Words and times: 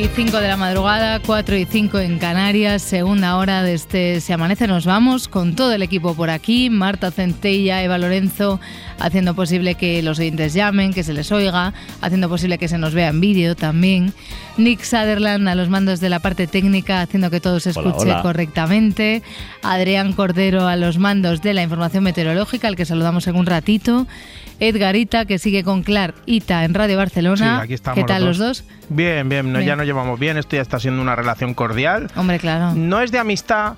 Y 0.00 0.08
5 0.08 0.40
de 0.40 0.48
la 0.48 0.56
madrugada, 0.56 1.20
4 1.20 1.56
y 1.56 1.66
5 1.66 1.98
en 1.98 2.18
Canarias, 2.18 2.80
segunda 2.80 3.36
hora 3.36 3.62
de 3.62 3.74
este 3.74 4.22
Se 4.22 4.32
Amanece. 4.32 4.66
Nos 4.66 4.86
Vamos, 4.86 5.28
con 5.28 5.54
todo 5.54 5.74
el 5.74 5.82
equipo 5.82 6.14
por 6.14 6.30
aquí, 6.30 6.70
Marta 6.70 7.10
Centella, 7.10 7.82
Eva 7.82 7.98
Lorenzo, 7.98 8.60
haciendo 8.98 9.34
posible 9.34 9.74
que 9.74 10.02
los 10.02 10.18
oyentes 10.18 10.54
llamen, 10.54 10.94
que 10.94 11.04
se 11.04 11.12
les 11.12 11.30
oiga, 11.32 11.74
haciendo 12.00 12.30
posible 12.30 12.56
que 12.56 12.68
se 12.68 12.78
nos 12.78 12.94
vea 12.94 13.08
en 13.08 13.20
vídeo 13.20 13.54
también, 13.54 14.14
Nick 14.56 14.84
Sutherland 14.84 15.46
a 15.48 15.54
los 15.54 15.68
mandos 15.68 16.00
de 16.00 16.08
la 16.08 16.18
parte 16.20 16.46
técnica, 16.46 17.02
haciendo 17.02 17.30
que 17.30 17.40
todo 17.40 17.60
se 17.60 17.70
escuche 17.70 17.96
Hola, 17.98 18.12
hola. 18.14 18.22
correctamente, 18.22 19.22
Adrián 19.62 20.14
Cordero 20.14 20.66
a 20.66 20.76
los 20.76 20.96
mandos 20.96 21.42
de 21.42 21.52
la 21.52 21.62
información 21.62 22.04
meteorológica, 22.04 22.68
al 22.68 22.76
que 22.76 22.86
saludamos 22.86 23.26
en 23.26 23.36
un 23.36 23.44
ratito, 23.44 24.06
Edgarita, 24.60 25.24
que 25.24 25.38
sigue 25.38 25.64
con 25.64 25.82
Clar 25.82 26.14
Ita 26.26 26.64
en 26.64 26.74
Radio 26.74 26.96
Barcelona. 26.96 27.56
Sí, 27.58 27.64
aquí 27.64 27.74
estamos 27.74 27.96
¿Qué 27.98 28.04
tal 28.04 28.24
los 28.24 28.38
los 28.38 28.58
dos? 28.60 28.64
Bien, 28.88 29.28
bien, 29.28 29.52
no- 29.52 29.58
Bien. 29.58 29.68
ya 29.68 29.76
nos 29.76 29.86
llevamos 29.86 30.18
bien, 30.20 30.36
esto 30.36 30.56
ya 30.56 30.62
está 30.62 30.78
siendo 30.78 31.02
una 31.02 31.16
relación 31.16 31.54
cordial. 31.54 32.10
Hombre, 32.14 32.38
claro. 32.38 32.74
No 32.74 33.00
es 33.00 33.10
de 33.10 33.18
amistad, 33.18 33.74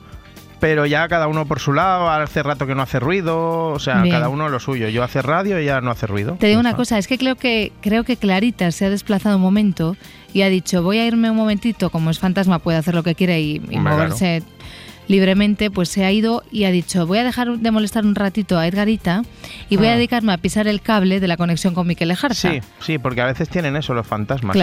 pero 0.61 0.87
ya 0.87 1.09
cada 1.09 1.27
uno 1.27 1.47
por 1.47 1.59
su 1.61 1.73
lado, 1.73 2.09
hace 2.11 2.43
rato 2.43 2.67
que 2.67 2.75
no 2.75 2.83
hace 2.83 3.01
ruido, 3.01 3.69
o 3.69 3.79
sea, 3.79 4.03
Bien. 4.03 4.15
cada 4.15 4.29
uno 4.29 4.49
lo 4.49 4.61
suyo. 4.61 4.89
Yo 4.89 5.03
hace 5.03 5.23
radio 5.23 5.59
y 5.59 5.65
ella 5.65 5.81
no 5.81 5.91
hace 5.91 6.07
ruido. 6.07 6.37
Te 6.39 6.47
digo 6.49 6.59
Ya 6.63 6.69
una 6.69 6.77
cosa, 6.77 6.99
es 6.99 7.09
que 7.09 7.19
creo 7.19 7.37
que 7.37 7.73
creo 7.81 8.05
que 8.05 8.17
Clarita 8.17 8.71
se 8.71 8.85
ha 8.87 8.91
desplazado 8.91 9.37
un 9.37 9.43
momento 9.43 9.97
y 10.33 10.43
ha 10.43 10.49
dicho 10.49 10.83
voy 10.83 10.99
a 10.99 11.07
irme 11.07 11.31
un 11.31 11.37
momentito, 11.37 11.91
como 11.91 12.11
es 12.11 12.19
fantasma 12.19 12.59
puede 12.59 12.79
hacer 12.79 12.95
lo 12.95 13.03
que 13.03 13.15
quiere 13.15 13.41
y, 13.41 13.59
moverse 13.61 14.43
libremente, 15.13 15.71
pues 15.71 15.89
se 15.89 16.05
ha 16.05 16.11
ido 16.11 16.43
y 16.51 16.65
ha 16.65 16.71
dicho 16.73 17.07
voy 17.07 17.19
a 17.19 17.25
dejar 17.25 17.59
de 17.59 17.71
molestar 17.71 18.05
un 18.05 18.15
ratito 18.17 18.59
a 18.59 18.67
Edgarita 18.67 19.23
y 19.69 19.77
voy 19.77 19.87
a 19.87 19.93
Ah. 19.93 19.97
dedicarme 19.97 20.33
a 20.33 20.39
pisar 20.39 20.67
el 20.67 20.81
cable 20.81 21.21
de 21.21 21.29
la 21.29 21.37
conexión 21.37 21.75
con 21.75 21.87
Miquel 21.87 22.11
Ejarza. 22.11 22.51
Sí, 22.51 22.61
sí, 22.81 22.99
porque 22.99 23.21
a 23.21 23.27
veces 23.27 23.49
tienen 23.49 23.77
eso 23.77 23.95
los 23.95 24.07
fantasmas. 24.07 24.57
¿eh? 24.57 24.59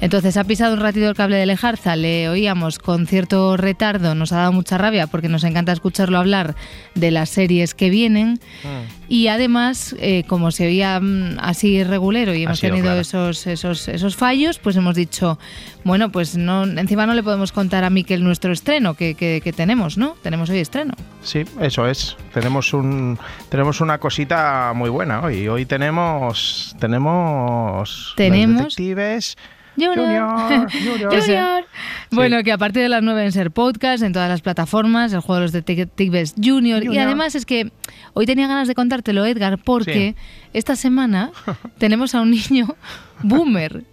Entonces 0.00 0.36
ha 0.36 0.44
pisado 0.44 0.74
un 0.74 0.80
ratito 0.80 1.08
el 1.08 1.16
cable 1.16 1.36
de 1.36 1.46
Lejarza, 1.46 1.96
le 1.96 2.28
oíamos 2.28 2.78
con 2.78 3.06
cierto 3.08 3.56
retardo, 3.56 4.14
nos 4.14 4.30
ha 4.32 4.36
dado 4.36 4.52
mucha 4.52 4.78
rabia 4.78 5.08
porque 5.08 5.28
nos 5.28 5.42
encanta 5.42 5.72
escucharlo 5.72 6.18
hablar 6.18 6.54
de 6.94 7.10
las 7.10 7.30
series 7.30 7.74
que 7.74 7.90
vienen 7.90 8.38
Mm. 8.62 9.08
y 9.08 9.26
además, 9.26 9.96
eh, 9.98 10.22
como 10.28 10.52
se 10.52 10.66
oía 10.66 11.00
mm, 11.00 11.38
así 11.40 11.82
regulero 11.82 12.32
y 12.32 12.44
hemos 12.44 12.60
tenido 12.60 12.92
esos, 12.98 13.46
esos, 13.48 13.88
esos 13.88 14.14
fallos, 14.16 14.58
pues 14.60 14.76
hemos 14.76 14.94
dicho, 14.94 15.38
bueno, 15.82 16.12
pues 16.12 16.36
no, 16.36 16.62
encima 16.64 17.04
no 17.06 17.14
le 17.14 17.22
podemos 17.24 17.50
contar 17.50 17.82
a 17.82 17.90
Miquel 17.90 18.22
nuestro 18.22 18.52
estreno 18.52 18.94
que, 18.94 19.14
que- 19.14 19.40
que 19.42 19.52
tenemos, 19.52 19.98
¿no? 19.98 20.14
Tenemos 20.22 20.48
hoy 20.50 20.58
estreno. 20.60 20.94
Sí, 21.22 21.42
eso 21.60 21.88
es. 21.88 22.16
Tenemos 22.32 22.72
un 22.72 23.18
tenemos 23.48 23.80
una 23.80 23.98
cosita 23.98 24.72
muy 24.76 24.90
buena 24.90 25.22
hoy. 25.22 25.48
Hoy 25.48 25.66
tenemos 25.66 26.76
tenemos 26.78 28.14
Tenemos- 28.16 28.62
los 28.64 28.76
detectives 28.76 29.36
Junior. 29.78 29.96
Junior, 29.96 30.70
Junior. 30.72 31.20
Junior. 31.22 31.64
Bueno, 32.10 32.42
que 32.42 32.52
a 32.52 32.58
partir 32.58 32.82
de 32.82 32.88
las 32.88 33.02
9 33.02 33.24
en 33.24 33.32
ser 33.32 33.50
podcast, 33.50 34.02
en 34.02 34.12
todas 34.12 34.28
las 34.28 34.40
plataformas, 34.40 35.12
el 35.12 35.20
juego 35.20 35.36
de 35.36 35.40
los 35.42 35.52
detectives 35.52 36.34
Junior. 36.42 36.82
Y 36.82 36.86
Junior. 36.86 37.06
además 37.06 37.34
es 37.34 37.46
que 37.46 37.70
hoy 38.14 38.26
tenía 38.26 38.48
ganas 38.48 38.68
de 38.68 38.74
contártelo, 38.74 39.24
Edgar, 39.26 39.58
porque 39.58 40.14
esta 40.52 40.76
semana 40.76 41.30
tenemos 41.78 42.14
a 42.14 42.20
un 42.20 42.30
niño 42.30 42.74
boomer. 43.22 43.84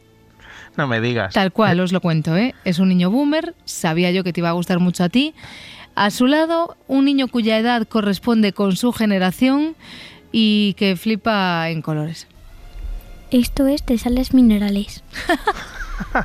No 0.77 0.87
me 0.87 0.99
digas. 0.99 1.33
Tal 1.33 1.51
cual, 1.53 1.79
os 1.79 1.91
lo 1.93 2.01
cuento, 2.01 2.35
¿eh? 2.35 2.53
Es 2.65 2.79
un 2.79 2.89
niño 2.89 3.09
boomer, 3.09 3.55
sabía 3.63 4.11
yo 4.11 4.23
que 4.23 4.33
te 4.33 4.41
iba 4.41 4.49
a 4.49 4.53
gustar 4.53 4.79
mucho 4.79 5.03
a 5.05 5.09
ti. 5.09 5.33
A 5.95 6.11
su 6.11 6.27
lado, 6.27 6.75
un 6.87 7.05
niño 7.05 7.29
cuya 7.29 7.57
edad 7.57 7.87
corresponde 7.87 8.51
con 8.51 8.75
su 8.75 8.91
generación 8.91 9.75
y 10.33 10.73
que 10.73 10.97
flipa 10.97 11.69
en 11.69 11.81
colores. 11.81 12.27
Esto 13.31 13.67
es 13.67 13.85
de 13.85 13.97
sales 13.97 14.33
minerales. 14.33 15.03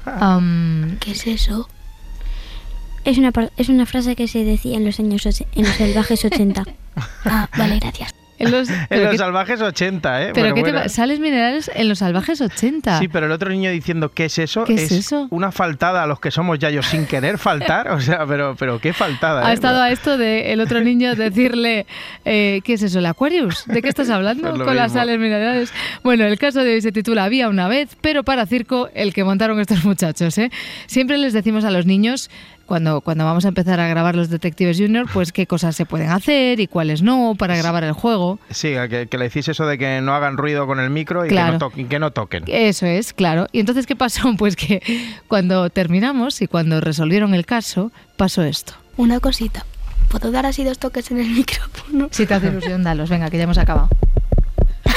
Am, 0.05 0.99
¿Qué 1.00 1.12
es 1.12 1.27
eso? 1.27 1.69
Es 3.05 3.19
una, 3.19 3.33
es 3.56 3.69
una 3.69 3.87
frase 3.87 4.15
que 4.15 4.28
se 4.28 4.44
decía 4.44 4.77
en 4.77 4.84
los 4.84 4.99
años 5.00 5.27
en 5.27 5.65
los 5.65 5.77
salvajes 5.77 6.25
80. 6.25 6.65
Ah, 7.25 7.49
vale, 7.56 7.78
gracias. 7.78 8.15
En 8.41 8.51
los, 8.51 8.69
En 8.91 9.19
salvajes 9.19 9.61
80, 9.61 10.23
¿eh? 10.23 10.31
pero 10.34 10.49
Bueno, 10.49 10.55
¿qué 10.55 10.73
bueno. 10.73 10.89
sales 10.89 11.21
minerales 11.21 11.71
en 11.75 11.89
los 11.89 11.99
salvajes 11.99 12.41
80. 12.41 12.99
Sí, 12.99 13.09
pero 13.09 13.27
el 13.27 13.33
otro 13.33 13.51
niño 13.51 13.71
diciendo 13.71 14.11
¿qué 14.12 14.25
es 14.25 14.39
eso? 14.39 14.65
¿Qué 14.65 14.75
es 14.75 14.91
eso? 14.91 15.28
una 15.31 15.53
faltada 15.53 16.03
a 16.03 16.06
los 16.06 16.21
que 16.21 16.31
somos 16.31 16.59
yayos 16.59 16.87
sin 16.87 17.06
querer 17.06 17.39
faltar. 17.39 17.91
O 17.91 18.01
sea, 18.01 18.27
pero, 18.27 18.56
pero 18.59 18.81
qué 18.81 18.93
faltada. 18.93 19.47
Ha 19.47 19.51
¿eh? 19.51 19.55
estado 19.55 19.83
a 19.83 19.91
esto 19.91 20.17
de 20.17 20.53
el 20.53 20.61
otro 20.61 20.81
niño 20.81 21.15
decirle, 21.17 21.87
eh, 22.25 22.61
¿qué 22.65 22.75
es 22.75 22.83
eso, 22.83 22.99
el 22.99 23.06
Aquarius? 23.06 23.67
¿De 23.67 23.83
qué 23.83 23.89
estás 23.89 24.11
hablando 24.11 24.49
Pues 24.49 24.59
lo 24.59 24.65
con 24.65 24.77
las 24.77 24.93
sales 24.93 25.19
minerales? 25.19 25.72
Bueno, 26.03 26.25
el 26.25 26.39
caso 26.39 26.65
de 26.65 26.75
hoy 26.75 26.81
se 26.81 26.93
titula 26.93 27.25
Había 27.25 27.49
una 27.49 27.69
vez, 27.69 27.97
pero 28.01 28.25
para 28.25 28.47
circo 28.47 28.89
el 28.95 29.12
que 29.12 29.22
montaron 29.22 29.61
estos 29.61 29.84
muchachos. 29.84 30.39
¿eh? 30.39 30.51
Siempre 30.87 31.19
les 31.19 31.33
decimos 31.33 31.65
a 31.65 31.71
los 31.71 31.87
niños, 31.87 32.31
cuando, 32.71 33.01
cuando 33.01 33.25
vamos 33.25 33.45
a 33.47 33.49
empezar 33.49 33.81
a 33.81 33.89
grabar 33.89 34.15
los 34.15 34.31
Detectives 34.31 34.79
Junior, 34.79 35.05
pues 35.13 35.33
qué 35.33 35.45
cosas 35.49 35.75
se 35.75 35.87
pueden 35.87 36.09
hacer 36.11 36.61
y 36.61 36.69
cuáles 36.69 37.03
no 37.03 37.35
para 37.37 37.57
grabar 37.57 37.83
el 37.83 37.91
juego. 37.91 38.39
Sí, 38.51 38.75
que, 38.89 39.09
que 39.11 39.19
le 39.19 39.25
decís 39.25 39.49
eso 39.49 39.67
de 39.67 39.77
que 39.77 40.01
no 40.01 40.15
hagan 40.15 40.37
ruido 40.37 40.69
con 40.69 40.79
el 40.79 40.89
micro 40.89 41.27
y 41.27 41.31
Claro. 41.31 41.49
que, 41.49 41.53
no 41.55 41.59
toquen, 41.59 41.89
que 41.89 41.99
no 41.99 42.11
toquen. 42.13 42.45
Eso 42.47 42.87
es, 42.87 43.13
claro. 43.13 43.49
Y 43.51 43.59
entonces, 43.59 43.87
¿qué 43.89 43.97
pasó? 43.97 44.31
Pues 44.39 44.55
que 44.55 44.81
cuando 45.27 45.69
terminamos 45.71 46.41
y 46.43 46.47
cuando 46.47 46.81
resolvieron 46.81 47.35
el 47.35 47.45
caso, 47.45 47.91
pasó 48.17 48.45
esto. 48.45 48.75
Una 48.97 49.19
cosita. 49.19 49.67
¿Puedo 50.09 50.31
dar 50.31 50.47
así 50.47 50.63
dos 50.63 50.79
toques 50.79 51.11
en 51.11 51.19
el 51.19 51.29
micrófono? 51.35 52.07
Si 52.13 52.25
te 52.25 52.35
hace 52.35 52.47
ilusión, 52.47 52.85
dalos. 52.85 53.11
Venga, 53.11 53.31
que 53.31 53.37
ya 53.37 53.43
hemos 53.45 53.59
acabado. 53.59 53.89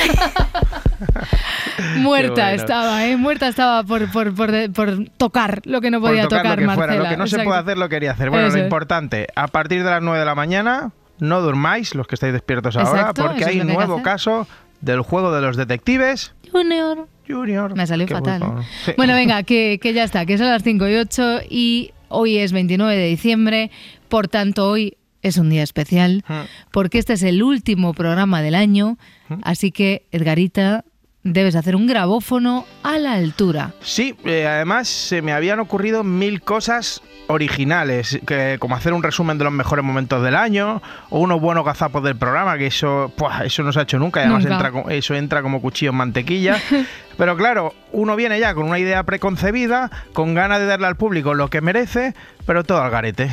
Muerta 1.97 2.33
bueno. 2.33 2.47
estaba, 2.61 3.05
¿eh? 3.05 3.17
Muerta 3.17 3.47
estaba 3.47 3.83
por, 3.83 4.09
por, 4.11 4.33
por, 4.33 4.71
por 4.73 5.05
tocar 5.17 5.61
lo 5.65 5.81
que 5.81 5.91
no 5.91 5.99
Por 5.99 6.09
podía 6.11 6.23
tocar 6.23 6.43
tocar, 6.43 6.59
lo 6.61 6.67
que 6.69 6.75
fuera, 6.75 6.77
Marcela. 6.93 7.03
lo 7.03 7.09
que 7.09 7.17
no 7.17 7.27
se 7.27 7.35
Exacto. 7.35 7.49
puede 7.49 7.59
hacer 7.61 7.77
lo 7.77 7.89
quería 7.89 8.11
hacer. 8.11 8.29
Bueno, 8.29 8.47
Eso 8.47 8.57
lo 8.57 8.63
importante, 8.63 9.27
a 9.35 9.47
partir 9.47 9.83
de 9.83 9.89
las 9.89 10.01
9 10.01 10.19
de 10.19 10.25
la 10.25 10.35
mañana, 10.35 10.91
no 11.19 11.41
durmáis 11.41 11.95
los 11.95 12.07
que 12.07 12.15
estáis 12.15 12.33
despiertos 12.33 12.75
ahora, 12.75 12.89
Exacto, 13.01 13.23
porque 13.23 13.41
eso 13.41 13.49
es 13.49 13.55
hay 13.55 13.61
un 13.61 13.67
que 13.67 13.71
que 13.71 13.77
nuevo 13.77 13.93
hacer. 13.95 14.03
caso 14.03 14.47
del 14.81 15.01
juego 15.01 15.31
de 15.33 15.41
los 15.41 15.55
detectives 15.57 16.33
Junior. 16.51 17.07
Junior. 17.27 17.75
Me 17.75 17.87
salió 17.87 18.07
fatal. 18.07 18.39
bueno. 18.39 18.63
Sí. 18.85 18.91
Bueno, 18.97 19.13
venga, 19.13 19.43
que, 19.43 19.79
que 19.81 19.93
ya 19.93 20.03
está, 20.03 20.25
que 20.25 20.37
son 20.37 20.47
las 20.47 20.61
5 20.63 20.87
y 20.87 20.95
8 20.95 21.39
y 21.49 21.91
hoy 22.09 22.37
es 22.37 22.51
29 22.51 22.95
de 22.95 23.07
diciembre, 23.07 23.71
por 24.09 24.27
tanto 24.27 24.69
hoy 24.69 24.97
es 25.23 25.37
un 25.37 25.49
día 25.49 25.63
especial, 25.63 26.23
Mm. 26.27 26.33
porque 26.71 26.99
este 26.99 27.13
es 27.13 27.23
el 27.23 27.41
último 27.41 27.93
programa 27.93 28.41
del 28.41 28.55
año, 28.55 28.97
así 29.41 29.71
que 29.71 30.05
Edgarita, 30.11 30.83
debes 31.23 31.55
hacer 31.55 31.75
un 31.77 31.87
grabófono 31.87 32.65
a 32.83 32.97
la 32.97 33.13
altura. 33.13 33.73
Sí, 33.81 34.13
eh, 34.25 34.45
además 34.45 34.89
se 34.89 35.21
me 35.21 35.31
habían 35.31 35.59
ocurrido 35.61 36.03
mil 36.03 36.41
cosas 36.41 37.01
originales, 37.27 38.19
que, 38.27 38.57
como 38.59 38.75
hacer 38.75 38.91
un 38.91 39.01
resumen 39.01 39.37
de 39.37 39.45
los 39.45 39.53
mejores 39.53 39.85
momentos 39.85 40.21
del 40.21 40.35
año, 40.35 40.81
o 41.09 41.19
unos 41.19 41.39
buenos 41.39 41.63
gazapos 41.63 42.03
del 42.03 42.17
programa, 42.17 42.57
que 42.57 42.67
eso, 42.67 43.11
¡puah! 43.15 43.45
eso 43.45 43.63
no 43.63 43.71
se 43.71 43.79
ha 43.79 43.83
hecho 43.83 43.99
nunca, 43.99 44.19
y 44.19 44.23
además 44.23 44.43
Nunca. 44.43 44.55
entra, 44.55 44.71
co- 44.71 44.89
eso 44.89 45.15
entra 45.15 45.41
como 45.41 45.61
cuchillo 45.61 45.91
en 45.91 45.97
mantequilla. 45.97 46.57
Pero 47.17 47.37
claro, 47.37 47.73
uno 47.93 48.15
viene 48.17 48.39
ya 48.39 48.53
con 48.53 48.65
una 48.67 48.79
idea 48.79 49.03
preconcebida, 49.03 49.89
con 50.13 50.33
ganas 50.33 50.59
de 50.59 50.65
darle 50.65 50.87
al 50.87 50.97
público 50.97 51.33
lo 51.35 51.49
que 51.49 51.61
merece, 51.61 52.15
pero 52.45 52.63
todo 52.63 52.81
al 52.81 52.89
garete. 52.91 53.29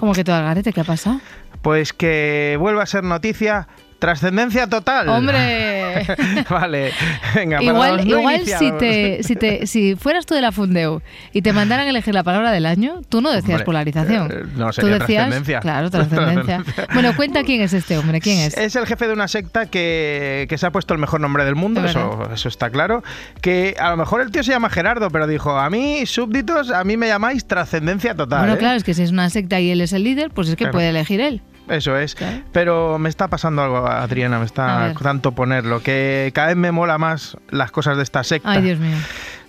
Como 0.00 0.14
que 0.14 0.24
todo 0.24 0.36
al 0.36 0.44
garete, 0.44 0.72
¿qué 0.72 0.80
ha 0.80 0.84
pasado? 0.84 1.20
Pues 1.60 1.92
que 1.92 2.56
vuelva 2.58 2.82
a 2.82 2.86
ser 2.86 3.04
noticia 3.04 3.68
Trascendencia 4.00 4.66
total. 4.66 5.08
¡Hombre! 5.08 6.06
vale, 6.50 6.90
venga, 7.34 7.62
igual 7.62 7.96
no 8.08 8.18
igual 8.18 8.40
si, 8.46 8.72
te, 8.72 9.22
si, 9.22 9.36
te, 9.36 9.66
si 9.66 9.94
fueras 9.94 10.24
tú 10.26 10.34
de 10.34 10.40
la 10.40 10.52
Fundeu 10.52 11.02
y 11.32 11.42
te 11.42 11.52
mandaran 11.52 11.86
a 11.86 11.90
elegir 11.90 12.14
la 12.14 12.22
palabra 12.22 12.50
del 12.50 12.64
año, 12.66 13.02
tú 13.08 13.20
no 13.20 13.30
decías 13.30 13.50
Hombre, 13.60 13.64
polarización. 13.66 14.30
eh, 14.32 14.44
no, 14.56 14.66
tú 14.68 14.72
sería 14.72 14.98
decías, 14.98 15.06
trascendencia. 15.24 15.60
Claro, 15.60 15.90
trascendencia. 15.92 16.64
Bueno, 16.94 17.14
cuenta 17.14 17.42
quién 17.44 17.60
es 17.60 17.72
este 17.74 17.98
hombre, 17.98 18.20
quién 18.20 18.38
es. 18.38 18.56
Es 18.56 18.74
el 18.74 18.86
jefe 18.86 19.06
de 19.06 19.12
una 19.12 19.28
secta 19.28 19.66
que, 19.66 20.46
que 20.48 20.58
se 20.58 20.66
ha 20.66 20.70
puesto 20.72 20.94
el 20.94 21.00
mejor 21.00 21.20
nombre 21.20 21.44
del 21.44 21.54
mundo, 21.54 21.84
Es 21.84 21.90
eso, 21.90 22.28
eso 22.32 22.48
está 22.48 22.70
claro. 22.70 23.02
Que 23.42 23.76
a 23.78 23.90
lo 23.90 23.96
mejor 23.98 24.22
el 24.22 24.30
tío 24.30 24.42
se 24.42 24.52
llama 24.52 24.70
Gerardo, 24.70 25.10
pero 25.10 25.26
dijo, 25.26 25.58
a 25.58 25.68
mí, 25.70 26.06
súbditos, 26.06 26.70
a 26.70 26.84
mí 26.84 26.96
me 26.96 27.06
llamáis 27.08 27.44
trascendencia 27.46 28.14
total. 28.14 28.38
bueno, 28.40 28.54
¿eh?". 28.54 28.58
claro, 28.58 28.76
es 28.76 28.84
que 28.84 28.94
si 28.94 29.02
es 29.02 29.10
una 29.10 29.28
secta 29.28 29.60
y 29.60 29.70
él 29.70 29.80
es 29.82 29.92
el 29.92 30.04
líder, 30.04 30.30
pues 30.30 30.48
es 30.48 30.54
que 30.56 30.64
Claro. 30.64 30.72
puede 30.72 30.88
elegir 30.90 31.20
él. 31.20 31.42
Eso 31.70 31.96
es. 31.96 32.16
Pero 32.52 32.98
me 32.98 33.08
está 33.08 33.28
pasando 33.28 33.62
algo, 33.62 33.86
Adriana, 33.86 34.38
me 34.38 34.44
está 34.44 34.92
tanto 35.00 35.32
ponerlo, 35.32 35.82
que 35.82 36.30
cada 36.34 36.48
vez 36.48 36.56
me 36.56 36.72
mola 36.72 36.98
más 36.98 37.36
las 37.48 37.70
cosas 37.70 37.96
de 37.96 38.02
esta 38.02 38.24
secta. 38.24 38.50
Ay, 38.50 38.62
Dios 38.62 38.78
mío. 38.78 38.96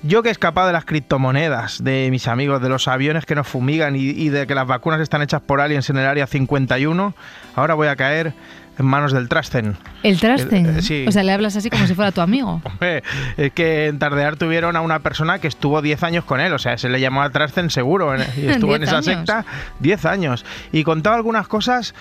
Yo 0.04 0.24
que 0.24 0.30
he 0.30 0.32
escapado 0.32 0.68
de 0.68 0.74
las 0.74 0.86
criptomonedas, 0.86 1.84
de 1.84 2.08
mis 2.10 2.28
amigos, 2.28 2.62
de 2.62 2.70
los 2.70 2.88
aviones 2.88 3.26
que 3.26 3.36
nos 3.36 3.48
fumigan 3.48 3.96
y, 3.96 4.00
y 4.10 4.30
de 4.30 4.48
que 4.48 4.56
las 4.56 4.66
vacunas 4.66 5.00
están 5.00 5.22
hechas 5.22 5.42
por 5.42 5.62
aliens 5.62 5.90
en 5.92 5.98
el 5.98 6.06
área 6.08 6.26
51, 6.26 7.14
ahora 7.56 7.74
voy 7.76 7.88
a 7.88 7.96
caer 7.96 8.34
en 8.80 8.86
manos 8.88 9.12
del 9.14 9.30
Trasten. 9.30 9.78
El 10.02 10.20
Trasten. 10.20 10.78
Eh, 10.78 10.82
sí. 10.82 11.06
O 11.08 11.12
sea, 11.12 11.22
le 11.22 11.32
hablas 11.32 11.56
así 11.56 11.70
como 11.70 11.86
si 11.86 11.94
fuera 11.94 12.12
tu 12.12 12.22
amigo. 12.22 12.62
Hombre, 12.66 13.04
es 13.38 13.52
que 13.54 13.88
en 13.88 14.00
Tardear 14.00 14.38
tuvieron 14.38 14.76
a 14.76 14.82
una 14.82 15.00
persona 15.00 15.38
que 15.38 15.48
estuvo 15.48 15.84
10 15.84 16.02
años 16.02 16.24
con 16.26 16.40
él, 16.40 16.52
o 16.54 16.58
sea, 16.58 16.80
se 16.80 16.90
le 16.90 17.00
llamó 17.00 17.22
a 17.22 17.30
Trasten 17.30 17.70
seguro, 17.70 18.16
en- 18.16 18.22
y 18.38 18.48
estuvo 18.48 18.74
en 18.76 18.82
10 18.82 18.90
esa 18.90 18.98
años. 18.98 19.06
secta 19.06 19.46
10 19.82 20.06
años. 20.06 20.46
Y 20.72 20.84
contaba 20.84 21.16
algunas 21.16 21.48
cosas 21.48 21.94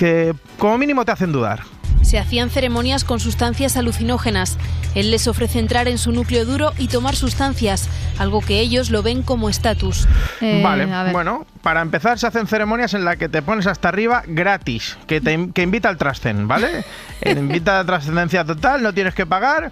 que 0.00 0.32
como 0.58 0.78
mínimo 0.78 1.04
te 1.04 1.12
hacen 1.12 1.30
dudar. 1.30 1.60
Se 2.00 2.18
hacían 2.18 2.48
ceremonias 2.48 3.04
con 3.04 3.20
sustancias 3.20 3.76
alucinógenas. 3.76 4.56
Él 4.94 5.10
les 5.10 5.28
ofrece 5.28 5.58
entrar 5.58 5.88
en 5.88 5.98
su 5.98 6.10
núcleo 6.10 6.46
duro 6.46 6.72
y 6.78 6.88
tomar 6.88 7.14
sustancias, 7.14 7.86
algo 8.18 8.40
que 8.40 8.60
ellos 8.60 8.88
lo 8.88 9.02
ven 9.02 9.22
como 9.22 9.50
estatus. 9.50 10.08
Eh, 10.40 10.62
vale, 10.64 10.88
bueno, 11.12 11.44
para 11.60 11.82
empezar 11.82 12.18
se 12.18 12.26
hacen 12.26 12.46
ceremonias 12.46 12.94
en 12.94 13.04
las 13.04 13.18
que 13.18 13.28
te 13.28 13.42
pones 13.42 13.66
hasta 13.66 13.90
arriba 13.90 14.22
gratis, 14.26 14.96
que 15.06 15.20
te 15.20 15.50
que 15.52 15.60
invita 15.60 15.90
al 15.90 15.98
Trasten, 15.98 16.48
¿vale? 16.48 16.82
Eh, 17.22 17.32
invita 17.32 17.78
a 17.78 17.84
trascendencia 17.84 18.46
total, 18.46 18.82
no 18.82 18.94
tienes 18.94 19.12
que 19.12 19.26
pagar. 19.26 19.70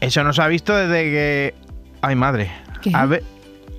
Eso 0.00 0.22
no 0.22 0.34
se 0.34 0.42
ha 0.42 0.48
visto 0.48 0.76
desde 0.76 1.04
que... 1.04 1.54
Ay, 2.02 2.14
madre. 2.14 2.52
¿Qué? 2.82 2.90
A 2.92 3.06
ver... 3.06 3.24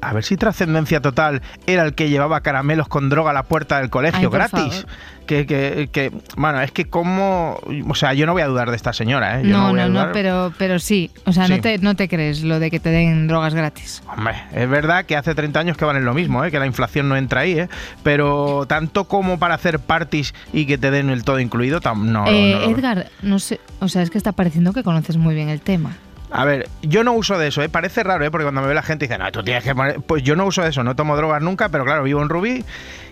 A 0.09 0.13
ver 0.13 0.23
si 0.23 0.37
Trascendencia 0.37 1.01
Total 1.01 1.41
era 1.67 1.83
el 1.83 1.93
que 1.95 2.09
llevaba 2.09 2.41
caramelos 2.41 2.87
con 2.87 3.09
droga 3.09 3.31
a 3.31 3.33
la 3.33 3.43
puerta 3.43 3.79
del 3.79 3.89
colegio 3.89 4.29
Ay, 4.31 4.37
gratis. 4.37 4.85
Que, 5.25 5.47
que, 5.47 5.89
que, 5.91 6.11
bueno, 6.37 6.61
es 6.61 6.71
que 6.71 6.85
como... 6.85 7.59
O 7.89 7.95
sea, 7.95 8.13
yo 8.13 8.27
no 8.27 8.33
voy 8.33 8.43
a 8.43 8.47
dudar 8.47 8.69
de 8.69 8.75
esta 8.75 8.93
señora, 8.93 9.39
¿eh? 9.39 9.43
Yo 9.43 9.57
No, 9.57 9.63
voy 9.69 9.73
no, 9.77 9.81
a 9.81 9.85
no, 9.87 9.91
dudar. 9.93 10.11
pero, 10.11 10.53
pero 10.59 10.77
sí. 10.77 11.09
O 11.25 11.33
sea, 11.33 11.47
Sí. 11.47 11.53
no, 11.55 11.61
te, 11.61 11.77
no 11.79 11.95
te 11.95 12.07
crees 12.07 12.43
lo 12.43 12.59
de 12.59 12.69
que 12.69 12.79
te 12.79 12.89
den 12.89 13.27
drogas 13.27 13.55
gratis. 13.55 14.03
Hombre, 14.15 14.35
es 14.53 14.69
verdad 14.69 15.05
que 15.05 15.15
hace 15.17 15.33
30 15.33 15.59
años 15.59 15.77
que 15.77 15.85
valen 15.85 16.05
lo 16.05 16.13
mismo, 16.13 16.45
¿eh? 16.45 16.51
que 16.51 16.59
la 16.59 16.67
inflación 16.67 17.09
no 17.09 17.15
entra 17.17 17.41
ahí, 17.41 17.57
¿eh? 17.57 17.69
pero 18.03 18.65
tanto 18.67 19.05
como 19.05 19.39
para 19.39 19.55
hacer 19.55 19.79
parties 19.79 20.35
y 20.53 20.67
que 20.67 20.77
te 20.77 20.91
den 20.91 21.09
el 21.09 21.23
todo 21.23 21.39
incluido, 21.39 21.81
tam- 21.81 22.03
no, 22.05 22.25
Eh, 22.27 22.55
no. 22.67 22.75
Edgar, 22.77 23.07
no 23.23 23.39
sé, 23.39 23.59
o 23.79 23.87
sea, 23.87 24.03
es 24.03 24.11
que 24.11 24.19
está 24.19 24.31
pareciendo 24.31 24.73
que 24.73 24.83
conoces 24.83 25.17
muy 25.17 25.33
bien 25.33 25.49
el 25.49 25.59
tema. 25.61 25.97
A 26.37 26.43
ver, 26.43 26.67
yo 26.81 27.05
no 27.05 27.13
uso 27.13 27.37
de 27.37 27.47
eso, 27.47 27.61
¿eh? 27.61 27.69
parece 27.69 28.03
raro, 28.03 28.25
¿eh? 28.25 28.29
porque 28.29 28.43
cuando 28.43 28.59
me 28.59 28.67
ve 28.67 28.73
la 28.73 28.81
gente 28.81 29.05
dice, 29.05 29.17
no, 29.17 29.31
tú 29.31 29.41
tienes 29.41 29.63
que 29.63 29.73
poner... 29.73 30.01
Pues 30.01 30.21
yo 30.21 30.35
no 30.35 30.45
uso 30.45 30.61
de 30.63 30.67
eso, 30.67 30.83
no 30.83 30.93
tomo 30.93 31.15
drogas 31.15 31.41
nunca, 31.41 31.69
pero 31.69 31.85
claro, 31.85 32.03
vivo 32.03 32.21
en 32.21 32.27
Rubí 32.27 32.65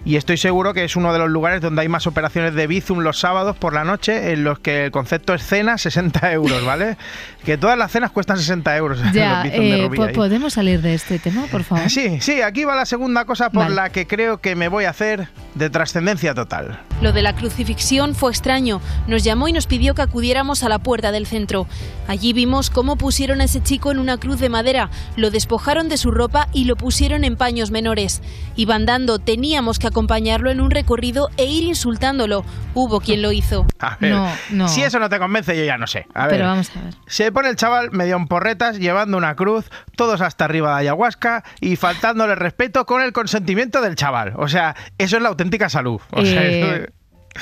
y 0.05 0.15
estoy 0.17 0.37
seguro 0.37 0.73
que 0.73 0.83
es 0.83 0.95
uno 0.95 1.13
de 1.13 1.19
los 1.19 1.29
lugares 1.29 1.61
donde 1.61 1.81
hay 1.81 1.87
más 1.87 2.07
operaciones 2.07 2.53
de 2.55 2.67
Bizum 2.67 2.99
los 2.99 3.19
sábados 3.19 3.55
por 3.55 3.73
la 3.73 3.83
noche 3.83 4.33
en 4.33 4.43
los 4.43 4.59
que 4.59 4.85
el 4.85 4.91
concepto 4.91 5.33
es 5.33 5.43
cena 5.45 5.77
60 5.77 6.31
euros, 6.33 6.65
¿vale? 6.65 6.97
Que 7.45 7.57
todas 7.57 7.77
las 7.77 7.91
cenas 7.91 8.11
cuestan 8.11 8.37
60 8.37 8.75
euros 8.77 8.99
Ya, 9.13 9.43
los 9.43 9.53
de 9.53 9.79
eh, 9.79 9.89
ahí. 9.91 10.13
¿podemos 10.13 10.53
salir 10.53 10.81
de 10.81 10.93
este 10.93 11.19
tema, 11.19 11.45
por 11.51 11.63
favor? 11.65 11.89
Sí, 11.89 12.19
sí, 12.21 12.41
aquí 12.41 12.63
va 12.65 12.75
la 12.75 12.85
segunda 12.85 13.25
cosa 13.25 13.49
por 13.49 13.63
Vale. 13.63 13.75
la 13.75 13.89
que 13.89 14.07
creo 14.07 14.39
que 14.39 14.55
me 14.55 14.67
voy 14.67 14.85
a 14.85 14.89
hacer 14.89 15.29
de 15.55 15.69
trascendencia 15.69 16.33
total. 16.33 16.79
Lo 17.01 17.13
de 17.13 17.21
la 17.21 17.35
crucifixión 17.35 18.15
fue 18.15 18.31
extraño. 18.31 18.81
Nos 19.07 19.23
llamó 19.23 19.47
y 19.47 19.53
nos 19.53 19.67
pidió 19.67 19.93
que 19.93 20.01
acudiéramos 20.01 20.63
a 20.63 20.69
la 20.69 20.79
puerta 20.79 21.11
del 21.11 21.27
centro. 21.27 21.67
Allí 22.07 22.33
vimos 22.33 22.69
cómo 22.69 22.95
pusieron 22.95 23.41
a 23.41 23.45
ese 23.45 23.61
chico 23.61 23.91
en 23.91 23.99
una 23.99 24.17
cruz 24.17 24.39
de 24.39 24.49
madera, 24.49 24.89
lo 25.15 25.31
despojaron 25.31 25.89
de 25.89 25.97
su 25.97 26.11
ropa 26.11 26.47
y 26.53 26.65
lo 26.65 26.75
pusieron 26.75 27.23
en 27.23 27.35
paños 27.35 27.71
menores. 27.71 28.21
Iba 28.55 28.75
andando, 28.75 29.19
teníamos 29.19 29.79
que 29.79 29.87
acompañarlo 29.93 30.49
en 30.49 30.59
un 30.59 30.71
recorrido 30.71 31.29
e 31.37 31.45
ir 31.45 31.63
insultándolo. 31.63 32.43
Hubo 32.73 32.99
quien 32.99 33.21
lo 33.21 33.31
hizo. 33.31 33.65
A 33.79 33.95
ver, 33.99 34.11
No, 34.11 34.27
no. 34.49 34.67
si 34.67 34.81
eso 34.81 34.97
no 34.99 35.07
te 35.07 35.19
convence, 35.19 35.55
yo 35.55 35.63
ya 35.63 35.77
no 35.77 35.85
sé. 35.85 36.07
A 36.15 36.23
ver, 36.25 36.37
Pero 36.37 36.47
vamos 36.49 36.71
a 36.75 36.81
ver. 36.81 36.93
se 37.05 37.31
pone 37.31 37.49
el 37.49 37.55
chaval 37.55 37.91
medio 37.91 38.15
en 38.17 38.25
porretas, 38.27 38.79
llevando 38.79 39.15
una 39.17 39.35
cruz, 39.35 39.69
todos 39.95 40.21
hasta 40.21 40.45
arriba 40.45 40.71
de 40.73 40.79
ayahuasca 40.81 41.43
y 41.61 41.75
faltándole 41.75 42.33
respeto 42.35 42.85
con 42.85 43.01
el 43.03 43.13
consentimiento 43.13 43.81
del 43.81 43.95
chaval. 43.95 44.33
O 44.37 44.47
sea, 44.47 44.75
eso 44.97 45.17
es 45.17 45.21
la 45.23 45.29
auténtica 45.29 45.69
salud. 45.69 46.01
O 46.11 46.25
sea, 46.25 46.43
Eh, 46.43 46.59
eso- 46.85 46.93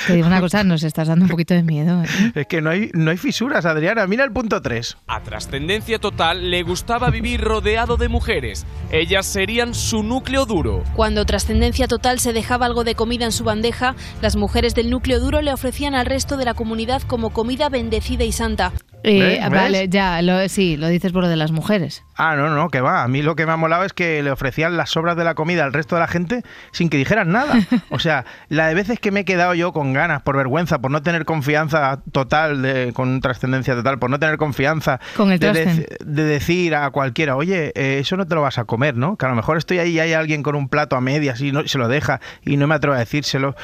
Te 0.08 0.16
digo 0.16 0.28
una 0.28 0.40
cosa, 0.40 0.64
nos 0.64 0.84
estás 0.84 1.08
dando 1.08 1.26
un 1.26 1.32
poquito 1.32 1.54
de 1.54 1.64
miedo. 1.64 2.04
¿eh? 2.04 2.32
es 2.36 2.48
que 2.48 2.62
no 2.62 2.70
hay, 2.70 2.90
no 2.94 3.12
hay 3.12 3.18
fisuras, 3.18 3.66
Adriana. 3.66 4.08
Mira 4.08 4.24
el 4.24 4.32
punto 4.32 4.62
3. 4.62 4.98
A 5.08 5.22
Trascendencia 5.22 6.00
Total 6.00 6.50
le 6.50 6.64
gustaba 6.64 7.10
vivir 7.10 7.42
rodeado 7.42 7.98
de 7.98 8.10
mujeres. 8.10 8.66
Ellas 8.92 9.26
serían 9.26 9.74
su 9.74 10.04
núcleo 10.04 10.46
duro. 10.46 10.84
Cuando 10.96 11.26
Trascendencia 11.26 11.88
Total 11.88 12.20
se 12.20 12.34
dejaba 12.34 12.66
algo 12.66 12.84
de 12.84 12.96
comida 12.96 13.26
en 13.26 13.32
su 13.32 13.44
bandeja, 13.44 13.96
las 14.22 14.36
mujeres 14.36 14.76
del 14.76 14.90
núcleo 14.90 15.20
duro 15.20 15.42
le 15.42 15.54
ofrecían 15.54 15.96
al 15.96 16.06
resto 16.06 16.38
de 16.38 16.46
la 16.46 16.54
comunidad 16.54 17.02
como 17.04 17.32
comida 17.32 17.70
bendecida 17.70 18.24
y 18.24 18.32
santa. 18.32 18.72
Eh, 19.04 19.40
¿Ves? 19.42 19.50
vale, 19.50 19.90
ya, 19.90 20.22
lo, 20.22 20.48
sí, 20.48 20.78
lo 20.78 20.88
dices 20.88 21.12
por 21.12 21.24
lo 21.24 21.30
de 21.30 21.36
las 21.36 21.52
mujeres. 21.52 22.04
Ah, 22.16 22.36
no, 22.36 22.50
no, 22.54 22.70
que 22.70 22.82
va. 22.82 23.04
A 23.04 23.08
mí 23.08 23.24
lo 23.24 23.36
que 23.36 23.46
me 23.46 23.52
ha 23.52 23.58
molado 23.58 23.84
es 23.84 23.94
que 23.94 24.22
le 24.22 24.30
ofrecían 24.30 24.78
las 24.78 24.92
sobras 24.92 25.18
de 25.18 25.24
la 25.24 25.34
comida 25.34 25.64
al 25.64 25.74
resto 25.74 25.96
de 25.96 26.02
la 26.02 26.08
gente 26.08 26.44
sin 26.72 26.90
que 26.90 26.98
dijeran 26.98 27.32
nada. 27.32 27.56
O 27.90 28.00
sea, 28.00 28.26
la 28.48 28.68
de 28.68 28.76
veces 28.76 29.00
que 29.00 29.12
me 29.12 29.22
he 29.22 29.26
quedado 29.26 29.54
yo 29.54 29.74
con 29.74 29.81
ganas, 29.94 30.22
por 30.22 30.38
vergüenza, 30.38 30.80
por 30.80 30.92
no 30.92 31.01
tener 31.01 31.25
confianza 31.25 32.01
total, 32.12 32.62
de, 32.62 32.92
con 32.94 33.19
trascendencia 33.22 33.75
total, 33.75 34.00
por 34.00 34.10
no 34.10 34.19
tener 34.19 34.38
confianza 34.38 35.00
Con 35.18 35.31
el 35.31 35.39
de, 35.39 35.51
dec- 35.51 35.98
de 36.06 36.24
decir 36.24 36.75
a 36.75 36.89
cualquiera, 36.92 37.36
oye, 37.36 37.72
eh, 37.75 38.00
eso 38.00 38.16
no 38.18 38.25
te 38.28 38.36
lo 38.36 38.42
vas 38.42 38.57
a 38.57 38.66
comer, 38.66 38.95
¿no? 38.95 39.18
Que 39.18 39.25
a 39.25 39.30
lo 39.30 39.36
mejor 39.36 39.57
estoy 39.57 39.80
ahí 39.80 39.92
y 39.94 40.00
hay 40.00 40.13
alguien 40.13 40.44
con 40.44 40.56
un 40.56 40.69
plato 40.69 40.95
a 40.95 41.01
medias 41.01 41.42
y 41.42 41.51
no, 41.51 41.68
se 41.68 41.78
lo 41.78 41.88
deja 41.88 42.22
y 42.45 42.57
no 42.57 42.68
me 42.68 42.75
atrevo 42.75 42.95
a 42.95 43.00
decírselo. 43.00 43.56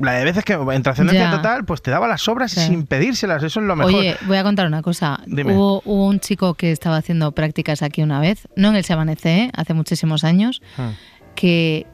La 0.00 0.12
de 0.12 0.24
veces 0.24 0.44
que 0.44 0.52
en 0.52 0.82
trascendencia 0.84 1.28
total, 1.30 1.64
pues 1.64 1.82
te 1.82 1.90
daba 1.90 2.06
las 2.06 2.22
sobras 2.22 2.52
Sí. 2.52 2.60
sin 2.60 2.86
pedírselas, 2.86 3.42
eso 3.42 3.58
es 3.58 3.66
lo 3.66 3.74
mejor. 3.74 3.94
Oye, 3.94 4.16
voy 4.28 4.36
a 4.36 4.44
contar 4.44 4.66
una 4.68 4.80
cosa. 4.80 5.20
Hubo, 5.26 5.82
hubo 5.84 6.06
un 6.06 6.20
chico 6.20 6.54
que 6.54 6.70
estaba 6.70 6.96
haciendo 6.98 7.32
prácticas 7.32 7.82
aquí 7.82 8.00
una 8.02 8.20
vez, 8.20 8.46
no 8.54 8.68
en 8.68 8.76
el 8.76 8.84
Chabanece, 8.84 9.36
¿eh? 9.36 9.50
hace 9.56 9.74
muchísimos 9.74 10.22
años, 10.22 10.62
Hmm. 10.76 10.90
que, 11.34 11.86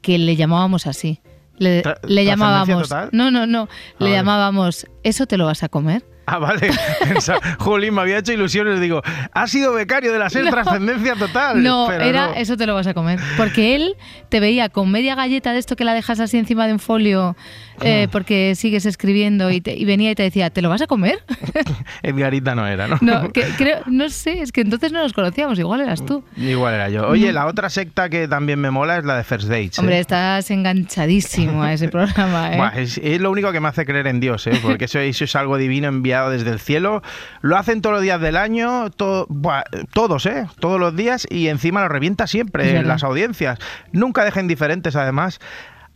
que 0.00 0.18
le 0.18 0.34
llamábamos 0.34 0.88
así. 0.88 1.20
Le, 1.62 2.24
llamábamos. 2.24 2.66
¿trascendencia 2.66 2.88
total? 2.88 3.08
No, 3.12 3.30
no, 3.30 3.46
no. 3.46 3.68
Le 3.98 4.10
llamábamos, 4.10 4.86
¿eso 5.02 5.26
te 5.26 5.36
lo 5.36 5.46
vas 5.46 5.62
a 5.62 5.68
comer? 5.68 6.04
Ah, 6.26 6.38
vale. 6.38 6.70
Jolín, 7.58 7.94
me 7.94 8.02
había 8.02 8.18
hecho 8.18 8.32
ilusiones. 8.32 8.80
Digo, 8.80 9.02
ha 9.32 9.46
sido 9.48 9.72
becario 9.72 10.12
de 10.12 10.18
la 10.18 10.30
SER 10.30 10.44
No. 10.50 10.50
Trascendencia 10.50 11.16
Total. 11.16 11.62
No, 11.62 11.86
pero 11.88 12.04
era 12.04 12.26
no. 12.28 12.34
eso 12.34 12.56
te 12.56 12.66
lo 12.66 12.74
vas 12.74 12.86
a 12.86 12.94
comer. 12.94 13.18
Porque 13.36 13.74
él 13.74 13.96
te 14.28 14.40
veía 14.40 14.68
con 14.68 14.90
media 14.90 15.14
galleta 15.14 15.52
de 15.52 15.58
esto 15.58 15.76
que 15.76 15.84
la 15.84 15.94
dejas 15.94 16.20
así 16.20 16.38
encima 16.38 16.66
de 16.66 16.74
un 16.74 16.78
folio 16.78 17.36
eh, 17.84 18.08
porque 18.10 18.54
sigues 18.54 18.86
escribiendo 18.86 19.50
y, 19.50 19.60
te- 19.60 19.74
y 19.76 19.84
venía 19.84 20.10
y 20.10 20.14
te 20.14 20.22
decía, 20.22 20.50
¿te 20.50 20.62
lo 20.62 20.68
vas 20.68 20.82
a 20.82 20.86
comer? 20.86 21.18
Edgarita 22.02 22.54
no 22.54 22.66
era, 22.66 22.86
¿no? 22.88 22.98
No, 23.00 23.30
que, 23.32 23.42
creo, 23.56 23.80
no 23.86 24.08
sé, 24.08 24.40
es 24.42 24.52
que 24.52 24.60
entonces 24.62 24.92
no 24.92 25.02
nos 25.02 25.12
conocíamos, 25.12 25.58
igual 25.58 25.80
eras 25.80 26.04
tú. 26.04 26.24
Igual 26.36 26.74
era 26.74 26.88
yo. 26.88 27.08
Oye, 27.08 27.32
la 27.32 27.46
otra 27.46 27.70
secta 27.70 28.08
que 28.08 28.28
también 28.28 28.60
me 28.60 28.70
mola 28.70 28.98
es 28.98 29.04
la 29.04 29.16
de 29.16 29.24
First 29.24 29.48
Dates. 29.48 29.78
¿eh? 29.78 29.80
Hombre, 29.80 29.98
estás 29.98 30.50
enganchadísimo 30.50 31.62
a 31.62 31.72
ese 31.72 31.88
programa, 31.90 32.52
¿eh? 32.52 32.56
Buah, 32.56 32.68
es, 32.80 32.98
es 32.98 33.20
lo 33.20 33.30
único 33.30 33.52
que 33.52 33.60
me 33.60 33.68
hace 33.68 33.84
creer 33.84 34.06
en 34.06 34.20
Dios, 34.20 34.46
¿eh? 34.46 34.58
porque 34.62 34.86
eso, 34.86 34.98
eso 34.98 35.24
es 35.24 35.36
algo 35.36 35.56
divino 35.56 35.88
enviado 35.88 36.30
desde 36.30 36.50
el 36.50 36.58
cielo. 36.60 37.02
Lo 37.40 37.56
hacen 37.56 37.80
todos 37.82 37.94
los 37.94 38.02
días 38.02 38.20
del 38.20 38.36
año, 38.36 38.90
to- 38.90 39.26
buah, 39.28 39.62
todos, 39.92 40.26
¿eh? 40.26 40.46
todos 40.60 40.78
los 40.80 40.94
días 40.96 41.26
y 41.30 41.48
encima 41.48 41.80
lo 41.82 41.88
revienta 41.88 42.26
siempre 42.26 42.76
en 42.76 42.88
las 42.88 43.02
audiencias. 43.04 43.58
Nunca 43.92 44.24
deja 44.24 44.40
indiferentes, 44.40 44.96
además. 44.96 45.40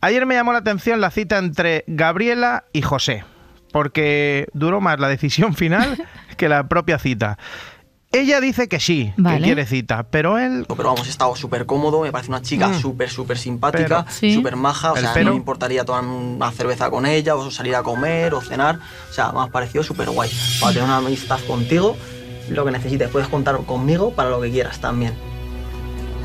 Ayer 0.00 0.26
me 0.26 0.34
llamó 0.34 0.52
la 0.52 0.58
atención 0.58 1.00
la 1.00 1.10
cita 1.10 1.38
entre 1.38 1.84
Gabriela 1.86 2.64
y 2.72 2.82
José, 2.82 3.24
porque 3.72 4.46
duró 4.52 4.80
más 4.80 5.00
la 5.00 5.08
decisión 5.08 5.54
final 5.54 6.06
que 6.36 6.48
la 6.48 6.68
propia 6.68 6.98
cita. 6.98 7.38
Ella 8.12 8.40
dice 8.40 8.68
que 8.68 8.78
sí, 8.78 9.12
Vale. 9.16 9.38
que 9.38 9.42
quiere 9.44 9.66
cita, 9.66 10.04
pero 10.04 10.38
él 10.38 10.64
Pero 10.68 10.84
vamos, 10.90 11.06
he 11.06 11.10
estado 11.10 11.34
súper 11.34 11.66
cómodo, 11.66 12.02
me 12.02 12.12
parece 12.12 12.30
una 12.30 12.40
chica 12.40 12.68
Mm. 12.68 12.74
súper, 12.80 13.10
súper 13.10 13.36
simpática, 13.36 14.06
Sí. 14.08 14.32
súper 14.32 14.56
maja, 14.56 14.92
o 14.92 14.96
sea, 14.96 15.12
pero- 15.12 15.26
no 15.26 15.30
me 15.32 15.36
importaría 15.38 15.84
tomar 15.84 16.04
una 16.04 16.50
cerveza 16.52 16.88
con 16.88 17.04
ella, 17.04 17.34
o 17.34 17.50
salir 17.50 17.74
a 17.74 17.82
comer, 17.82 18.32
o 18.32 18.40
cenar, 18.40 18.78
o 19.10 19.12
sea, 19.12 19.32
me 19.32 19.40
ha 19.42 19.46
parecido 19.48 19.82
súper 19.82 20.08
guay. 20.08 20.30
Para 20.60 20.72
tener 20.72 20.84
una 20.88 20.98
amistad 20.98 21.40
contigo, 21.46 21.96
lo 22.48 22.64
que 22.64 22.70
necesites, 22.70 23.10
puedes 23.10 23.28
contar 23.28 23.56
conmigo 23.66 24.12
para 24.14 24.30
lo 24.30 24.40
que 24.40 24.50
quieras 24.50 24.78
también. 24.80 25.12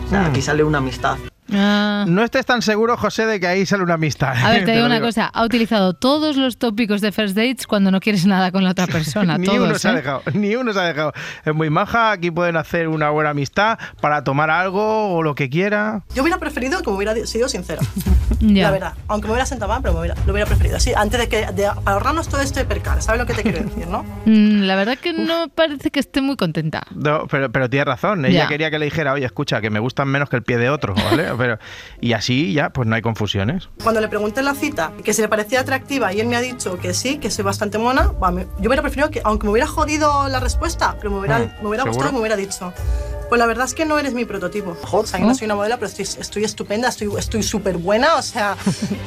O 0.06 0.10
sea, 0.10 0.22
Mm. 0.22 0.26
aquí 0.28 0.42
sale 0.42 0.64
una 0.64 0.78
amistad. 0.78 1.18
Ah. 1.54 2.06
No 2.08 2.24
estés 2.24 2.46
tan 2.46 2.62
seguro, 2.62 2.98
José, 2.98 3.26
de 3.26 3.40
que 3.40 3.48
ahí 3.48 3.66
sale 3.66 3.84
una 3.84 3.96
amistad. 3.96 4.34
A 4.36 4.52
ver, 4.52 4.66
te 4.66 4.72
digo 4.74 4.86
una 4.86 4.96
digo. 4.96 5.08
cosa. 5.08 5.26
Ha 5.28 5.44
utilizado 5.44 5.94
todos 5.94 6.36
los 6.38 6.58
tópicos 6.58 7.02
de 7.02 7.12
first 7.12 7.36
dates 7.36 7.68
cuando 7.68 7.92
no 7.92 8.00
quieres 8.00 8.26
nada 8.26 8.52
con 8.52 8.64
la 8.64 8.72
otra 8.72 8.88
persona. 8.88 9.38
ni 9.38 9.46
todos, 9.48 9.60
uno 9.70 9.76
se 9.78 9.88
ha 9.88 9.92
¿eh? 9.92 9.96
dejado, 9.96 10.22
ni 10.34 10.56
uno 10.56 10.74
se 10.74 10.80
ha 10.80 10.84
dejado. 10.84 11.14
Es 11.46 11.54
muy 11.54 11.70
maja, 11.70 12.12
aquí 12.12 12.32
pueden 12.32 12.58
hacer 12.58 12.88
una 12.88 13.10
buena 13.10 13.32
amistad 13.32 13.78
para 14.02 14.24
tomar 14.24 14.50
algo 14.50 15.14
o 15.16 15.24
lo 15.24 15.36
que 15.36 15.50
quiera. 15.50 16.04
Yo 16.16 16.22
hubiera 16.24 16.38
preferido 16.40 16.82
que 16.82 16.90
me 16.90 16.96
hubiera 16.98 17.16
sido 17.26 17.48
sincero, 17.50 17.82
Ya. 18.40 18.64
la 18.64 18.72
verdad. 18.72 18.94
Aunque 19.08 19.28
me 19.28 19.34
hubiera 19.34 19.46
sentado 19.46 19.72
mal, 19.72 19.82
pero 19.82 19.94
me 19.94 20.00
hubiera- 20.02 20.16
lo 20.26 20.32
hubiera 20.34 20.48
preferido. 20.48 20.80
Sí, 20.80 20.94
antes 20.96 21.20
de 21.20 21.28
que 21.30 21.46
de, 21.52 21.64
para 21.84 21.92
ahorrarnos 21.94 22.28
todo 22.30 22.42
este 22.42 22.66
percal, 22.66 23.02
¿sabes 23.02 23.20
lo 23.20 23.28
que 23.28 23.34
te 23.34 23.44
quiero 23.44 23.60
decir, 23.64 23.88
no? 23.88 24.04
Mm, 24.26 24.62
La 24.64 24.76
verdad 24.76 24.98
que 25.00 25.14
no 25.14 25.48
parece 25.50 25.90
que 25.92 26.00
esté 26.00 26.22
muy 26.22 26.36
contenta. 26.38 26.84
No, 26.96 27.26
pero, 27.28 27.52
pero 27.52 27.70
tienes 27.70 27.88
razón. 27.88 28.24
Ella 28.26 28.44
Ya. 28.44 28.48
quería 28.48 28.70
que 28.70 28.78
le 28.80 28.86
dijera, 28.86 29.14
oye, 29.14 29.26
escucha, 29.26 29.62
que 29.62 29.70
me 29.70 29.80
gustan 29.80 30.08
menos 30.08 30.30
que 30.30 30.36
el 30.36 30.44
pie 30.44 30.58
de 30.58 30.70
otro, 30.70 30.94
¿vale? 30.94 31.32
Pero, 31.42 31.58
y 32.00 32.14
así 32.14 32.54
ya, 32.54 32.70
pues 32.70 32.88
no 32.88 32.96
hay 32.96 33.02
confusiones. 33.02 33.70
Cuando 33.84 34.00
le 34.00 34.08
pregunté 34.08 34.42
en 34.42 34.46
la 34.46 34.54
cita 34.56 34.92
que 35.04 35.12
si 35.14 35.22
le 35.24 35.28
parecía 35.28 35.60
atractiva 35.62 36.14
y 36.14 36.20
él 36.20 36.28
me 36.28 36.36
ha 36.36 36.42
dicho 36.42 36.78
que 36.78 36.94
sí, 36.94 37.18
que 37.18 37.32
soy 37.32 37.44
bastante 37.44 37.78
mona, 37.80 38.12
me- 38.32 38.44
yo 38.60 38.68
hubiera 38.70 38.82
preferido 38.84 39.10
que, 39.10 39.22
aunque 39.24 39.46
me 39.48 39.52
hubiera 39.52 39.68
jodido 39.68 40.28
la 40.30 40.40
respuesta, 40.40 40.96
pero 41.00 41.10
me 41.12 41.18
hubiera, 41.20 41.40
Mm, 41.40 41.52
me 41.64 41.68
hubiera 41.70 41.84
gustado 41.84 42.10
y 42.10 42.14
me 42.14 42.20
hubiera 42.20 42.36
dicho. 42.36 42.74
Pues 43.30 43.40
la 43.40 43.46
verdad 43.48 43.66
es 43.66 43.74
que 43.74 43.86
no 43.86 43.98
eres 43.98 44.14
mi 44.14 44.26
prototipo. 44.26 44.76
O 44.92 45.06
sea, 45.06 45.20
yo 45.20 45.26
no 45.26 45.34
soy 45.36 45.46
una 45.46 45.56
modelo, 45.56 45.76
pero 45.78 45.88
estoy 45.88 46.04
estoy 46.04 46.44
estupenda, 46.44 46.90
estoy 46.90 47.10
estoy 47.18 47.42
súper 47.44 47.78
buena. 47.78 48.16
O 48.18 48.22
sea, 48.22 48.56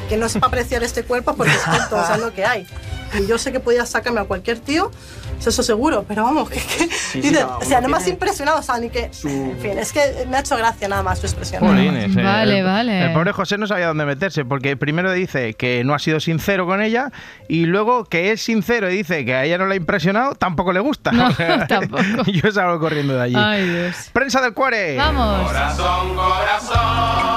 que 0.08 0.16
no 0.16 0.26
para 0.28 0.46
apreciar 0.46 0.82
este 0.82 1.02
cuerpo 1.04 1.34
porque 1.36 1.52
es 1.52 1.62
tonto, 1.62 1.96
o 1.96 2.06
sea, 2.06 2.14
es 2.16 2.20
lo 2.22 2.32
que 2.32 2.44
hay. 2.44 2.66
Y 3.20 3.26
yo 3.26 3.38
sé 3.38 3.52
que 3.52 3.60
podías 3.60 3.88
sacarme 3.88 4.20
a 4.20 4.24
cualquier 4.24 4.58
tío, 4.58 4.90
eso 5.44 5.62
seguro, 5.62 6.04
pero 6.08 6.24
vamos, 6.24 6.48
que, 6.50 6.56
que- 6.56 6.88
sí, 6.88 7.20
dice, 7.20 7.34
cada 7.40 7.58
o 7.58 7.64
sea, 7.64 7.80
no 7.80 7.88
me 7.88 7.96
has 7.98 8.08
impresionado, 8.08 8.58
o 8.58 8.62
sea, 8.62 8.78
ni 8.78 8.88
que, 8.90 9.10
en 9.24 9.58
fin, 9.60 9.78
es 9.78 9.92
que 9.92 10.26
me 10.28 10.36
ha 10.36 10.40
hecho 10.40 10.56
gracia 10.56 10.88
nada 10.88 11.02
más 11.02 11.20
tu 11.20 11.26
expresión. 11.26 11.60
Jolines, 11.60 12.16
eh, 12.16 12.22
Vale, 12.22 12.58
el, 12.58 12.64
vale. 12.64 13.04
El 13.06 13.12
pobre 13.12 13.32
José 13.32 13.58
no 13.58 13.66
sabía 13.66 13.88
dónde 13.88 14.04
meterse, 14.06 14.44
porque 14.44 14.76
primero 14.76 15.12
dice 15.12 15.54
que 15.54 15.84
no 15.84 15.94
ha 15.94 15.98
sido 15.98 16.18
sincero 16.20 16.66
con 16.66 16.80
ella 16.82 17.10
y 17.48 17.66
luego 17.66 18.04
que 18.06 18.32
es 18.32 18.40
sincero 18.42 18.90
y 18.90 18.96
dice 18.96 19.24
que 19.24 19.34
a 19.34 19.44
ella 19.44 19.58
no 19.58 19.66
le 19.66 19.74
ha 19.74 19.76
impresionado, 19.76 20.34
tampoco 20.34 20.72
le 20.72 20.80
gusta. 20.80 21.12
No, 21.12 21.28
tampoco. 21.68 22.02
Yo 22.26 22.50
salgo 22.50 22.78
corriendo 22.80 23.14
de 23.14 23.22
allí. 23.22 23.34
Ay, 23.36 23.68
Dios. 23.68 24.10
Prensa 24.12 24.40
del 24.40 24.54
cuore. 24.54 24.96
Vamos. 24.96 25.46
Corazón, 25.48 26.14
corazón, 26.14 27.33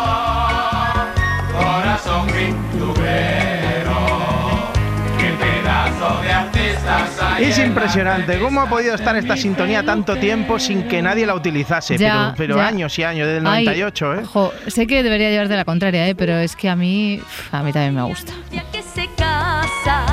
Es 7.39 7.57
impresionante 7.59 8.39
cómo 8.39 8.61
ha 8.61 8.69
podido 8.69 8.95
estar 8.95 9.15
esta 9.15 9.37
sintonía 9.37 9.83
tanto 9.83 10.15
tiempo 10.17 10.57
sin 10.59 10.83
que 10.87 11.01
nadie 11.01 11.25
la 11.25 11.35
utilizase, 11.35 11.97
Ya, 11.97 12.33
pero, 12.35 12.55
pero 12.55 12.55
ya. 12.57 12.67
años 12.67 12.97
y 12.99 13.03
años, 13.03 13.27
desde 13.27 13.39
el 13.39 13.47
Ay, 13.47 13.65
98, 13.65 14.13
¿eh? 14.15 14.21
jo, 14.25 14.53
sé 14.67 14.87
que 14.87 15.03
debería 15.03 15.29
llevarte 15.29 15.55
la 15.55 15.65
contraria, 15.65 16.07
¿eh? 16.07 16.15
pero 16.15 16.37
es 16.37 16.55
que 16.55 16.69
a 16.69 16.75
mí, 16.75 17.21
a 17.51 17.61
mí 17.63 17.71
también 17.71 17.95
me 17.95 18.03
gusta. 18.03 18.33
que 18.71 18.81
se 18.81 19.07
casa, 19.15 20.03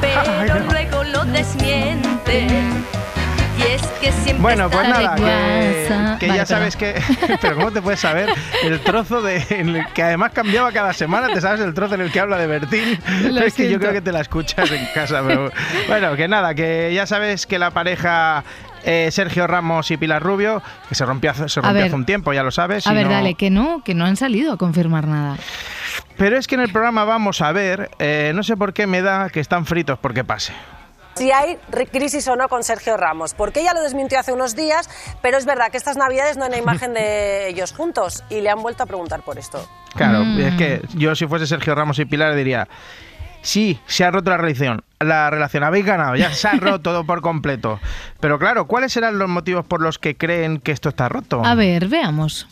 pero 0.00 0.60
luego 0.70 1.04
lo 1.04 1.24
desmiente. 1.26 2.46
Siempre 4.22 4.42
Bueno, 4.42 4.70
pues 4.70 4.88
nada, 4.88 5.14
que, 5.16 5.22
guasa. 5.88 6.18
que 6.18 6.26
Vale, 6.28 6.38
ya 6.38 6.46
sabes 6.46 6.76
que... 6.76 6.94
Pero 7.40 7.56
¿cómo 7.56 7.70
te 7.72 7.80
puedes 7.82 8.00
saber 8.00 8.28
el 8.64 8.80
trozo 8.80 9.22
de 9.22 9.44
en 9.50 9.76
el 9.76 9.86
que 9.92 10.02
además 10.02 10.32
cambiaba 10.32 10.70
cada 10.72 10.92
semana? 10.92 11.28
¿Te 11.32 11.40
sabes 11.40 11.60
el 11.60 11.72
trozo 11.74 11.94
en 11.94 12.02
el 12.02 12.12
que 12.12 12.20
habla 12.20 12.36
de 12.38 12.46
Bertín? 12.46 12.98
Lo 13.34 13.40
es 13.42 13.54
que 13.54 13.70
yo 13.70 13.78
creo 13.80 13.92
que 13.92 14.00
te 14.00 14.12
la 14.12 14.20
escuchas 14.20 14.70
en 14.70 14.86
casa, 14.94 15.22
pero 15.26 15.50
bueno, 15.88 16.14
que 16.16 16.28
nada, 16.28 16.54
que 16.54 16.92
ya 16.94 17.06
sabes 17.06 17.46
que 17.46 17.58
la 17.58 17.70
pareja... 17.70 18.44
eh, 18.84 19.08
Sergio 19.10 19.46
Ramos 19.46 19.90
y 19.90 19.96
Pilar 19.96 20.22
Rubio, 20.22 20.62
que 20.88 20.94
se 20.94 21.04
rompió, 21.04 21.30
hace- 21.30 21.48
se 21.48 21.60
rompió 21.60 21.74
ver. 21.74 21.84
hace 21.86 21.94
un 21.96 22.04
tiempo, 22.06 22.32
ya 22.32 22.42
lo 22.42 22.50
sabes. 22.50 22.86
A 22.86 22.92
ver, 22.92 23.06
no- 23.06 23.12
dale, 23.12 23.34
que 23.34 23.50
no, 23.50 23.82
que 23.84 23.94
no 23.94 24.04
han 24.06 24.16
salido 24.16 24.52
a 24.52 24.56
confirmar 24.56 25.06
nada. 25.06 25.36
Pero 26.16 26.36
es 26.38 26.46
que 26.46 26.54
en 26.54 26.60
el 26.62 26.70
programa 26.72 27.04
vamos 27.04 27.40
a 27.42 27.52
ver, 27.52 27.90
eh, 27.98 28.32
no 28.34 28.42
sé 28.42 28.56
por 28.56 28.72
qué 28.74 28.86
me 28.86 29.00
da 29.02 29.28
que 29.30 29.40
están 29.40 29.64
fritos 29.66 29.98
porque 29.98 30.24
pase. 30.24 30.52
Si 31.20 31.30
hay 31.32 31.58
ri- 31.70 31.86
crisis 31.90 32.26
o 32.28 32.34
no 32.36 32.48
con 32.48 32.64
Sergio 32.64 32.96
Ramos, 32.96 33.34
porque 33.34 33.60
ella 33.60 33.74
lo 33.74 33.82
desmintió 33.82 34.18
hace 34.18 34.32
unos 34.32 34.56
días, 34.56 34.88
pero 35.20 35.36
es 35.36 35.44
verdad 35.44 35.70
que 35.70 35.76
estas 35.76 35.98
navidades 35.98 36.38
no 36.38 36.44
hay 36.44 36.48
una 36.48 36.56
imagen 36.58 36.94
de 36.94 37.46
ellos 37.48 37.74
juntos 37.74 38.24
y 38.30 38.40
le 38.40 38.48
han 38.48 38.62
vuelto 38.62 38.84
a 38.84 38.86
preguntar 38.86 39.20
por 39.22 39.38
esto. 39.38 39.68
Claro, 39.94 40.24
Mm. 40.24 40.40
es 40.40 40.54
que 40.54 40.80
yo 40.94 41.14
si 41.14 41.26
fuese 41.26 41.46
Sergio 41.46 41.74
Ramos 41.74 41.98
y 41.98 42.06
Pilar 42.06 42.34
diría, 42.34 42.68
sí, 43.42 43.78
se 43.86 44.02
ha 44.06 44.10
roto 44.10 44.30
la 44.30 44.38
relación, 44.38 44.82
la 44.98 45.28
relación, 45.28 45.62
habéis 45.62 45.84
ganado, 45.84 46.16
ya 46.16 46.32
se 46.32 46.48
ha 46.48 46.52
roto 46.58 46.80
todo 46.80 47.04
por 47.04 47.20
completo. 47.20 47.78
Pero 48.18 48.38
claro, 48.38 48.66
¿cuáles 48.66 48.90
serán 48.94 49.18
los 49.18 49.28
motivos 49.28 49.66
por 49.66 49.82
los 49.82 49.98
que 49.98 50.16
creen 50.16 50.58
que 50.58 50.72
esto 50.72 50.88
está 50.88 51.10
roto? 51.10 51.42
A 51.44 51.54
ver, 51.54 51.88
veamos. 51.88 52.48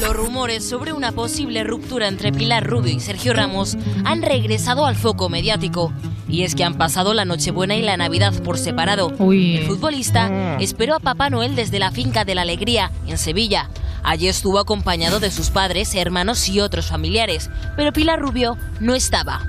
Los 0.00 0.14
rumores 0.16 0.68
sobre 0.68 0.92
una 0.92 1.12
posible 1.12 1.64
ruptura 1.64 2.08
entre 2.08 2.32
Pilar 2.32 2.64
Rubio 2.66 2.92
y 2.92 3.00
Sergio 3.00 3.32
Ramos 3.34 3.76
han 4.04 4.22
regresado 4.22 4.86
al 4.86 4.96
foco 4.96 5.28
mediático. 5.28 5.92
Y 6.28 6.42
es 6.44 6.54
que 6.54 6.64
han 6.64 6.74
pasado 6.78 7.12
la 7.14 7.24
Nochebuena 7.24 7.76
y 7.76 7.82
la 7.82 7.96
Navidad 7.96 8.32
por 8.42 8.58
separado. 8.58 9.12
Uy. 9.18 9.58
El 9.58 9.66
futbolista 9.66 10.28
Mm. 10.28 10.60
esperó 10.60 10.94
a 10.96 11.00
Papá 11.00 11.28
Noel 11.30 11.54
desde 11.54 11.78
la 11.78 11.90
finca 11.90 12.24
de 12.24 12.34
la 12.34 12.42
Alegría, 12.42 12.90
en 13.06 13.18
Sevilla. 13.18 13.68
Allí 14.02 14.28
estuvo 14.28 14.58
acompañado 14.58 15.20
de 15.20 15.30
sus 15.30 15.50
padres, 15.50 15.94
hermanos 15.94 16.48
y 16.48 16.60
otros 16.60 16.86
familiares. 16.86 17.50
Pero 17.76 17.92
Pilar 17.92 18.18
Rubio 18.20 18.56
no 18.80 18.94
estaba. 18.94 19.46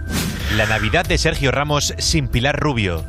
La 0.57 0.65
Navidad 0.67 1.05
de 1.05 1.17
Sergio 1.17 1.51
Ramos 1.51 1.93
sin 1.97 2.27
Pilar 2.27 2.59
Rubio. 2.59 3.03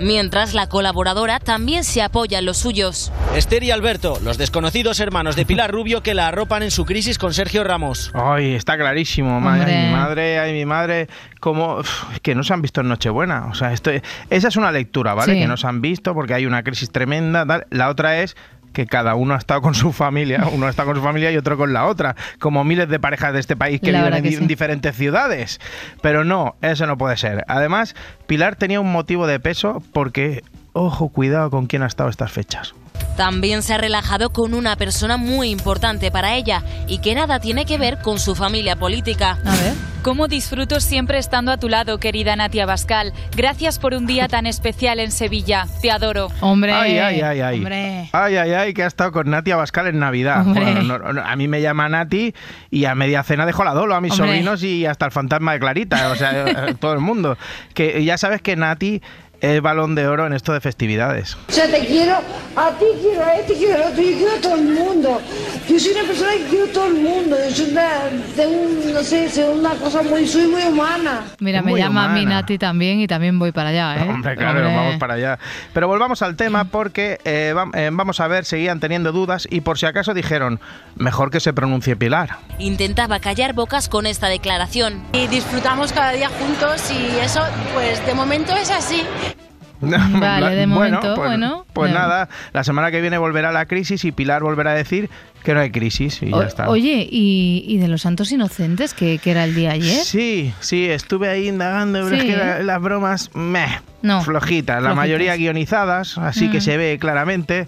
Mientras 0.00 0.54
la 0.54 0.66
colaboradora 0.68 1.38
también 1.40 1.84
se 1.84 2.00
apoya 2.02 2.38
en 2.38 2.46
los 2.46 2.56
suyos. 2.56 3.12
Esther 3.36 3.62
y 3.64 3.70
Alberto, 3.70 4.18
los 4.24 4.38
desconocidos 4.38 4.98
hermanos 4.98 5.36
de 5.36 5.44
Pilar 5.44 5.70
Rubio 5.70 6.02
que 6.02 6.14
la 6.14 6.28
arropan 6.28 6.62
en 6.62 6.70
su 6.70 6.86
crisis 6.86 7.18
con 7.18 7.34
Sergio 7.34 7.64
Ramos. 7.64 8.10
Ay, 8.14 8.54
está 8.54 8.78
clarísimo. 8.78 9.40
ma- 9.40 9.54
Hombre. 9.56 9.76
Ay, 9.76 9.86
mi 9.88 9.92
madre, 9.92 10.38
ay, 10.38 10.52
mi 10.54 10.64
madre, 10.64 11.08
como 11.38 11.82
que 12.22 12.34
no 12.34 12.42
se 12.44 12.54
han 12.54 12.62
visto 12.62 12.80
en 12.80 12.88
Nochebuena. 12.88 13.46
O 13.50 13.54
sea, 13.54 13.72
esto, 13.74 13.90
esa 14.30 14.48
es 14.48 14.56
una 14.56 14.72
lectura, 14.72 15.12
¿vale? 15.12 15.34
Sí. 15.34 15.38
Que 15.40 15.46
no 15.46 15.56
se 15.58 15.66
han 15.66 15.82
visto 15.82 16.14
porque 16.14 16.32
hay 16.34 16.46
una 16.46 16.62
crisis 16.62 16.90
tremenda. 16.90 17.44
tal. 17.44 17.66
La 17.70 17.90
otra 17.90 18.20
es 18.20 18.36
que 18.72 18.86
cada 18.86 19.14
uno 19.14 19.34
ha 19.34 19.38
estado 19.38 19.60
con 19.62 19.74
su 19.74 19.92
familia, 19.92 20.46
uno 20.52 20.68
está 20.68 20.84
con 20.84 20.96
su 20.96 21.02
familia 21.02 21.30
y 21.30 21.36
otro 21.36 21.56
con 21.56 21.72
la 21.72 21.86
otra, 21.86 22.16
como 22.38 22.64
miles 22.64 22.88
de 22.88 22.98
parejas 22.98 23.32
de 23.32 23.40
este 23.40 23.56
país 23.56 23.80
que 23.80 23.92
La 23.92 24.04
viven 24.04 24.14
en, 24.14 24.22
que 24.24 24.36
sí. 24.36 24.46
diferentes 24.46 24.96
ciudades. 24.96 25.60
Pero 26.02 26.24
no, 26.24 26.56
eso 26.62 26.86
no 26.86 26.96
puede 26.96 27.16
ser. 27.16 27.44
Además, 27.48 27.94
Pilar 28.26 28.56
tenía 28.56 28.80
un 28.80 28.92
motivo 28.92 29.26
de 29.26 29.40
peso 29.40 29.82
porque, 29.92 30.44
ojo, 30.72 31.08
cuidado 31.08 31.50
con 31.50 31.66
quién 31.66 31.82
ha 31.82 31.86
estado 31.86 32.10
estas 32.10 32.32
fechas. 32.32 32.74
También 33.16 33.62
se 33.62 33.74
ha 33.74 33.78
relajado 33.78 34.30
con 34.30 34.54
una 34.54 34.76
persona 34.76 35.16
muy 35.16 35.50
importante 35.50 36.10
para 36.10 36.34
ella 36.36 36.62
y 36.88 36.98
que 36.98 37.14
nada 37.14 37.38
tiene 37.38 37.64
que 37.66 37.76
ver 37.78 37.98
con 37.98 38.18
su 38.18 38.34
familia 38.34 38.76
política. 38.76 39.38
A 39.44 39.56
ver. 39.56 39.74
Cómo 40.02 40.28
disfruto 40.28 40.80
siempre 40.80 41.18
estando 41.18 41.52
a 41.52 41.58
tu 41.58 41.68
lado, 41.68 41.98
querida 41.98 42.34
Natia 42.34 42.64
Bascal. 42.64 43.12
Gracias 43.36 43.78
por 43.78 43.92
un 43.92 44.06
día 44.06 44.28
tan 44.28 44.46
especial 44.46 44.98
en 44.98 45.10
Sevilla. 45.12 45.66
Te 45.82 45.90
adoro. 45.90 46.28
Hombre. 46.40 46.72
Ay, 46.72 46.96
ay, 46.96 47.20
ay, 47.20 47.40
ay. 47.42 47.56
Hombre. 47.58 48.08
Ay, 48.12 48.36
ay, 48.36 48.52
ay, 48.54 48.72
que 48.72 48.82
ha 48.82 48.86
estado 48.86 49.12
con 49.12 49.28
Nati 49.28 49.50
Abascal 49.50 49.88
en 49.88 49.98
Navidad. 49.98 50.42
Bueno, 50.46 50.82
no- 50.84 51.12
no, 51.12 51.20
a 51.22 51.36
mí 51.36 51.48
me 51.48 51.60
llama 51.60 51.86
Nati 51.90 52.34
y 52.70 52.86
a 52.86 52.94
media 52.94 53.22
cena 53.22 53.44
dejo 53.44 53.62
la 53.62 53.74
dolo 53.74 53.94
a 53.94 54.00
mis 54.00 54.12
Hombre. 54.12 54.28
sobrinos 54.28 54.62
y 54.62 54.86
hasta 54.86 55.04
el 55.04 55.12
fantasma 55.12 55.52
de 55.52 55.58
Clarita. 55.60 56.10
O 56.10 56.14
sea, 56.14 56.44
todo 56.80 56.94
el 56.94 57.00
mundo. 57.00 57.36
Que 57.74 58.02
ya 58.02 58.16
sabes 58.16 58.40
que 58.40 58.56
Nati 58.56 59.02
es 59.40 59.60
balón 59.62 59.94
de 59.94 60.06
oro 60.06 60.26
en 60.26 60.32
esto 60.32 60.52
de 60.52 60.60
festividades. 60.60 61.36
O 61.48 61.52
sea, 61.52 61.66
te 61.70 61.80
quiero, 61.86 62.14
a 62.56 62.70
ti 62.78 62.84
quiero 63.00 63.24
a 63.24 63.34
este, 63.36 63.54
quiero 63.54 63.84
a 63.84 63.88
otro, 63.88 64.02
yo 64.02 64.16
quiero 64.18 64.32
a 64.36 64.40
todo 64.40 64.54
el 64.54 64.64
mundo. 64.64 65.20
Yo 65.68 65.78
soy 65.78 65.92
una 65.92 66.02
persona 66.04 66.32
que 66.32 66.44
quiero 66.44 66.64
a 66.66 66.72
todo 66.72 66.86
el 66.86 66.94
mundo. 66.94 67.36
Yo 67.48 67.54
soy 67.54 67.70
una, 67.72 67.88
tengo, 68.36 68.92
no 68.94 69.02
sé, 69.02 69.28
soy 69.30 69.44
una 69.58 69.70
cosa 69.74 70.02
muy, 70.02 70.26
soy 70.26 70.46
muy 70.46 70.62
humana. 70.62 71.24
Mira, 71.38 71.62
me 71.62 71.70
Muy 71.72 71.80
llama 71.80 72.06
humana. 72.06 72.20
Minati 72.20 72.58
también 72.58 73.00
y 73.00 73.06
también 73.06 73.38
voy 73.38 73.52
para 73.52 73.70
allá, 73.70 73.96
¿eh? 74.04 74.08
Hombre, 74.08 74.36
claro, 74.36 74.58
Hombre. 74.60 74.76
vamos 74.76 74.96
para 74.96 75.14
allá. 75.14 75.38
Pero 75.72 75.88
volvamos 75.88 76.22
al 76.22 76.36
tema 76.36 76.64
porque 76.64 77.18
eh, 77.24 77.54
eh, 77.74 77.90
vamos 77.92 78.20
a 78.20 78.28
ver, 78.28 78.44
seguían 78.44 78.80
teniendo 78.80 79.12
dudas 79.12 79.46
y 79.50 79.60
por 79.62 79.78
si 79.78 79.86
acaso 79.86 80.14
dijeron, 80.14 80.60
mejor 80.96 81.30
que 81.30 81.40
se 81.40 81.52
pronuncie 81.52 81.96
Pilar. 81.96 82.36
Intentaba 82.58 83.20
callar 83.20 83.52
bocas 83.54 83.88
con 83.88 84.06
esta 84.06 84.28
declaración. 84.28 85.02
Y 85.12 85.26
disfrutamos 85.28 85.92
cada 85.92 86.12
día 86.12 86.28
juntos 86.28 86.90
y 86.90 87.18
eso, 87.24 87.40
pues 87.74 88.04
de 88.06 88.14
momento 88.14 88.54
es 88.54 88.70
así. 88.70 89.02
Vale, 89.80 90.54
de 90.54 90.66
momento, 90.66 91.14
pues, 91.14 91.28
bueno. 91.28 91.66
Pues 91.72 91.92
nada, 91.92 92.28
la 92.52 92.64
semana 92.64 92.90
que 92.90 93.00
viene 93.00 93.18
volverá 93.18 93.52
la 93.52 93.66
crisis 93.66 94.04
y 94.04 94.12
Pilar 94.12 94.42
volverá 94.42 94.72
a 94.72 94.74
decir 94.74 95.08
que 95.42 95.54
no 95.54 95.60
hay 95.60 95.70
crisis 95.70 96.22
y 96.22 96.32
O- 96.32 96.40
ya 96.40 96.46
está. 96.48 96.68
Oye, 96.68 97.06
¿y, 97.10 97.64
y 97.66 97.78
de 97.78 97.88
los 97.88 98.02
santos 98.02 98.30
inocentes, 98.32 98.94
que, 98.94 99.18
que 99.18 99.30
era 99.30 99.44
el 99.44 99.54
día 99.54 99.72
ayer? 99.72 100.04
Sí, 100.04 100.52
sí, 100.60 100.86
estuve 100.88 101.28
ahí 101.28 101.48
indagando, 101.48 102.02
pero 102.04 102.16
es 102.16 102.22
Sí. 102.22 102.28
que 102.28 102.36
la- 102.36 102.58
las 102.60 102.80
bromas, 102.80 103.30
meh, 103.34 103.80
No. 104.02 104.22
flojitas, 104.22 104.76
la 104.76 104.80
Flojitas. 104.90 104.96
mayoría 104.96 105.34
guionizadas, 105.36 106.16
así 106.18 106.48
que 106.50 106.58
Mm. 106.58 106.62
se 106.62 106.76
ve 106.76 106.98
claramente. 107.00 107.66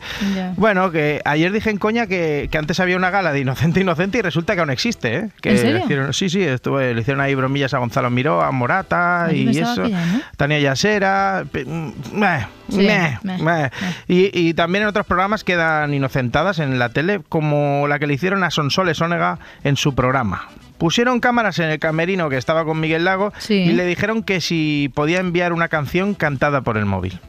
Bueno, 0.56 0.90
que 0.90 1.20
ayer 1.24 1.52
dije 1.52 1.70
en 1.70 1.78
coña 1.78 2.06
que, 2.06 2.48
que 2.50 2.58
antes 2.58 2.80
había 2.80 2.96
una 2.96 3.10
gala 3.10 3.32
de 3.32 3.40
Inocente 3.40 3.80
Inocente 3.80 4.18
y 4.18 4.22
resulta 4.22 4.54
que 4.54 4.60
aún 4.60 4.70
existe, 4.70 5.14
¿eh? 5.16 5.28
Que 5.40 5.50
¿En 5.50 5.58
serio? 5.58 5.78
le 5.78 5.84
hicieron- 5.84 6.12
sí, 6.14 6.28
sí, 6.30 6.42
estuve, 6.42 6.94
le 6.94 7.00
hicieron 7.00 7.20
ahí 7.20 7.34
bromillas 7.34 7.74
a 7.74 7.78
Gonzalo 7.78 8.10
Miró, 8.10 8.42
a 8.42 8.50
Morata 8.50 9.28
Yo 9.30 9.36
y 9.36 9.58
eso. 9.58 9.82
que 9.82 9.90
ya 9.90 10.06
no. 10.06 10.20
Tania 10.36 10.58
Yasera, 10.60 11.44
mm, 11.52 11.88
meh, 12.18 12.46
Sí, 12.68 12.78
meh, 12.78 13.18
meh, 13.22 13.38
meh. 13.42 13.70
Y, 14.08 14.30
y 14.48 14.54
también 14.54 14.82
en 14.82 14.88
otros 14.88 15.04
programas 15.04 15.44
quedan 15.44 15.92
inocentadas 15.92 16.58
en 16.58 16.78
la 16.78 16.88
tele, 16.88 17.20
como 17.28 17.61
como 17.62 17.86
la 17.88 17.98
que 18.00 18.06
le 18.08 18.14
hicieron 18.14 18.42
a 18.44 18.50
Sonsoles 18.50 19.00
Onega 19.00 19.38
en 19.62 19.76
su 19.76 19.94
programa. 19.94 20.48
Pusieron 20.78 21.20
cámaras 21.20 21.60
en 21.60 21.66
el 21.70 21.78
camerino 21.78 22.28
que 22.28 22.36
estaba 22.36 22.64
con 22.64 22.80
Miguel 22.80 23.04
Lago 23.04 23.32
Sí. 23.38 23.54
y 23.54 23.72
le 23.72 23.86
dijeron 23.86 24.24
que 24.24 24.40
si 24.40 24.90
podía 24.94 25.20
enviar 25.20 25.52
una 25.52 25.68
canción 25.68 26.14
cantada 26.14 26.62
por 26.62 26.76
el 26.76 26.86
móvil. 26.86 27.20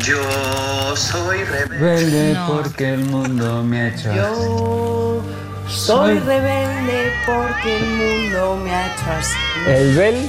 Yo 0.00 0.16
soy 0.96 1.38
Rebelde 1.44 2.36
porque 2.48 2.94
el 2.94 3.04
mundo 3.04 3.62
me 3.62 3.80
ha 3.82 3.88
hecho 3.88 4.12
Yo 4.14 5.22
soy 5.68 6.18
rebelde 6.18 7.12
porque 7.26 7.76
el 7.76 7.86
mundo 7.86 8.60
me 8.64 8.70
ha 8.74 8.86
hecho 8.92 9.04
así. 9.18 9.36
El 9.68 9.94
bel 9.96 10.28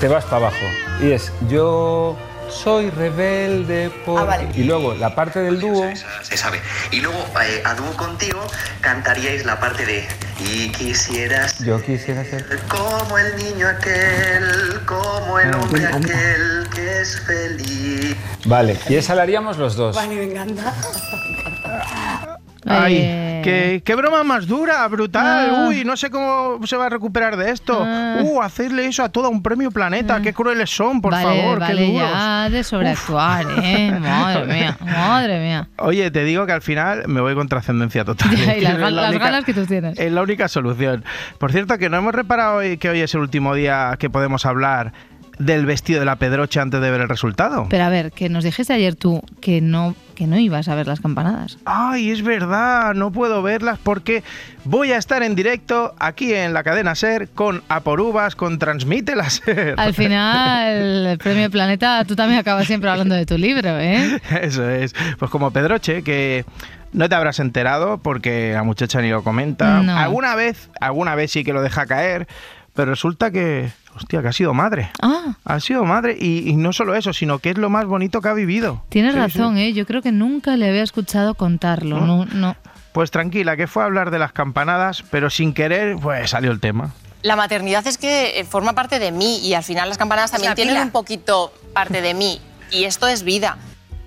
te 0.00 0.06
vas 0.08 0.24
para 0.26 0.36
abajo. 0.48 0.64
Y 1.02 1.10
es 1.10 1.32
yo 1.48 2.16
soy 2.50 2.90
rebelde 2.90 3.90
por... 4.04 4.20
Ah, 4.20 4.24
vale. 4.24 4.48
Y 4.54 4.64
luego 4.64 4.94
la 4.94 5.14
parte 5.14 5.40
del 5.40 5.60
dúo... 5.60 5.88
Se 6.22 6.36
sabe. 6.36 6.60
Y 6.90 7.00
luego, 7.00 7.18
eh, 7.42 7.62
a 7.64 7.74
dúo 7.74 7.92
contigo, 7.96 8.40
cantaríais 8.80 9.44
la 9.44 9.58
parte 9.60 9.84
de 9.84 10.06
Y 10.40 10.68
quisieras 10.70 11.58
Yo 11.60 11.82
quisiera 11.82 12.24
ser... 12.24 12.44
como 12.68 13.18
el 13.18 13.36
niño 13.36 13.68
aquel, 13.68 14.80
como 14.86 15.38
el 15.40 15.52
Ah, 15.54 15.58
hombre 15.58 15.80
me 15.82 15.88
encanta. 15.88 16.08
aquel 16.08 16.68
que 16.74 17.00
es 17.00 17.20
feliz. 17.20 18.16
Vale, 18.44 18.78
y 18.88 18.94
esa 18.96 19.14
la 19.14 19.22
haríamos 19.22 19.56
los 19.58 19.76
dos. 19.76 19.96
Vale, 19.96 20.14
me 20.14 20.24
encanta. 20.24 20.74
Ay, 22.68 22.96
Eh. 22.98 23.40
qué, 23.44 23.82
qué 23.84 23.94
broma 23.94 24.24
más 24.24 24.46
dura, 24.46 24.86
brutal. 24.88 25.50
Ah. 25.54 25.66
Uy, 25.68 25.84
no 25.84 25.96
sé 25.96 26.10
cómo 26.10 26.58
se 26.66 26.76
va 26.76 26.86
a 26.86 26.88
recuperar 26.88 27.36
de 27.36 27.50
esto. 27.50 27.80
Ah. 27.84 28.18
Uh, 28.22 28.42
hacerle 28.42 28.86
eso 28.86 29.02
a 29.04 29.08
todo 29.08 29.30
un 29.30 29.42
premio 29.42 29.70
planeta. 29.70 30.20
Qué 30.20 30.32
crueles 30.32 30.68
son, 30.70 31.00
por 31.00 31.12
vale, 31.12 31.24
favor, 31.42 31.60
vale, 31.60 31.76
qué 31.86 31.92
duros. 31.92 32.10
ya 32.12 32.50
de 32.50 32.64
sobreactuar, 32.64 33.46
¿eh? 33.62 33.92
Madre 34.00 34.44
mía, 34.52 34.76
madre 34.80 35.40
mía. 35.40 35.68
Oye, 35.78 36.10
te 36.10 36.24
digo 36.24 36.46
que 36.46 36.52
al 36.52 36.62
final 36.62 37.04
me 37.06 37.20
voy 37.20 37.34
con 37.34 37.48
trascendencia 37.48 38.04
total. 38.04 38.30
Ya, 38.36 38.56
y 38.56 38.60
las, 38.60 38.78
la 38.78 38.90
las 38.90 39.10
única- 39.10 39.24
ganas 39.26 39.44
que 39.44 39.54
tú 39.54 39.64
tienes. 39.66 39.98
Es 39.98 40.10
la 40.12 40.22
única 40.22 40.48
solución. 40.48 41.04
Por 41.38 41.52
cierto, 41.52 41.78
que 41.78 41.88
no 41.88 41.96
hemos 41.98 42.14
reparado 42.14 42.56
hoy 42.56 42.76
que 42.78 42.88
hoy 42.90 43.00
es 43.00 43.14
el 43.14 43.20
último 43.20 43.54
día 43.54 43.96
que 43.98 44.10
podemos 44.10 44.44
hablar 44.46 44.92
del 45.38 45.66
vestido 45.66 46.00
de 46.00 46.06
la 46.06 46.16
Pedroche 46.16 46.60
antes 46.60 46.80
de 46.80 46.90
ver 46.90 47.00
el 47.00 47.08
resultado. 47.08 47.66
Pero 47.68 47.84
a 47.84 47.88
ver, 47.88 48.12
que 48.12 48.28
nos 48.28 48.44
dijiste 48.44 48.72
ayer 48.72 48.94
tú 48.94 49.22
que 49.40 49.60
no, 49.60 49.94
que 50.14 50.26
no 50.26 50.38
ibas 50.38 50.68
a 50.68 50.74
ver 50.74 50.86
las 50.86 51.00
campanadas. 51.00 51.58
Ay, 51.64 52.10
es 52.10 52.22
verdad, 52.22 52.94
no 52.94 53.12
puedo 53.12 53.42
verlas 53.42 53.78
porque 53.82 54.22
voy 54.64 54.92
a 54.92 54.96
estar 54.96 55.22
en 55.22 55.34
directo 55.34 55.94
aquí 55.98 56.32
en 56.32 56.54
la 56.54 56.62
cadena 56.62 56.94
Ser 56.94 57.28
con 57.28 57.62
Aporubas, 57.68 58.34
con 58.34 58.58
Transmite 58.58 59.14
la 59.14 59.30
Ser. 59.30 59.74
Al 59.78 59.94
final, 59.94 61.06
el 61.06 61.18
premio 61.18 61.50
Planeta, 61.50 62.04
tú 62.04 62.16
también 62.16 62.40
acabas 62.40 62.66
siempre 62.66 62.90
hablando 62.90 63.14
de 63.14 63.26
tu 63.26 63.36
libro, 63.36 63.78
¿eh? 63.78 64.20
Eso 64.42 64.68
es. 64.68 64.94
Pues 65.18 65.30
como 65.30 65.50
Pedroche, 65.50 66.02
que 66.02 66.44
no 66.92 67.08
te 67.08 67.14
habrás 67.14 67.40
enterado 67.40 67.98
porque 67.98 68.52
la 68.54 68.62
muchacha 68.62 69.02
ni 69.02 69.10
lo 69.10 69.22
comenta. 69.22 69.82
No. 69.82 69.96
Alguna 69.96 70.34
vez, 70.34 70.70
alguna 70.80 71.14
vez 71.14 71.30
sí 71.30 71.44
que 71.44 71.52
lo 71.52 71.62
deja 71.62 71.86
caer, 71.86 72.26
pero 72.74 72.90
resulta 72.90 73.30
que, 73.30 73.70
hostia, 73.96 74.22
que 74.22 74.28
ha 74.28 74.32
sido 74.32 74.54
madre. 74.54 74.90
Ah, 75.02 75.36
Ha 75.44 75.60
sido 75.60 75.84
madre 75.84 76.16
y, 76.18 76.48
y 76.48 76.56
no 76.56 76.72
solo 76.72 76.94
eso, 76.94 77.12
sino 77.12 77.38
que 77.38 77.50
es 77.50 77.58
lo 77.58 77.70
más 77.70 77.86
bonito 77.86 78.20
que 78.20 78.28
ha 78.28 78.34
vivido. 78.34 78.84
tienes 78.88 79.14
Sí, 79.14 79.18
razón, 79.18 79.56
sí. 79.56 79.62
¿eh? 79.62 79.72
Yo 79.72 79.86
creo 79.86 80.02
que 80.02 80.12
nunca 80.12 80.56
le 80.56 80.68
había 80.68 80.82
escuchado 80.82 81.34
contarlo. 81.34 82.00
No, 82.00 82.24
no. 82.26 82.56
Pues 82.92 83.10
tranquila, 83.10 83.56
que 83.56 83.66
fue 83.66 83.82
a 83.82 83.86
hablar 83.86 84.10
de 84.10 84.18
las 84.18 84.32
campanadas, 84.32 85.02
pero 85.10 85.28
sin 85.30 85.52
querer, 85.52 85.96
pues 86.00 86.30
salió 86.30 86.50
el 86.50 86.60
tema. 86.60 86.92
La 87.22 87.36
maternidad 87.36 87.86
es 87.86 87.98
que 87.98 88.38
eh, 88.40 88.44
forma 88.44 88.72
parte 88.74 88.98
de 88.98 89.10
mí 89.12 89.38
y 89.42 89.54
al 89.54 89.64
final 89.64 89.88
las 89.88 89.98
campanadas 89.98 90.30
también 90.30 90.54
tienen 90.54 90.78
un 90.80 90.90
poquito 90.90 91.52
parte 91.74 92.00
de 92.00 92.14
mí 92.14 92.40
y 92.70 92.84
esto 92.84 93.08
es 93.08 93.22
vida. 93.24 93.58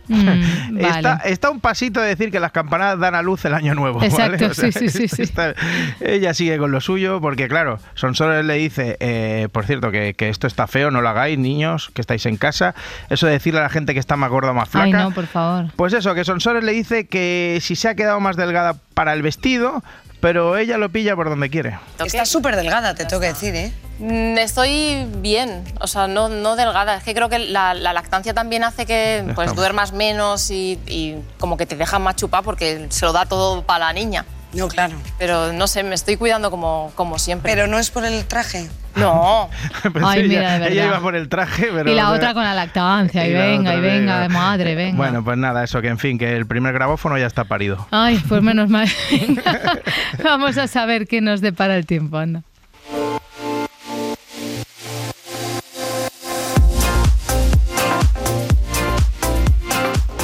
Mm, 0.09 0.73
vale. 0.81 0.87
Está, 0.97 1.15
está 1.25 1.49
un 1.49 1.59
pasito 1.59 2.01
de 2.01 2.07
decir 2.09 2.31
que 2.31 2.39
las 2.39 2.51
campanadas 2.51 2.99
dan 2.99 3.15
a 3.15 3.21
luz 3.21 3.45
el 3.45 3.53
año 3.53 3.75
nuevo. 3.75 4.03
Exacto, 4.03 4.31
¿vale? 4.31 4.45
O 4.49 4.53
sea, 4.53 4.71
sí, 4.71 4.89
sí, 4.89 4.89
sí, 4.89 5.07
sí. 5.07 5.21
está- 5.21 5.53
ella 6.01 6.33
sigue 6.33 6.57
con 6.57 6.71
lo 6.71 6.81
suyo, 6.81 7.21
porque 7.21 7.47
claro, 7.47 7.79
Sonsoles 7.93 8.43
le 8.45 8.55
dice, 8.55 8.97
eh, 8.99 9.47
por 9.51 9.65
cierto, 9.65 9.91
que, 9.91 10.13
que 10.15 10.29
esto 10.29 10.47
está 10.47 10.67
feo, 10.67 10.91
no 10.91 11.01
lo 11.01 11.09
hagáis, 11.09 11.37
niños, 11.39 11.91
que 11.93 12.01
estáis 12.01 12.25
en 12.25 12.37
casa. 12.37 12.75
Eso 13.09 13.27
de 13.27 13.33
decirle 13.33 13.59
a 13.59 13.63
la 13.63 13.69
gente 13.69 13.93
que 13.93 13.99
está 13.99 14.15
más 14.15 14.29
gorda 14.29 14.51
o 14.51 14.53
más 14.53 14.67
flaca. 14.69 14.85
Ay, 14.85 14.91
no, 14.93 15.11
por 15.11 15.27
favor. 15.27 15.65
Pues 15.75 15.93
eso, 15.93 16.13
que 16.15 16.23
Sonsoles 16.25 16.63
le 16.63 16.71
dice 16.73 17.07
que 17.07 17.59
si 17.61 17.75
se 17.75 17.87
ha 17.89 17.95
quedado 17.95 18.19
más 18.19 18.35
delgada 18.35 18.75
para 18.93 19.13
el 19.13 19.21
vestido, 19.21 19.83
pero 20.19 20.57
ella 20.57 20.77
lo 20.77 20.89
pilla 20.89 21.15
por 21.15 21.29
donde 21.29 21.49
quiere. 21.49 21.79
Estás 22.03 22.29
súper 22.29 22.55
delgada, 22.55 22.93
te 22.95 23.05
tengo 23.05 23.21
que 23.21 23.27
decir, 23.27 23.55
¿eh? 23.55 23.71
Mm, 23.99 24.37
Estoy 24.37 25.05
bien, 25.17 25.63
o 25.81 25.87
sea, 25.87 26.07
no, 26.07 26.29
no 26.29 26.55
delgada. 26.55 26.95
Es 26.95 27.03
que 27.03 27.13
creo 27.13 27.29
que 27.29 27.39
la, 27.39 27.73
la 27.73 27.93
lactancia 27.93 28.33
también 28.33 28.63
hace 28.63 28.85
que 28.85 29.21
pues, 29.23 29.29
Estamos. 29.31 29.55
duermas 29.55 29.91
menos 29.93 30.51
y, 30.51 30.79
y 30.87 31.15
como 31.39 31.57
que 31.57 31.65
te 31.65 31.75
dejan 31.75 32.01
más 32.01 32.15
chupar 32.15 32.43
porque 32.43 32.87
se 32.89 33.05
lo 33.05 33.11
da 33.13 33.25
todo 33.25 33.61
para 33.63 33.85
la 33.87 33.93
niña. 33.93 34.25
No, 34.53 34.67
claro. 34.67 34.95
Pero 35.19 35.53
no 35.53 35.67
sé, 35.67 35.83
me 35.83 35.93
estoy 35.95 36.15
cuidando 36.17 36.49
como, 36.49 36.91
como 36.95 37.19
siempre. 37.19 37.51
Pero 37.53 37.67
no 37.67 37.77
es 37.77 37.91
por 37.91 38.03
el 38.05 38.25
traje. 38.25 38.67
No. 38.95 39.47
Pues 39.93 40.03
Ay, 40.05 40.21
ella, 40.21 40.27
mira, 40.27 40.51
de 40.59 40.71
ella 40.71 40.81
verdad. 40.81 40.87
iba 40.87 40.99
por 41.01 41.15
el 41.15 41.29
traje, 41.29 41.69
pero... 41.71 41.91
y 41.91 41.93
la 41.95 42.11
otra 42.11 42.33
con 42.33 42.43
la 42.43 42.55
lactancia, 42.55 43.27
y, 43.27 43.29
y 43.29 43.33
la 43.33 43.45
venga, 43.45 43.75
y 43.75 43.79
venga, 43.81 44.19
venga. 44.21 44.33
madre, 44.33 44.73
venga. 44.75 44.97
Bueno, 44.97 45.23
pues 45.23 45.37
nada, 45.37 45.63
eso, 45.63 45.81
que 45.81 45.87
en 45.89 45.99
fin, 45.99 46.17
que 46.17 46.35
el 46.35 46.47
primer 46.47 46.73
grabófono 46.73 47.17
ya 47.17 47.27
está 47.27 47.43
parido. 47.43 47.87
Ay, 47.91 48.19
pues 48.27 48.41
menos 48.41 48.69
mal. 48.69 48.89
Venga, 49.11 49.43
Vamos 50.23 50.57
a 50.57 50.67
saber 50.67 51.07
qué 51.07 51.21
nos 51.21 51.41
depara 51.41 51.75
el 51.77 51.85
tiempo, 51.85 52.17
anda. 52.17 52.41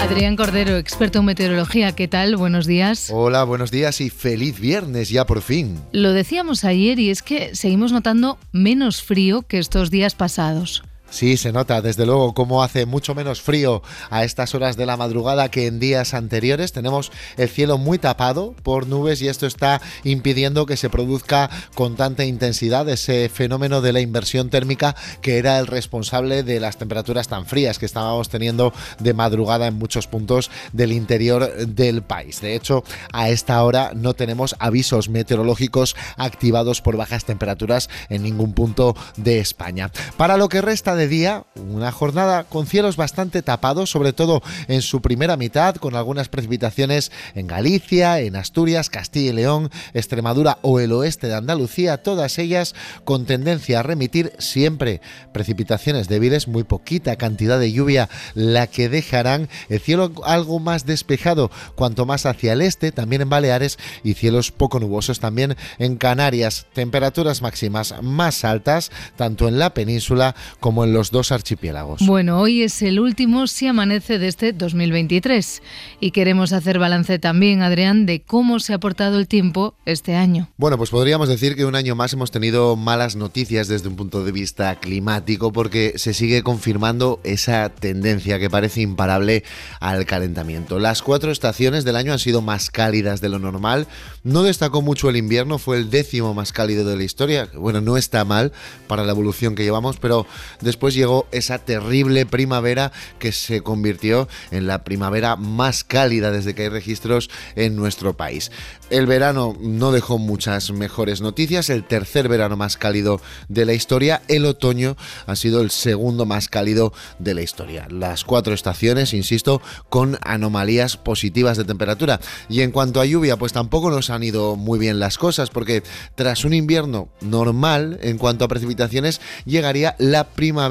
Adrián 0.05 0.35
Cordero, 0.35 0.77
experto 0.77 1.17
en 1.19 1.25
meteorología, 1.25 1.93
¿qué 1.93 2.07
tal? 2.07 2.35
Buenos 2.35 2.67
días. 2.67 3.09
Hola, 3.11 3.43
buenos 3.43 3.71
días 3.71 4.01
y 4.01 4.11
feliz 4.11 4.59
viernes 4.59 5.09
ya 5.09 5.25
por 5.25 5.41
fin. 5.41 5.79
Lo 5.93 6.13
decíamos 6.13 6.63
ayer 6.63 6.99
y 6.99 7.09
es 7.09 7.23
que 7.23 7.55
seguimos 7.55 7.91
notando 7.91 8.37
menos 8.51 9.01
frío 9.01 9.41
que 9.41 9.57
estos 9.57 9.89
días 9.89 10.13
pasados. 10.13 10.83
Sí, 11.15 11.37
se 11.37 11.53
nota, 11.53 11.81
desde 11.81 12.05
luego, 12.05 12.33
cómo 12.33 12.61
hace 12.61 12.85
mucho 12.85 13.15
menos 13.15 13.41
frío 13.41 13.81
a 14.09 14.25
estas 14.25 14.53
horas 14.53 14.75
de 14.75 14.85
la 14.85 14.97
madrugada 14.97 15.49
que 15.49 15.65
en 15.65 15.79
días 15.79 16.13
anteriores. 16.13 16.73
Tenemos 16.73 17.09
el 17.37 17.47
cielo 17.47 17.77
muy 17.77 17.99
tapado 17.99 18.53
por 18.63 18.85
nubes 18.85 19.21
y 19.21 19.29
esto 19.29 19.47
está 19.47 19.81
impidiendo 20.03 20.65
que 20.65 20.75
se 20.75 20.89
produzca 20.89 21.49
con 21.73 21.95
tanta 21.95 22.25
intensidad 22.25 22.89
ese 22.89 23.29
fenómeno 23.29 23.79
de 23.79 23.93
la 23.93 24.01
inversión 24.01 24.49
térmica 24.49 24.93
que 25.21 25.37
era 25.37 25.57
el 25.57 25.67
responsable 25.67 26.43
de 26.43 26.59
las 26.59 26.75
temperaturas 26.75 27.29
tan 27.29 27.45
frías 27.45 27.79
que 27.79 27.85
estábamos 27.85 28.27
teniendo 28.27 28.73
de 28.99 29.13
madrugada 29.13 29.67
en 29.67 29.75
muchos 29.75 30.07
puntos 30.07 30.51
del 30.73 30.91
interior 30.91 31.65
del 31.65 32.01
país. 32.01 32.41
De 32.41 32.55
hecho, 32.55 32.83
a 33.13 33.29
esta 33.29 33.63
hora 33.63 33.93
no 33.95 34.15
tenemos 34.15 34.53
avisos 34.59 35.07
meteorológicos 35.07 35.95
activados 36.17 36.81
por 36.81 36.97
bajas 36.97 37.23
temperaturas 37.23 37.89
en 38.09 38.23
ningún 38.23 38.51
punto 38.51 38.97
de 39.15 39.39
España. 39.39 39.91
Para 40.17 40.35
lo 40.35 40.49
que 40.49 40.59
resta 40.59 40.93
de 40.97 41.04
día, 41.07 41.45
una 41.55 41.91
jornada 41.91 42.43
con 42.43 42.67
cielos 42.67 42.97
bastante 42.97 43.41
tapados, 43.41 43.89
sobre 43.89 44.13
todo 44.13 44.41
en 44.67 44.81
su 44.81 45.01
primera 45.01 45.37
mitad, 45.37 45.75
con 45.75 45.95
algunas 45.95 46.29
precipitaciones 46.29 47.11
en 47.33 47.47
Galicia, 47.47 48.19
en 48.19 48.35
Asturias, 48.35 48.89
Castilla 48.89 49.31
y 49.31 49.33
León, 49.33 49.69
Extremadura 49.93 50.59
o 50.61 50.79
el 50.79 50.91
oeste 50.91 51.27
de 51.27 51.35
Andalucía, 51.35 52.03
todas 52.03 52.37
ellas 52.37 52.75
con 53.03 53.25
tendencia 53.25 53.79
a 53.79 53.83
remitir 53.83 54.33
siempre 54.37 55.01
precipitaciones 55.33 56.07
débiles, 56.07 56.47
muy 56.47 56.63
poquita 56.63 57.15
cantidad 57.15 57.59
de 57.59 57.71
lluvia 57.71 58.09
la 58.33 58.67
que 58.67 58.89
dejarán 58.89 59.49
el 59.69 59.79
cielo 59.79 60.11
algo 60.23 60.59
más 60.59 60.85
despejado 60.85 61.51
cuanto 61.75 62.05
más 62.05 62.25
hacia 62.25 62.53
el 62.53 62.61
este, 62.61 62.91
también 62.91 63.21
en 63.21 63.29
Baleares 63.29 63.77
y 64.03 64.13
cielos 64.13 64.51
poco 64.51 64.79
nubosos 64.79 65.19
también 65.19 65.55
en 65.77 65.97
Canarias, 65.97 66.67
temperaturas 66.73 67.41
máximas 67.41 67.95
más 68.01 68.43
altas 68.43 68.91
tanto 69.15 69.47
en 69.47 69.59
la 69.59 69.73
península 69.73 70.35
como 70.59 70.83
en 70.83 70.93
los 70.95 71.11
dos 71.11 71.33
archipiélagos. 71.33 71.99
Bueno, 72.05 72.39
hoy 72.39 72.63
es 72.63 72.81
el 72.81 73.01
último 73.01 73.47
Si 73.47 73.67
Amanece 73.67 74.17
de 74.17 74.29
este 74.29 74.53
2023 74.53 75.61
y 75.99 76.11
queremos 76.11 76.53
hacer 76.53 76.79
balance 76.79 77.19
también, 77.19 77.61
Adrián, 77.63 78.05
de 78.05 78.21
cómo 78.21 78.61
se 78.61 78.73
ha 78.73 78.79
portado 78.79 79.19
el 79.19 79.27
tiempo 79.27 79.75
este 79.85 80.15
año. 80.15 80.47
Bueno, 80.55 80.77
pues 80.77 80.91
podríamos 80.91 81.27
decir 81.27 81.57
que 81.57 81.65
un 81.65 81.75
año 81.75 81.95
más 81.95 82.13
hemos 82.13 82.31
tenido 82.31 82.77
malas 82.77 83.17
noticias 83.17 83.67
desde 83.67 83.89
un 83.89 83.97
punto 83.97 84.23
de 84.23 84.31
vista 84.31 84.73
climático 84.79 85.51
porque 85.51 85.95
se 85.97 86.13
sigue 86.13 86.43
confirmando 86.43 87.19
esa 87.25 87.67
tendencia 87.67 88.39
que 88.39 88.49
parece 88.49 88.79
imparable 88.79 89.43
al 89.81 90.05
calentamiento. 90.05 90.79
Las 90.79 91.01
cuatro 91.01 91.29
estaciones 91.29 91.83
del 91.83 91.97
año 91.97 92.13
han 92.13 92.19
sido 92.19 92.41
más 92.41 92.69
cálidas 92.69 93.19
de 93.19 93.27
lo 93.27 93.37
normal. 93.37 93.87
No 94.23 94.43
destacó 94.43 94.81
mucho 94.81 95.09
el 95.09 95.17
invierno, 95.17 95.57
fue 95.57 95.75
el 95.75 95.89
décimo 95.89 96.33
más 96.33 96.53
cálido 96.53 96.85
de 96.85 96.95
la 96.95 97.03
historia. 97.03 97.49
Bueno, 97.53 97.81
no 97.81 97.97
está 97.97 98.23
mal 98.23 98.53
para 98.87 99.03
la 99.03 99.11
evolución 99.11 99.55
que 99.55 99.63
llevamos, 99.63 99.97
pero 99.97 100.25
después 100.61 100.74
después 100.75 100.93
llegó 100.93 101.25
esa 101.31 101.59
terrible 101.59 102.25
primavera 102.25 102.91
que 103.17 103.31
se 103.31 103.61
convirtió 103.61 104.27
en 104.51 104.67
la 104.67 104.83
primavera 104.83 105.37
más 105.37 105.85
cálida 105.85 106.31
desde 106.31 106.53
que 106.53 106.63
hay 106.63 106.69
registros 106.69 107.29
en 107.55 107.77
nuestro 107.77 108.17
país. 108.17 108.51
El 108.89 109.07
verano 109.07 109.55
no 109.61 109.93
dejó 109.93 110.17
muchas 110.17 110.71
mejores 110.71 111.21
noticias, 111.21 111.69
el 111.69 111.85
tercer 111.85 112.27
verano 112.27 112.57
más 112.57 112.75
cálido 112.75 113.21
de 113.47 113.65
la 113.65 113.71
historia, 113.71 114.21
el 114.27 114.45
otoño 114.45 114.97
ha 115.27 115.37
sido 115.37 115.61
el 115.61 115.71
segundo 115.71 116.25
más 116.25 116.49
cálido 116.49 116.91
de 117.17 117.33
la 117.35 117.41
historia. 117.41 117.87
Las 117.89 118.25
cuatro 118.25 118.53
estaciones, 118.53 119.13
insisto, 119.13 119.61
con 119.87 120.19
anomalías 120.23 120.97
positivas 120.97 121.57
de 121.57 121.63
temperatura. 121.63 122.19
Y 122.49 122.61
en 122.61 122.71
cuanto 122.71 122.99
a 122.99 123.05
lluvia, 123.05 123.37
pues 123.37 123.53
tampoco 123.53 123.91
nos 123.91 124.09
han 124.09 124.23
ido 124.23 124.57
muy 124.57 124.77
bien 124.77 124.99
las 124.99 125.17
cosas, 125.17 125.49
porque 125.49 125.83
tras 126.15 126.43
un 126.43 126.53
invierno 126.53 127.07
normal 127.21 127.97
en 128.01 128.17
cuanto 128.17 128.43
a 128.43 128.49
precipitaciones, 128.49 129.21
llegaría 129.45 129.95
la 129.99 130.25
primavera, 130.25 130.64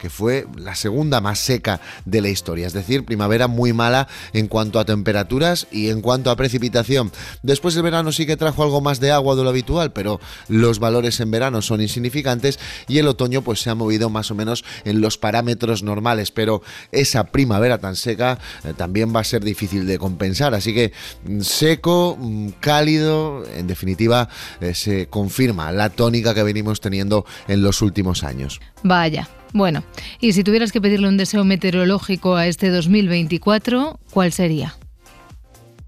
que 0.00 0.10
fue 0.10 0.46
la 0.56 0.74
segunda 0.74 1.20
más 1.20 1.38
seca 1.38 1.80
de 2.04 2.20
la 2.20 2.28
historia. 2.28 2.66
Es 2.66 2.72
decir, 2.72 3.04
primavera 3.04 3.48
muy 3.48 3.72
mala 3.72 4.08
en 4.32 4.48
cuanto 4.48 4.78
a 4.78 4.84
temperaturas 4.84 5.66
y 5.70 5.90
en 5.90 6.00
cuanto 6.00 6.30
a 6.30 6.36
precipitación. 6.36 7.12
Después 7.42 7.76
el 7.76 7.82
verano 7.82 8.12
sí 8.12 8.26
que 8.26 8.36
trajo 8.36 8.62
algo 8.62 8.80
más 8.80 9.00
de 9.00 9.12
agua 9.12 9.36
de 9.36 9.44
lo 9.44 9.50
habitual, 9.50 9.92
pero 9.92 10.20
los 10.48 10.78
valores 10.78 11.20
en 11.20 11.30
verano 11.30 11.62
son 11.62 11.80
insignificantes 11.80 12.58
y 12.88 12.98
el 12.98 13.08
otoño 13.08 13.42
pues 13.42 13.60
se 13.60 13.70
ha 13.70 13.74
movido 13.74 14.10
más 14.10 14.30
o 14.30 14.34
menos 14.34 14.64
en 14.84 15.00
los 15.00 15.18
parámetros 15.18 15.82
normales, 15.82 16.30
pero 16.30 16.62
esa 16.92 17.24
primavera 17.24 17.78
tan 17.78 17.96
seca 17.96 18.38
eh, 18.64 18.74
también 18.76 19.14
va 19.14 19.20
a 19.20 19.24
ser 19.24 19.44
difícil 19.44 19.86
de 19.86 19.98
compensar, 19.98 20.54
así 20.54 20.74
que 20.74 20.92
mm, 21.26 21.40
seco, 21.40 22.16
mm, 22.18 22.48
cálido, 22.60 23.44
en 23.54 23.66
definitiva 23.66 24.28
eh, 24.60 24.74
se 24.74 25.08
confirma 25.08 25.72
la 25.72 25.90
tónica 25.90 26.34
que 26.34 26.42
venimos 26.42 26.80
teniendo 26.80 27.24
en 27.46 27.62
los 27.62 27.82
últimos 27.82 28.24
años. 28.24 28.60
Vaya. 28.82 29.27
Bueno, 29.52 29.82
y 30.20 30.32
si 30.32 30.44
tuvieras 30.44 30.72
que 30.72 30.80
pedirle 30.80 31.08
un 31.08 31.16
deseo 31.16 31.44
meteorológico 31.44 32.36
a 32.36 32.46
este 32.46 32.70
2024, 32.70 33.98
¿cuál 34.10 34.32
sería? 34.32 34.76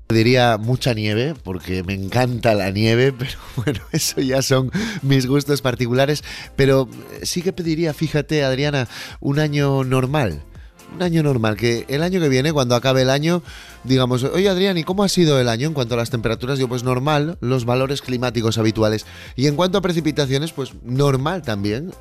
Diría 0.09 0.59
mucha 0.59 0.93
nieve, 0.93 1.35
porque 1.45 1.85
me 1.85 1.95
encanta 1.95 2.55
la 2.55 2.71
nieve, 2.71 3.13
pero 3.19 3.39
bueno, 3.57 3.81
eso 3.93 4.21
ya 4.21 4.43
son 4.43 4.71
mis 5.03 5.27
gustos 5.27 5.63
particulares. 5.63 6.25
Pero 6.57 6.89
sí 7.23 7.43
que 7.43 7.53
pediría, 7.53 7.95
fíjate 7.95 8.43
Adriana, 8.43 8.89
un 9.21 9.39
año 9.39 9.85
normal 9.85 10.43
un 10.95 11.03
año 11.03 11.23
normal, 11.23 11.57
que 11.57 11.85
el 11.89 12.03
año 12.03 12.21
que 12.21 12.29
viene, 12.29 12.53
cuando 12.53 12.75
acabe 12.75 13.03
el 13.03 13.11
año, 13.11 13.43
digamos, 13.85 14.25
oye 14.25 14.49
Adrián, 14.49 14.77
¿y 14.79 14.85
cómo 14.85 15.05
ha 15.05 15.09
sido 15.09 15.41
el 15.41 15.49
año 15.49 15.69
en 15.69 15.75
cuanto 15.75 15.95
a 15.95 15.97
las 15.97 16.11
temperaturas? 16.11 16.59
Yo, 16.59 16.69
pues 16.69 16.83
normal, 16.83 17.39
los 17.41 17.65
valores 17.65 18.03
climáticos 18.03 18.59
habituales. 18.59 19.07
Y 19.37 19.47
en 19.47 19.57
cuanto 19.57 19.79
a 19.79 19.81
precipitaciones, 19.81 20.53
pues 20.53 20.73
normal 20.85 21.43
también, 21.43 21.93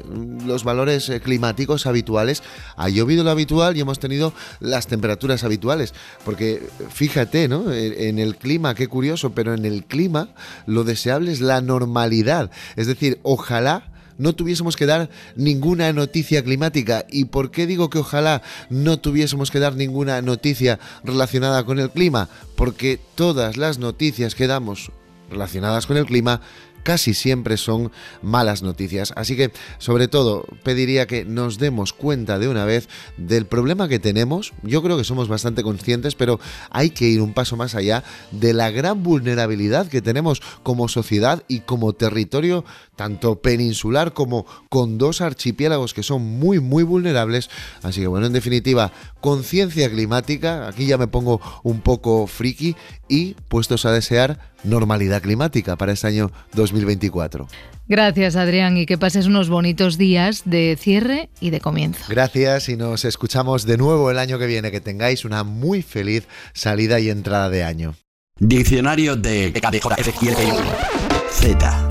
los 0.45 0.63
valores 0.63 1.10
eh, 1.10 1.21
climáticos 1.21 1.86
habituales. 1.86 2.43
Ha 2.75 2.89
llovido 2.89 3.23
lo 3.23 3.32
habitual 3.32 3.78
y 3.78 3.82
hemos 3.82 3.99
tenido 3.99 4.34
las 4.60 4.88
temperaturas 4.88 5.43
habituales. 5.43 5.93
Porque 6.25 6.62
fíjate, 6.89 7.47
¿no? 7.47 7.71
En 7.71 8.19
el 8.19 8.36
clima, 8.36 8.75
qué 8.75 8.88
curioso, 8.88 9.32
pero 9.32 9.54
en 9.54 9.65
el 9.65 9.86
clima 9.86 10.30
lo 10.65 10.84
deseable 10.84 11.32
es 11.32 11.41
la 11.41 11.62
normalidad. 11.62 12.52
Es 12.75 12.88
decir, 12.88 13.19
ojalá 13.23 13.91
no 14.19 14.36
tuviésemos 14.36 14.77
que 14.77 14.86
dar 14.86 15.10
ninguna 15.36 15.91
noticia 15.91 16.43
climática. 16.43 17.05
¿Y 17.10 17.25
por 17.25 17.49
qué 17.49 17.65
digo 17.65 17.89
que 17.89 17.97
ojalá 17.97 18.43
no 18.69 18.99
tuviésemos 18.99 19.49
que 19.49 19.60
dar 19.60 19.75
ninguna 19.75 20.21
noticia 20.21 20.79
relacionada 21.03 21.65
con 21.65 21.79
el 21.79 21.89
clima? 21.89 22.29
Porque 22.55 22.99
todas 23.15 23.58
las 23.58 23.79
noticias 23.79 24.36
que 24.36 24.45
damos 24.45 24.91
relacionadas 25.32 25.88
con 25.88 25.97
el 25.97 26.05
clima 26.05 26.41
casi 26.84 27.13
siempre 27.13 27.58
son 27.58 27.91
malas 28.21 28.63
noticias. 28.63 29.13
Así 29.15 29.36
que, 29.36 29.51
sobre 29.77 30.08
todo, 30.08 30.45
pediría 30.63 31.08
que 31.08 31.25
nos 31.25 31.60
demos 31.60 31.93
cuenta 31.93 32.39
de 32.39 32.47
una 32.47 32.65
vez 32.65 32.89
del 33.17 33.45
problema 33.45 33.88
que 33.88 33.99
tenemos. 33.99 34.53
Yo 34.63 34.82
creo 34.82 34.97
que 34.97 35.03
somos 35.03 35.27
bastante 35.27 35.63
conscientes, 35.63 36.15
pero 36.15 36.39
hay 36.69 36.89
que 36.89 37.08
ir 37.08 37.21
un 37.21 37.34
paso 37.34 37.58
más 37.58 37.75
allá 37.75 38.03
de 38.32 38.53
la 38.53 38.71
gran 38.71 39.03
vulnerabilidad 39.03 39.88
que 39.88 40.01
tenemos 40.01 40.41
como 40.63 40.88
sociedad 40.88 41.43
y 41.47 41.60
como 41.60 41.93
territorio, 41.93 42.65
tanto 42.99 43.41
peninsular 43.41 44.12
como 44.12 44.45
con 44.67 44.97
dos 44.97 45.21
archipiélagos 45.21 45.93
que 45.93 46.03
son 46.03 46.21
muy, 46.21 46.59
muy 46.59 46.83
vulnerables. 46.83 47.49
Así 47.81 48.01
que, 48.01 48.07
bueno, 48.07 48.25
en 48.25 48.33
definitiva, 48.33 48.91
conciencia 49.21 49.89
climática, 49.89 50.67
aquí 50.67 50.85
ya 50.85 50.97
me 50.97 51.07
pongo 51.07 51.39
un 51.63 51.79
poco 51.79 52.27
friki 52.27 52.75
y 53.07 53.35
puestos 53.47 53.85
a 53.85 53.93
desear 53.93 54.51
normalidad 54.65 55.21
climática 55.21 55.77
para 55.77 55.93
este 55.93 56.07
año 56.07 56.29
2024. 56.55 57.47
Gracias 57.88 58.35
Adrián 58.35 58.75
y 58.75 58.85
que 58.85 58.97
pases 58.97 59.27
unos 59.27 59.47
bonitos 59.47 59.97
días 59.97 60.41
de 60.43 60.77
cierre 60.77 61.29
y 61.39 61.51
de 61.51 61.62
comienzo. 61.62 62.03
Gracias 62.09 62.67
y 62.67 62.75
nos 62.75 63.05
escuchamos 63.05 63.65
de 63.65 63.77
nuevo 63.77 64.12
el 64.12 64.19
año 64.19 64.38
que 64.39 64.45
viene. 64.45 64.71
Que 64.71 64.81
tengáis 64.81 65.23
una 65.23 65.45
muy 65.45 65.83
feliz 65.83 66.27
salida 66.51 66.99
y 66.99 67.09
entrada 67.09 67.49
de 67.49 67.63
año. 67.63 67.95
Diccionario 68.39 69.15
de 69.15 69.53
Z. 71.31 71.88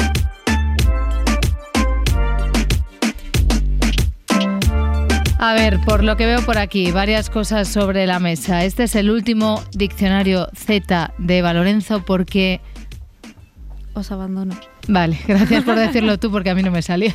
A 5.40 5.54
ver, 5.54 5.78
por 5.80 6.02
lo 6.02 6.16
que 6.16 6.26
veo 6.26 6.44
por 6.44 6.58
aquí, 6.58 6.90
varias 6.90 7.30
cosas 7.30 7.68
sobre 7.68 8.08
la 8.08 8.18
mesa. 8.18 8.64
Este 8.64 8.84
es 8.84 8.96
el 8.96 9.08
último 9.08 9.62
diccionario 9.70 10.48
Z 10.52 11.14
de 11.16 11.42
Valorenzo 11.42 12.04
porque... 12.04 12.60
Os 13.94 14.10
abandono. 14.10 14.56
Vale, 14.88 15.16
gracias 15.28 15.62
por 15.62 15.76
decirlo 15.76 16.18
tú 16.18 16.32
porque 16.32 16.50
a 16.50 16.56
mí 16.56 16.64
no 16.64 16.72
me 16.72 16.82
salía. 16.82 17.14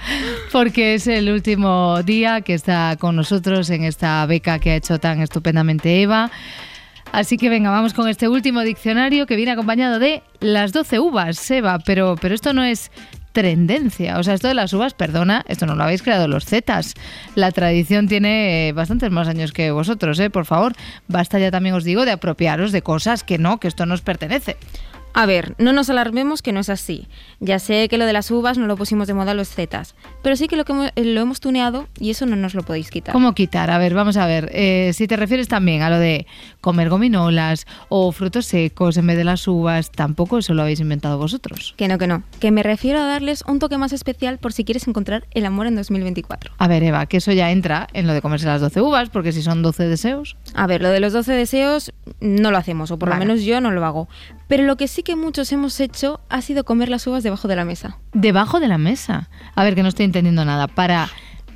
porque 0.52 0.94
es 0.94 1.06
el 1.06 1.30
último 1.30 2.02
día 2.02 2.42
que 2.42 2.52
está 2.52 2.96
con 2.98 3.16
nosotros 3.16 3.70
en 3.70 3.84
esta 3.84 4.24
beca 4.26 4.58
que 4.58 4.72
ha 4.72 4.76
hecho 4.76 4.98
tan 4.98 5.22
estupendamente 5.22 6.02
Eva. 6.02 6.30
Así 7.10 7.38
que 7.38 7.48
venga, 7.48 7.70
vamos 7.70 7.94
con 7.94 8.06
este 8.06 8.28
último 8.28 8.60
diccionario 8.60 9.26
que 9.26 9.36
viene 9.36 9.52
acompañado 9.52 9.98
de 9.98 10.22
las 10.40 10.72
12 10.72 10.98
uvas, 11.00 11.50
Eva, 11.50 11.78
pero, 11.78 12.16
pero 12.20 12.34
esto 12.34 12.52
no 12.52 12.64
es 12.64 12.90
tendencia. 13.32 14.18
O 14.18 14.22
sea, 14.22 14.34
esto 14.34 14.48
de 14.48 14.54
las 14.54 14.72
uvas, 14.72 14.94
perdona, 14.94 15.44
esto 15.48 15.66
no 15.66 15.74
lo 15.74 15.82
habéis 15.82 16.02
creado 16.02 16.28
los 16.28 16.44
zetas. 16.44 16.94
La 17.34 17.50
tradición 17.50 18.08
tiene 18.08 18.68
eh, 18.68 18.72
bastantes 18.72 19.10
más 19.10 19.28
años 19.28 19.52
que 19.52 19.70
vosotros, 19.70 20.18
¿eh? 20.20 20.30
Por 20.30 20.44
favor, 20.44 20.74
basta 21.08 21.38
ya 21.38 21.50
también 21.50 21.74
os 21.74 21.84
digo 21.84 22.04
de 22.04 22.12
apropiaros 22.12 22.72
de 22.72 22.82
cosas 22.82 23.24
que 23.24 23.38
no, 23.38 23.58
que 23.58 23.68
esto 23.68 23.86
no 23.86 23.94
os 23.94 24.02
pertenece. 24.02 24.56
A 25.14 25.26
ver, 25.26 25.54
no 25.58 25.72
nos 25.72 25.90
alarmemos 25.90 26.40
que 26.40 26.52
no 26.52 26.60
es 26.60 26.68
así. 26.70 27.06
Ya 27.40 27.58
sé 27.58 27.88
que 27.88 27.98
lo 27.98 28.06
de 28.06 28.12
las 28.12 28.30
uvas 28.30 28.56
no 28.56 28.66
lo 28.66 28.76
pusimos 28.76 29.06
de 29.06 29.14
moda 29.14 29.34
los 29.34 29.48
zetas, 29.48 29.94
pero 30.22 30.36
sí 30.36 30.48
que 30.48 30.56
lo, 30.56 30.64
que 30.64 30.72
hemos, 30.72 30.90
lo 30.96 31.20
hemos 31.20 31.40
tuneado 31.40 31.88
y 32.00 32.10
eso 32.10 32.24
no 32.24 32.36
nos 32.36 32.54
lo 32.54 32.62
podéis 32.62 32.90
quitar. 32.90 33.12
¿Cómo 33.12 33.34
quitar? 33.34 33.70
A 33.70 33.78
ver, 33.78 33.94
vamos 33.94 34.16
a 34.16 34.26
ver. 34.26 34.50
Eh, 34.52 34.92
si 34.94 35.06
te 35.06 35.16
refieres 35.16 35.48
también 35.48 35.82
a 35.82 35.90
lo 35.90 35.98
de 35.98 36.26
comer 36.60 36.88
gominolas 36.88 37.66
o 37.88 38.12
frutos 38.12 38.46
secos 38.46 38.96
en 38.96 39.06
vez 39.06 39.16
de 39.16 39.24
las 39.24 39.46
uvas, 39.46 39.90
tampoco 39.90 40.38
eso 40.38 40.54
lo 40.54 40.62
habéis 40.62 40.80
inventado 40.80 41.18
vosotros. 41.18 41.74
Que 41.76 41.88
no, 41.88 41.98
que 41.98 42.06
no. 42.06 42.22
Que 42.40 42.50
me 42.50 42.62
refiero 42.62 43.00
a 43.00 43.06
darles 43.06 43.44
un 43.46 43.58
toque 43.58 43.76
más 43.76 43.92
especial 43.92 44.38
por 44.38 44.52
si 44.52 44.64
quieres 44.64 44.88
encontrar 44.88 45.26
el 45.32 45.44
amor 45.44 45.66
en 45.66 45.76
2024. 45.76 46.52
A 46.56 46.68
ver, 46.68 46.82
Eva, 46.82 47.06
que 47.06 47.18
eso 47.18 47.32
ya 47.32 47.50
entra 47.50 47.86
en 47.92 48.06
lo 48.06 48.14
de 48.14 48.22
comerse 48.22 48.46
las 48.46 48.60
12 48.60 48.80
uvas, 48.80 49.10
porque 49.10 49.32
si 49.32 49.42
son 49.42 49.62
12 49.62 49.88
deseos. 49.88 50.36
A 50.54 50.66
ver, 50.66 50.80
lo 50.80 50.90
de 50.90 51.00
los 51.00 51.12
12 51.12 51.32
deseos 51.32 51.92
no 52.20 52.50
lo 52.50 52.56
hacemos, 52.56 52.90
o 52.90 52.98
por 52.98 53.10
Vale. 53.10 53.24
lo 53.24 53.26
menos 53.26 53.44
yo 53.44 53.60
no 53.60 53.70
lo 53.70 53.84
hago. 53.84 54.08
Pero 54.48 54.64
lo 54.64 54.76
que 54.76 54.88
sí 54.88 55.01
que 55.02 55.16
muchos 55.16 55.52
hemos 55.52 55.78
hecho 55.80 56.20
ha 56.28 56.40
sido 56.42 56.64
comer 56.64 56.88
las 56.88 57.06
uvas 57.06 57.22
debajo 57.22 57.48
de 57.48 57.56
la 57.56 57.64
mesa. 57.64 57.98
Debajo 58.12 58.60
de 58.60 58.68
la 58.68 58.78
mesa. 58.78 59.28
A 59.54 59.64
ver, 59.64 59.74
que 59.74 59.82
no 59.82 59.88
estoy 59.88 60.04
entendiendo 60.06 60.44
nada. 60.44 60.66
Para, 60.68 61.08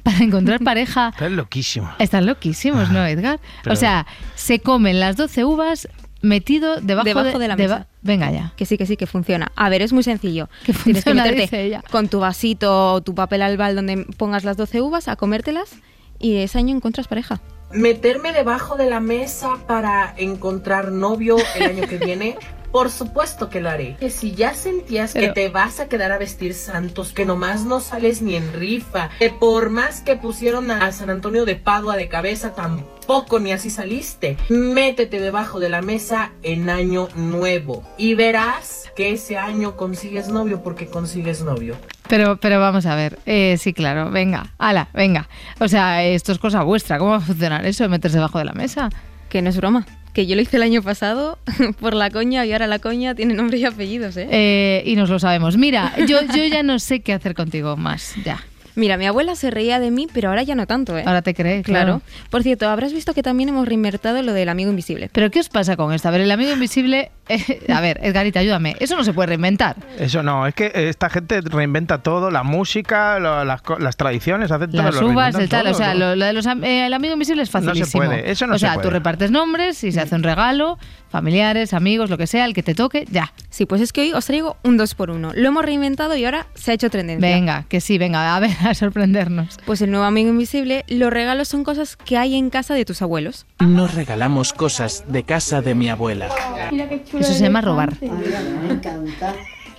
para 0.03 0.19
encontrar 0.19 0.61
pareja. 0.65 1.09
Estás 1.15 1.33
loquísimo. 1.33 1.91
Están 1.99 2.27
loquísimos, 2.27 2.91
¿no, 2.91 3.05
Edgar? 3.07 3.41
Pero- 3.63 3.73
O 3.75 3.77
sea, 3.77 4.07
se 4.35 4.61
comen 4.61 5.01
las 5.01 5.17
12 5.17 5.45
uvas 5.45 5.89
metido 6.23 6.81
debajo, 6.81 7.05
debajo 7.05 7.39
de, 7.39 7.49
la 7.49 7.57
deba- 7.57 7.79
mesa. 7.79 7.87
Venga 8.03 8.31
ya. 8.33 8.53
Que 8.57 8.67
sí, 8.67 8.77
que 8.79 8.87
sí, 8.87 8.97
que 8.97 9.07
funciona. 9.07 9.53
A 9.55 9.69
ver, 9.69 9.83
es 9.83 9.93
muy 9.93 10.03
sencillo. 10.03 10.49
Tienes 10.65 10.65
que 10.65 10.73
funciona, 10.73 11.25
dice 11.25 11.35
meterte 11.37 11.65
ella. 11.65 11.83
con 11.91 12.09
tu 12.09 12.19
vasito 12.21 12.95
o 12.95 13.01
tu 13.01 13.15
papel 13.15 13.43
albal 13.43 13.77
donde 13.77 14.05
pongas 14.17 14.45
las 14.45 14.57
12 14.57 14.81
uvas 14.81 15.09
a 15.09 15.17
comértelas 15.17 15.71
y 16.19 16.37
ese 16.37 16.59
año 16.59 16.75
encuentras 16.75 17.07
pareja. 17.09 17.41
Meterme 17.73 18.33
debajo 18.33 18.77
de 18.77 18.89
la 18.89 19.01
mesa 19.01 19.57
para 19.67 20.15
encontrar 20.17 20.93
novio 20.93 21.37
el 21.57 21.63
año 21.65 21.87
que 21.89 21.99
viene. 21.99 22.37
Por 22.77 22.91
supuesto 22.91 23.49
que 23.49 23.63
lo 23.63 23.71
haré. 23.71 23.97
Que 23.99 24.11
si 24.11 24.35
ya 24.35 24.53
sentías 24.53 25.15
Pero- 25.15 25.29
que 25.29 25.33
te 25.33 25.49
vas 25.49 25.81
a 25.81 25.89
quedar 25.89 26.13
a 26.13 26.19
vestir 26.19 26.53
santos, 26.53 27.15
que 27.15 27.25
nomás 27.25 27.65
no 27.65 27.81
sales 27.81 28.21
ni 28.21 28.35
en 28.35 28.53
rifa, 28.53 29.09
que 29.19 29.31
por 29.31 29.71
más 29.71 30.03
que 30.03 30.15
pusieron 30.17 30.71
a 30.71 30.93
San 30.93 31.09
Antonio 31.09 31.47
de 31.47 31.57
Padua 31.57 31.97
de 31.97 32.09
cabeza, 32.09 32.53
tampoco 32.53 33.41
ni 33.41 33.51
así 33.53 33.71
saliste. 33.71 34.37
Métete 34.51 35.21
debajo 35.21 35.59
de 35.59 35.71
la 35.71 35.81
mesa 35.81 36.33
en 36.43 36.69
año 36.69 37.09
nuevo 37.15 37.83
y 37.97 38.13
verás 38.13 38.93
que 38.95 39.13
ese 39.13 39.39
año 39.39 39.75
consigues 39.79 40.29
novio 40.29 40.63
porque 40.63 40.87
consigues 40.87 41.41
novio. 41.41 41.77
Pero, 42.11 42.37
pero 42.37 42.61
vamos 42.61 42.85
a 42.85 42.95
ver. 42.95 43.19
Eh, 43.25 43.57
sí, 43.59 43.73
claro. 43.73 44.11
Venga, 44.11 44.53
ala, 44.59 44.89
venga. 44.93 45.31
O 45.61 45.69
sea, 45.69 46.05
esto 46.05 46.31
es 46.31 46.39
cosa 46.39 46.63
vuestra. 46.63 46.99
¿Cómo 46.99 47.13
va 47.13 47.17
a 47.17 47.21
funcionar 47.21 47.65
eso 47.65 47.85
de 47.85 47.89
meterse 47.89 48.19
debajo 48.19 48.39
de 48.39 48.45
la 48.45 48.53
mesa? 48.53 48.91
Que 49.31 49.41
no 49.41 49.49
es 49.49 49.57
broma. 49.57 49.87
Que 50.17 50.27
yo 50.27 50.35
lo 50.35 50.41
hice 50.41 50.57
el 50.57 50.63
año 50.63 50.81
pasado 50.81 51.39
por 51.79 51.93
la 51.93 52.09
coña 52.09 52.47
y 52.47 52.53
ahora 52.53 52.67
la 52.67 52.79
coña 52.79 53.15
tiene 53.15 53.35
nombre 53.35 53.59
y 53.59 53.67
apellidos, 53.67 54.17
¿eh? 54.17 54.27
Eh, 54.31 54.83
y 54.87 54.97
nos 54.97 55.11
lo 55.11 55.19
sabemos. 55.19 55.59
Mira, 55.59 55.93
yo, 56.07 56.23
yo 56.35 56.43
ya 56.45 56.63
no 56.63 56.79
sé 56.79 57.01
qué 57.01 57.13
hacer 57.13 57.35
contigo 57.35 57.77
más. 57.77 58.15
Ya. 58.25 58.43
Mira, 58.77 58.97
mi 58.97 59.07
abuela 59.07 59.35
se 59.35 59.51
reía 59.51 59.81
de 59.81 59.91
mí, 59.91 60.07
pero 60.13 60.29
ahora 60.29 60.43
ya 60.45 60.55
no 60.55 60.67
tanto, 60.67 60.97
¿eh? 60.97 61.03
Ahora 61.07 61.23
te 61.23 61.35
cree, 61.35 61.63
Claro. 61.63 62.01
claro. 62.01 62.03
Por 62.31 62.43
cierto, 62.45 62.69
habrás 62.69 62.93
visto 62.93 63.13
que 63.15 63.23
también 63.23 63.49
hemos 63.49 63.67
reinvertido 63.67 64.23
lo 64.23 64.33
del 64.33 64.49
amigo 64.49 64.71
invisible. 64.71 65.09
¿Pero 65.13 65.31
qué 65.31 65.41
os 65.41 65.49
pasa 65.49 65.77
con 65.77 65.93
esto? 65.93 66.09
A 66.09 66.11
ver, 66.13 66.21
el 66.21 66.31
amigo 66.31 66.53
invisible... 66.53 67.11
eh, 67.29 67.61
a 67.75 67.81
ver, 67.81 67.99
Edgarita, 68.03 68.39
ayúdame. 68.41 68.77
Eso 68.79 68.97
no 68.97 69.03
se 69.03 69.13
puede 69.13 69.29
reinventar. 69.29 69.75
Eso 69.99 70.23
no, 70.23 70.47
es 70.47 70.55
que 70.55 70.71
esta 70.75 71.11
gente 71.11 71.41
reinventa 71.41 72.03
todo, 72.03 72.31
la 72.31 72.43
música, 72.45 73.19
lo- 73.19 73.45
las, 73.45 73.97
tradiciones, 73.97 74.51
hacen 74.53 74.71
todo. 74.71 74.83
Las 74.83 74.95
lo 75.01 75.09
uvas, 75.09 75.35
el 75.37 75.49
tal, 75.49 75.63
todo, 75.65 75.73
o 75.73 75.75
sea, 75.77 75.95
lo, 75.95 76.15
lo 76.15 76.25
de 76.25 76.33
los 76.33 76.47
eh, 76.47 76.87
el 76.87 76.93
amigo 76.95 77.15
invisible 77.15 77.43
es 77.43 77.53
No 77.53 77.61
se 77.61 77.67
facilísimo. 77.67 78.05
puede, 78.05 78.31
eso 78.31 78.47
no 78.47 78.55
o 78.55 78.59
se 78.59 78.67
sea, 78.67 78.75
puede. 78.75 78.87
tú 78.87 78.91
repartes 78.91 79.31
nombres 79.31 79.83
y 79.83 79.91
se 79.91 80.01
hace 80.01 80.15
un 80.15 80.23
regalo, 80.23 80.79
familiares, 81.09 81.73
amigos, 81.73 82.11
lo 82.11 82.19
que 82.19 82.27
sea, 82.27 82.45
el 82.45 82.53
que 82.55 82.63
te 82.63 82.75
toque, 82.75 83.07
ya. 83.11 83.33
Sí, 83.51 83.65
pues 83.67 83.81
es 83.81 83.93
que 83.93 84.03
hoy 84.03 84.13
os 84.13 84.27
traigo 84.27 84.57
un 84.63 84.77
2 84.77 84.95
por 84.95 85.11
1 85.11 85.33
Lo 85.35 85.49
hemos 85.49 85.65
reinventado 85.65 86.15
y 86.17 86.25
ahora 86.25 86.47
se 86.55 86.73
ha 86.73 86.75
hecho 86.75 86.91
tendencia. 86.91 87.27
Venga, 87.29 87.65
que 87.69 87.81
sí, 87.81 87.97
venga, 87.99 88.37
a 88.37 88.41
ver, 88.41 88.51
a 88.67 88.75
sorprendernos. 88.75 89.57
Pues 89.65 89.81
el 89.83 89.91
nuevo 89.91 90.05
amigo 90.05 90.31
invisible, 90.31 90.85
los 90.89 91.11
regalos 91.13 91.49
son 91.49 91.65
cosas 91.65 91.97
que 91.97 92.17
hay 92.17 92.35
en 92.37 92.51
casa 92.51 92.75
de 92.75 92.85
tus 92.85 93.03
abuelos. 93.03 93.47
Nos 93.61 93.95
regalamos 93.95 94.53
cosas 94.53 95.05
de 95.09 95.23
casa 95.23 95.63
de 95.63 95.75
mi 95.75 95.89
abuela. 95.89 96.29
Mira 96.71 96.89
qué 96.89 97.03
chulo 97.05 97.23
Eso 97.23 97.33
se 97.33 97.41
llama 97.45 97.61
robar. 97.61 97.95
me 98.01 98.73
encanta. 98.73 99.35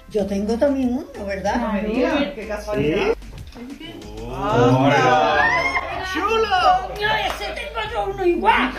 Yo 0.10 0.26
tengo 0.26 0.58
también 0.58 0.90
uno, 0.94 1.26
¿verdad? 1.26 1.74
Me 1.74 1.84
digas, 1.84 2.14
qué 2.34 2.48
casualidad. 2.48 3.08
¡Chulo! 6.14 6.48
No, 7.00 7.16
ese 7.16 7.46
tengo 7.54 7.80
yo 7.92 8.06
uno 8.14 8.26
igual. 8.26 8.72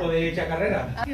O 0.00 0.08
de 0.08 0.28
hecha 0.28 0.46
carrera. 0.46 1.04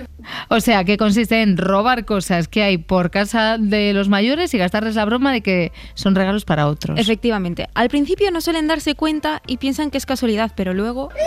O 0.49 0.61
sea, 0.61 0.85
que 0.85 0.97
consiste 0.97 1.43
en 1.43 1.57
robar 1.57 2.05
cosas 2.05 2.49
que 2.49 2.63
hay 2.63 2.79
por 2.79 3.11
casa 3.11 3.57
de 3.59 3.93
los 3.93 4.09
mayores 4.09 4.53
y 4.55 4.59
gastarles 4.59 4.95
la 4.97 5.05
broma 5.05 5.33
de 5.33 5.43
que 5.43 5.73
son 5.95 6.15
regalos 6.15 6.45
para 6.45 6.67
otros. 6.67 6.99
Efectivamente, 6.99 7.69
al 7.75 7.89
principio 7.89 8.31
no 8.31 8.41
suelen 8.41 8.67
darse 8.67 8.95
cuenta 8.95 9.43
y 9.47 9.59
piensan 9.59 9.91
que 9.91 9.99
es 9.99 10.07
casualidad, 10.07 10.53
pero 10.55 10.75
luego... 10.75 11.09
¡Que 11.11 11.21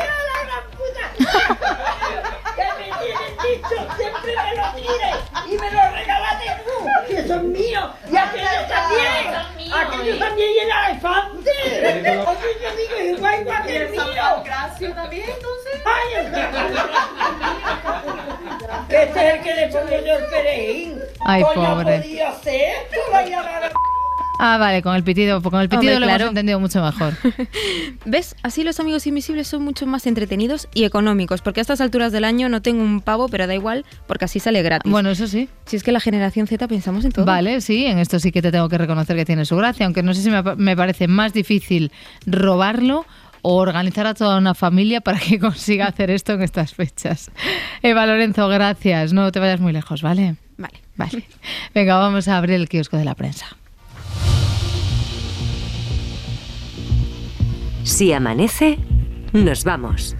me 1.24 2.86
tienes 3.00 3.32
dicho! 3.44 3.78
¡Siempre 3.98 4.34
me 4.36 4.56
lo 4.56 4.64
tires! 4.76 5.18
¡Y 5.48 5.58
me 5.58 5.72
lo 5.72 5.92
regalaste 5.92 6.46
tú! 6.66 6.74
¡Que 7.08 7.28
son 7.28 7.52
míos! 7.52 7.90
¡Y 10.04 10.10
aquellos 10.10 10.20
también! 10.20 10.20
¡Aquellos 10.20 10.20
también 10.20 10.50
y 10.50 10.60
el 10.60 10.70
elefante! 10.90 11.52
¡Oye, 12.20 12.52
yo 12.62 12.70
digo 12.76 12.96
que 13.66 13.76
el 13.78 13.90
mío! 13.92 14.44
Gracias 14.44 14.96
también, 14.96 15.30
entonces. 15.30 15.82
¡Ay, 15.86 16.08
el 16.18 16.32
que 18.90 19.04
este 19.04 19.20
es 19.28 19.34
el 19.36 19.42
que 19.42 19.54
le 19.56 19.68
pongo 19.68 19.90
yo 20.06 20.14
el 20.16 20.26
perejil! 20.26 21.02
Ay, 21.26 21.44
pobre. 21.44 21.98
podía 22.00 22.34
ser 22.40 22.62
esto, 22.84 23.00
vaya 23.12 23.40
a 23.40 23.60
la- 23.62 23.72
Ah, 24.40 24.58
vale, 24.58 24.82
con 24.82 24.96
el 24.96 25.04
pitido, 25.04 25.42
con 25.42 25.62
el 25.62 25.70
pitido 25.70 25.94
Hombre, 25.94 26.00
lo 26.00 26.06
claro. 26.06 26.24
hemos 26.24 26.32
entendido 26.32 26.60
mucho 26.60 26.84
mejor. 26.84 27.14
¿Ves? 28.06 28.36
Así 28.44 28.64
los 28.64 28.80
amigos 28.80 29.06
invisibles 29.08 29.48
son 29.48 29.64
mucho 29.64 29.86
más 29.86 30.08
entretenidos 30.08 30.68
y 30.74 30.84
económicos, 30.84 31.42
porque 31.42 31.60
a 31.60 31.62
estas 31.62 31.82
alturas 31.82 32.12
del 32.12 32.24
año 32.24 32.50
no 32.50 32.62
tengo 32.62 32.84
un 32.84 33.02
pavo, 33.02 33.30
pero 33.30 33.48
da 33.48 33.54
igual, 33.54 33.86
porque 34.08 34.26
así 34.26 34.40
sale 34.40 34.62
gratis. 34.64 34.92
Bueno, 34.92 35.10
eso 35.10 35.28
sí. 35.28 35.50
Si 35.66 35.76
es 35.76 35.84
que 35.84 35.92
la 35.92 36.00
generación 36.00 36.48
Z 36.48 36.68
pensamos 36.68 37.06
en 37.06 37.12
todo. 37.12 37.26
Vale, 37.26 37.62
sí, 37.62 37.86
en 37.86 38.00
esto 38.00 38.20
sí 38.20 38.32
que 38.32 38.42
te 38.42 38.52
tengo 38.52 38.70
que 38.70 38.78
reconocer 38.78 39.16
que 39.16 39.26
tiene 39.26 39.46
su 39.46 39.56
gracia, 39.56 39.86
aunque 39.86 40.04
no 40.04 40.14
sé 40.14 40.22
si 40.24 40.30
me 40.30 40.76
parece 40.76 41.08
más 41.08 41.34
difícil 41.34 41.92
robarlo 42.26 43.06
o 43.44 43.58
organizar 43.58 44.08
a 44.08 44.16
toda 44.16 44.38
una 44.38 44.56
familia 44.56 45.02
para 45.02 45.20
que 45.20 45.38
consiga 45.48 45.86
hacer 45.86 46.10
esto 46.10 46.34
en 46.34 46.42
estas 46.42 46.74
fechas. 46.74 47.30
Eva 47.84 48.08
Lorenzo, 48.08 48.48
gracias. 48.48 49.14
No 49.14 49.32
te 49.32 49.40
vayas 49.40 49.60
muy 49.60 49.74
lejos, 49.74 50.02
¿vale? 50.02 50.38
Vale. 50.58 50.82
Vale. 50.96 51.24
Venga, 51.76 51.98
vamos 51.98 52.28
a 52.28 52.38
abrir 52.38 52.56
el 52.56 52.70
kiosco 52.70 52.98
de 52.98 53.06
la 53.06 53.16
prensa. 53.16 53.58
Si 57.84 58.14
amanece, 58.14 58.80
nos 59.34 59.66
vamos. 59.66 60.16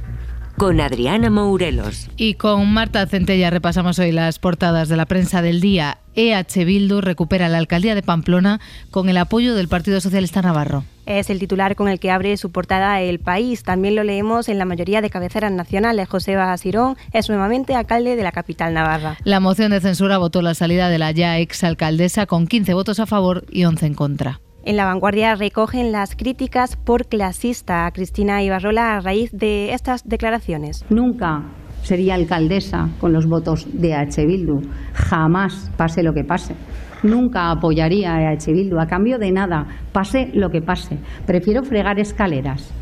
Con 0.58 0.82
Adriana 0.82 1.30
Mourelos. 1.30 2.10
Y 2.18 2.36
con 2.36 2.72
Marta 2.72 3.08
Centella 3.08 3.50
repasamos 3.50 3.98
hoy 4.00 4.12
las 4.12 4.38
portadas 4.38 4.90
de 4.90 4.98
la 4.98 5.06
prensa 5.06 5.42
del 5.42 5.62
día. 5.62 5.98
EH 6.14 6.66
Bildu 6.66 7.00
recupera 7.00 7.48
la 7.48 7.58
alcaldía 7.58 7.96
de 7.96 8.04
Pamplona 8.04 8.60
con 8.92 9.08
el 9.10 9.18
apoyo 9.18 9.56
del 9.56 9.70
Partido 9.70 10.02
Socialista 10.02 10.42
Navarro. 10.42 10.84
Es 11.06 11.30
el 11.30 11.40
titular 11.40 11.76
con 11.76 11.88
el 11.88 12.00
que 12.00 12.12
abre 12.12 12.36
su 12.36 12.52
portada 12.52 13.02
El 13.02 13.20
País. 13.20 13.64
También 13.64 13.96
lo 13.96 14.04
leemos 14.04 14.50
en 14.50 14.60
la 14.60 14.66
mayoría 14.66 15.02
de 15.02 15.10
cabeceras 15.10 15.52
nacionales. 15.52 16.10
José 16.10 16.36
Basirón 16.36 16.98
es 17.14 17.30
nuevamente 17.30 17.76
alcalde 17.76 18.18
de 18.18 18.24
la 18.24 18.34
capital 18.34 18.74
navarra. 18.74 19.18
La 19.24 19.40
moción 19.40 19.72
de 19.72 19.80
censura 19.80 20.18
votó 20.18 20.42
la 20.42 20.54
salida 20.54 20.90
de 20.90 21.00
la 21.00 21.12
ya 21.12 21.40
exalcaldesa 21.40 22.26
con 22.26 22.46
15 22.46 22.74
votos 22.74 23.00
a 23.00 23.06
favor 23.06 23.46
y 23.50 23.64
11 23.64 23.86
en 23.86 23.94
contra. 23.96 24.42
En 24.66 24.78
la 24.78 24.86
vanguardia 24.86 25.36
recogen 25.36 25.92
las 25.92 26.16
críticas 26.16 26.78
por 26.78 27.08
clasista 27.08 27.86
a 27.86 27.92
Cristina 27.92 28.42
Ibarrola 28.44 28.96
a 28.96 29.02
raíz 29.02 29.30
de 29.34 29.74
estas 29.74 30.08
declaraciones. 30.08 30.86
Nunca 30.90 31.44
sería 31.82 32.16
alcaldesa 32.16 32.88
con 33.02 33.12
los 33.12 33.28
votos 33.28 33.68
de 33.74 33.94
H. 33.94 34.26
Bildu. 34.26 34.62
Jamás, 34.94 35.70
pase 35.76 36.02
lo 36.02 36.14
que 36.14 36.24
pase. 36.24 36.56
Nunca 37.04 37.52
apoyaría 37.52 38.14
a 38.14 38.32
H. 38.32 38.54
Bildu 38.54 38.80
a 38.80 38.88
cambio 38.88 39.20
de 39.20 39.34
nada, 39.34 39.68
pase 39.92 40.30
lo 40.34 40.50
que 40.50 40.62
pase. 40.62 40.98
Prefiero 41.26 41.64
fregar 41.64 42.00
escaleras. 42.00 42.74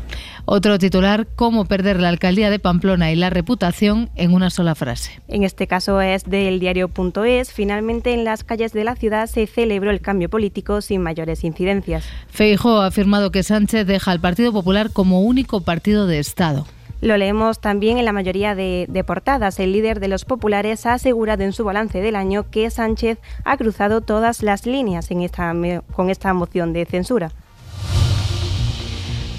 Otro 0.44 0.78
titular, 0.78 1.28
cómo 1.36 1.66
perder 1.66 2.00
la 2.00 2.08
alcaldía 2.08 2.50
de 2.50 2.58
Pamplona 2.58 3.12
y 3.12 3.16
la 3.16 3.30
reputación 3.30 4.10
en 4.16 4.34
una 4.34 4.50
sola 4.50 4.74
frase. 4.74 5.20
En 5.28 5.44
este 5.44 5.66
caso 5.66 6.00
es 6.00 6.24
del 6.24 6.58
diario.es. 6.58 7.52
Finalmente 7.52 8.12
en 8.12 8.24
las 8.24 8.42
calles 8.42 8.72
de 8.72 8.84
la 8.84 8.96
ciudad 8.96 9.26
se 9.28 9.46
celebró 9.46 9.90
el 9.90 10.00
cambio 10.00 10.28
político 10.28 10.80
sin 10.80 11.00
mayores 11.00 11.44
incidencias. 11.44 12.04
Feijóo 12.28 12.80
ha 12.80 12.86
afirmado 12.86 13.30
que 13.30 13.42
Sánchez 13.42 13.86
deja 13.86 14.10
al 14.10 14.20
Partido 14.20 14.52
Popular 14.52 14.90
como 14.92 15.22
único 15.22 15.60
partido 15.60 16.06
de 16.06 16.18
Estado. 16.18 16.66
Lo 17.00 17.16
leemos 17.16 17.60
también 17.60 17.98
en 17.98 18.04
la 18.04 18.12
mayoría 18.12 18.54
de, 18.54 18.86
de, 18.88 19.04
portadas. 19.04 19.58
El 19.58 19.72
líder 19.72 19.98
de 19.98 20.06
los 20.06 20.24
populares 20.24 20.86
ha 20.86 20.94
asegurado 20.94 21.42
en 21.42 21.52
su 21.52 21.64
balance 21.64 22.00
del 22.00 22.14
año 22.14 22.48
que 22.50 22.70
Sánchez 22.70 23.18
ha 23.44 23.56
cruzado 23.56 24.02
todas 24.02 24.42
las 24.42 24.66
líneas 24.66 25.10
en 25.10 25.22
esta, 25.22 25.52
con 25.92 26.10
esta 26.10 26.32
moción 26.32 26.72
de 26.72 26.84
censura. 26.84 27.32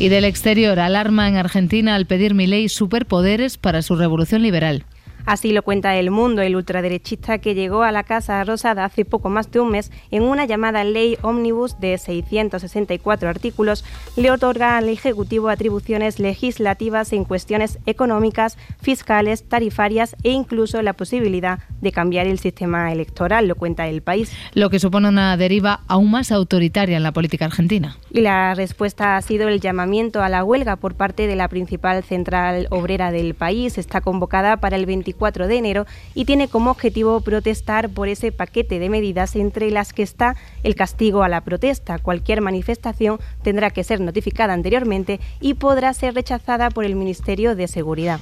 Y 0.04 0.10
del 0.10 0.26
exterior, 0.26 0.82
alarma 0.82 1.30
en 1.30 1.38
Argentina 1.38 1.96
al 1.96 2.06
pedir 2.06 2.34
Milei 2.34 2.68
superpoderes 2.68 3.58
para 3.58 3.82
su 3.82 3.96
revolución 3.96 4.42
liberal. 4.42 4.84
Así 5.26 5.54
lo 5.54 5.64
cuenta 5.64 5.96
El 5.96 6.12
Mundo, 6.12 6.42
el 6.42 6.56
ultraderechista 6.58 7.38
que 7.38 7.56
llegó 7.56 7.84
a 7.84 7.94
la 7.94 8.04
Casa 8.04 8.44
Rosada 8.44 8.84
hace 8.84 9.06
poco 9.06 9.30
más 9.30 9.50
de 9.52 9.62
un 9.62 9.72
mes 9.72 9.90
en 10.12 10.24
una 10.24 10.46
llamada 10.46 10.84
ley 10.84 11.18
ómnibus 11.22 11.80
de 11.80 11.98
664 11.98 13.30
artículos, 13.30 13.86
le 14.18 14.32
otorga 14.32 14.78
al 14.78 14.90
Ejecutivo 14.90 15.48
atribuciones 15.48 16.20
legislativas 16.20 17.14
en 17.14 17.24
cuestiones 17.24 17.80
económicas, 17.86 18.58
fiscales, 18.82 19.48
tarifarias 19.48 20.18
e 20.24 20.32
incluso 20.32 20.82
la 20.82 20.94
posibilidad 20.94 21.60
de 21.80 21.92
cambiar 21.94 22.28
el 22.28 22.40
sistema 22.40 22.92
electoral, 22.92 23.48
lo 23.48 23.56
cuenta 23.56 23.88
El 23.88 24.02
País. 24.02 24.32
Lo 24.54 24.70
que 24.70 24.80
supone 24.80 25.08
una 25.08 25.38
deriva 25.38 25.82
aún 25.88 26.12
más 26.12 26.32
autoritaria 26.34 26.98
en 26.98 27.04
la 27.04 27.14
política 27.14 27.46
argentina. 27.46 27.98
Y 28.12 28.22
la 28.22 28.56
respuesta 28.56 29.16
ha 29.16 29.22
sido 29.22 29.48
el 29.48 29.62
llamamiento 29.62 30.22
a 30.22 30.28
la 30.28 30.44
huelga 30.44 30.76
por 30.76 30.96
parte 30.96 31.28
de 31.28 31.36
la 31.38 31.48
principal 31.48 32.04
central 32.04 32.68
obrera 32.72 33.12
del 33.12 33.36
país. 33.36 33.78
Está 33.78 34.02
convocada 34.02 34.58
para 34.58 34.76
el 34.76 34.86
24 34.86 35.13
de 35.48 35.58
enero 35.58 35.86
y 36.14 36.26
tiene 36.26 36.48
como 36.48 36.72
objetivo 36.72 37.22
protestar 37.22 37.90
por 37.90 38.08
ese 38.08 38.32
paquete 38.32 38.80
de 38.80 38.90
medidas 38.90 39.36
entre 39.36 39.72
las 39.72 39.94
que 39.94 40.04
está 40.04 40.36
el 40.64 40.76
castigo 40.76 41.24
a 41.24 41.30
la 41.30 41.42
protesta. 41.42 42.00
Cualquier 42.00 42.42
manifestación 42.42 43.20
tendrá 43.42 43.70
que 43.70 43.84
ser 43.84 44.02
notificada 44.02 44.54
anteriormente 44.54 45.20
y 45.40 45.54
podrá 45.56 45.94
ser 45.94 46.14
rechazada 46.14 46.70
por 46.70 46.86
el 46.86 46.96
Ministerio 46.96 47.56
de 47.56 47.68
Seguridad. 47.68 48.20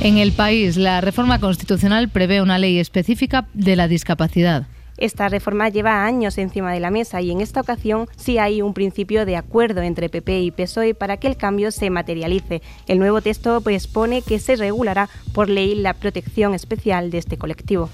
En 0.00 0.18
el 0.18 0.32
país, 0.32 0.76
la 0.76 1.00
reforma 1.00 1.40
constitucional 1.40 2.08
prevé 2.10 2.42
una 2.42 2.58
ley 2.58 2.78
específica 2.78 3.48
de 3.54 3.76
la 3.76 3.88
discapacidad. 3.88 4.66
Esta 4.98 5.28
reforma 5.28 5.68
lleva 5.68 6.04
años 6.04 6.38
encima 6.38 6.72
de 6.72 6.80
la 6.80 6.90
mesa 6.90 7.20
y 7.20 7.30
en 7.30 7.40
esta 7.40 7.60
ocasión 7.60 8.08
sí 8.16 8.38
hay 8.38 8.62
un 8.62 8.72
principio 8.72 9.26
de 9.26 9.36
acuerdo 9.36 9.82
entre 9.82 10.08
PP 10.08 10.40
y 10.40 10.50
PSOE 10.50 10.94
para 10.94 11.18
que 11.18 11.26
el 11.26 11.36
cambio 11.36 11.70
se 11.70 11.90
materialice. 11.90 12.62
El 12.88 12.98
nuevo 12.98 13.20
texto 13.20 13.62
expone 13.68 14.22
que 14.22 14.38
se 14.38 14.56
regulará 14.56 15.08
por 15.34 15.50
ley 15.50 15.74
la 15.74 15.94
protección 15.94 16.54
especial 16.54 17.10
de 17.10 17.18
este 17.18 17.36
colectivo. 17.36 17.90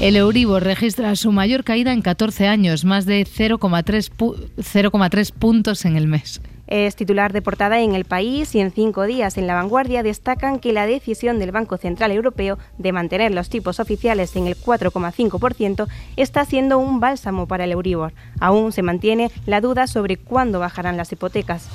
El 0.00 0.16
Euribor 0.16 0.62
registra 0.62 1.16
su 1.16 1.32
mayor 1.32 1.64
caída 1.64 1.92
en 1.92 2.02
14 2.02 2.48
años, 2.48 2.84
más 2.84 3.06
de 3.06 3.24
0,3 3.24 4.10
pu 4.10 5.38
puntos 5.38 5.84
en 5.86 5.96
el 5.96 6.06
mes. 6.06 6.42
Es 6.66 6.96
titular 6.96 7.32
de 7.32 7.42
portada 7.42 7.80
en 7.80 7.94
El 7.94 8.04
País 8.04 8.54
y 8.54 8.60
en 8.60 8.72
cinco 8.72 9.04
días 9.04 9.38
en 9.38 9.46
La 9.46 9.54
Vanguardia 9.54 10.02
destacan 10.02 10.58
que 10.58 10.72
la 10.72 10.86
decisión 10.86 11.38
del 11.38 11.52
Banco 11.52 11.76
Central 11.76 12.10
Europeo 12.10 12.58
de 12.78 12.92
mantener 12.92 13.32
los 13.32 13.48
tipos 13.48 13.78
oficiales 13.78 14.34
en 14.34 14.46
el 14.46 14.56
4,5% 14.56 15.86
está 16.16 16.44
siendo 16.44 16.78
un 16.78 16.98
bálsamo 16.98 17.46
para 17.46 17.64
el 17.64 17.72
Euribor. 17.72 18.12
Aún 18.40 18.72
se 18.72 18.82
mantiene 18.82 19.30
la 19.46 19.60
duda 19.60 19.86
sobre 19.86 20.16
cuándo 20.16 20.58
bajarán 20.58 20.96
las 20.96 21.12
hipotecas. 21.12 21.68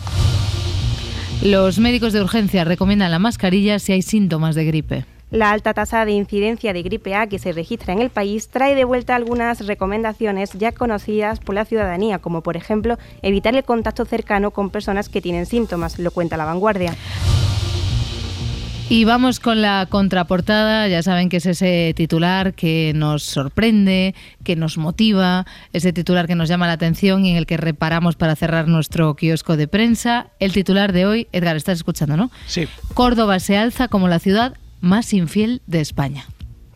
Los 1.41 1.79
médicos 1.79 2.13
de 2.13 2.21
urgencia 2.21 2.63
recomiendan 2.65 3.11
la 3.11 3.17
mascarilla 3.17 3.79
si 3.79 3.93
hay 3.93 4.01
síntomas 4.01 4.55
de 4.55 4.65
gripe. 4.65 5.05
La 5.31 5.51
alta 5.51 5.73
tasa 5.73 6.03
de 6.03 6.11
incidencia 6.11 6.73
de 6.73 6.83
gripe 6.83 7.15
A 7.15 7.27
que 7.27 7.39
se 7.39 7.53
registra 7.53 7.93
en 7.93 8.01
el 8.01 8.09
país 8.09 8.49
trae 8.49 8.75
de 8.75 8.83
vuelta 8.83 9.15
algunas 9.15 9.65
recomendaciones 9.65 10.51
ya 10.51 10.73
conocidas 10.73 11.39
por 11.39 11.55
la 11.55 11.63
ciudadanía, 11.63 12.19
como 12.19 12.41
por 12.41 12.57
ejemplo 12.57 12.99
evitar 13.21 13.55
el 13.55 13.63
contacto 13.63 14.03
cercano 14.03 14.51
con 14.51 14.69
personas 14.69 15.07
que 15.07 15.21
tienen 15.21 15.45
síntomas, 15.45 15.99
lo 15.99 16.11
cuenta 16.11 16.35
la 16.35 16.43
vanguardia. 16.43 16.93
Y 18.89 19.05
vamos 19.05 19.39
con 19.39 19.61
la 19.61 19.87
contraportada, 19.89 20.89
ya 20.89 21.01
saben 21.01 21.29
que 21.29 21.37
es 21.37 21.45
ese 21.45 21.93
titular 21.95 22.53
que 22.53 22.91
nos 22.93 23.23
sorprende, 23.23 24.13
que 24.43 24.57
nos 24.57 24.77
motiva, 24.77 25.45
ese 25.71 25.93
titular 25.93 26.27
que 26.27 26.35
nos 26.35 26.49
llama 26.49 26.67
la 26.67 26.73
atención 26.73 27.23
y 27.23 27.31
en 27.31 27.37
el 27.37 27.45
que 27.45 27.55
reparamos 27.55 28.17
para 28.17 28.35
cerrar 28.35 28.67
nuestro 28.67 29.15
kiosco 29.15 29.55
de 29.55 29.69
prensa. 29.69 30.27
El 30.41 30.51
titular 30.51 30.91
de 30.91 31.05
hoy, 31.05 31.27
Edgar, 31.31 31.55
estás 31.55 31.77
escuchando, 31.77 32.17
¿no? 32.17 32.31
Sí. 32.47 32.67
Córdoba 32.93 33.39
se 33.39 33.57
alza 33.57 33.87
como 33.87 34.09
la 34.09 34.19
ciudad 34.19 34.57
más 34.81 35.13
infiel 35.13 35.61
de 35.67 35.79
España. 35.81 36.25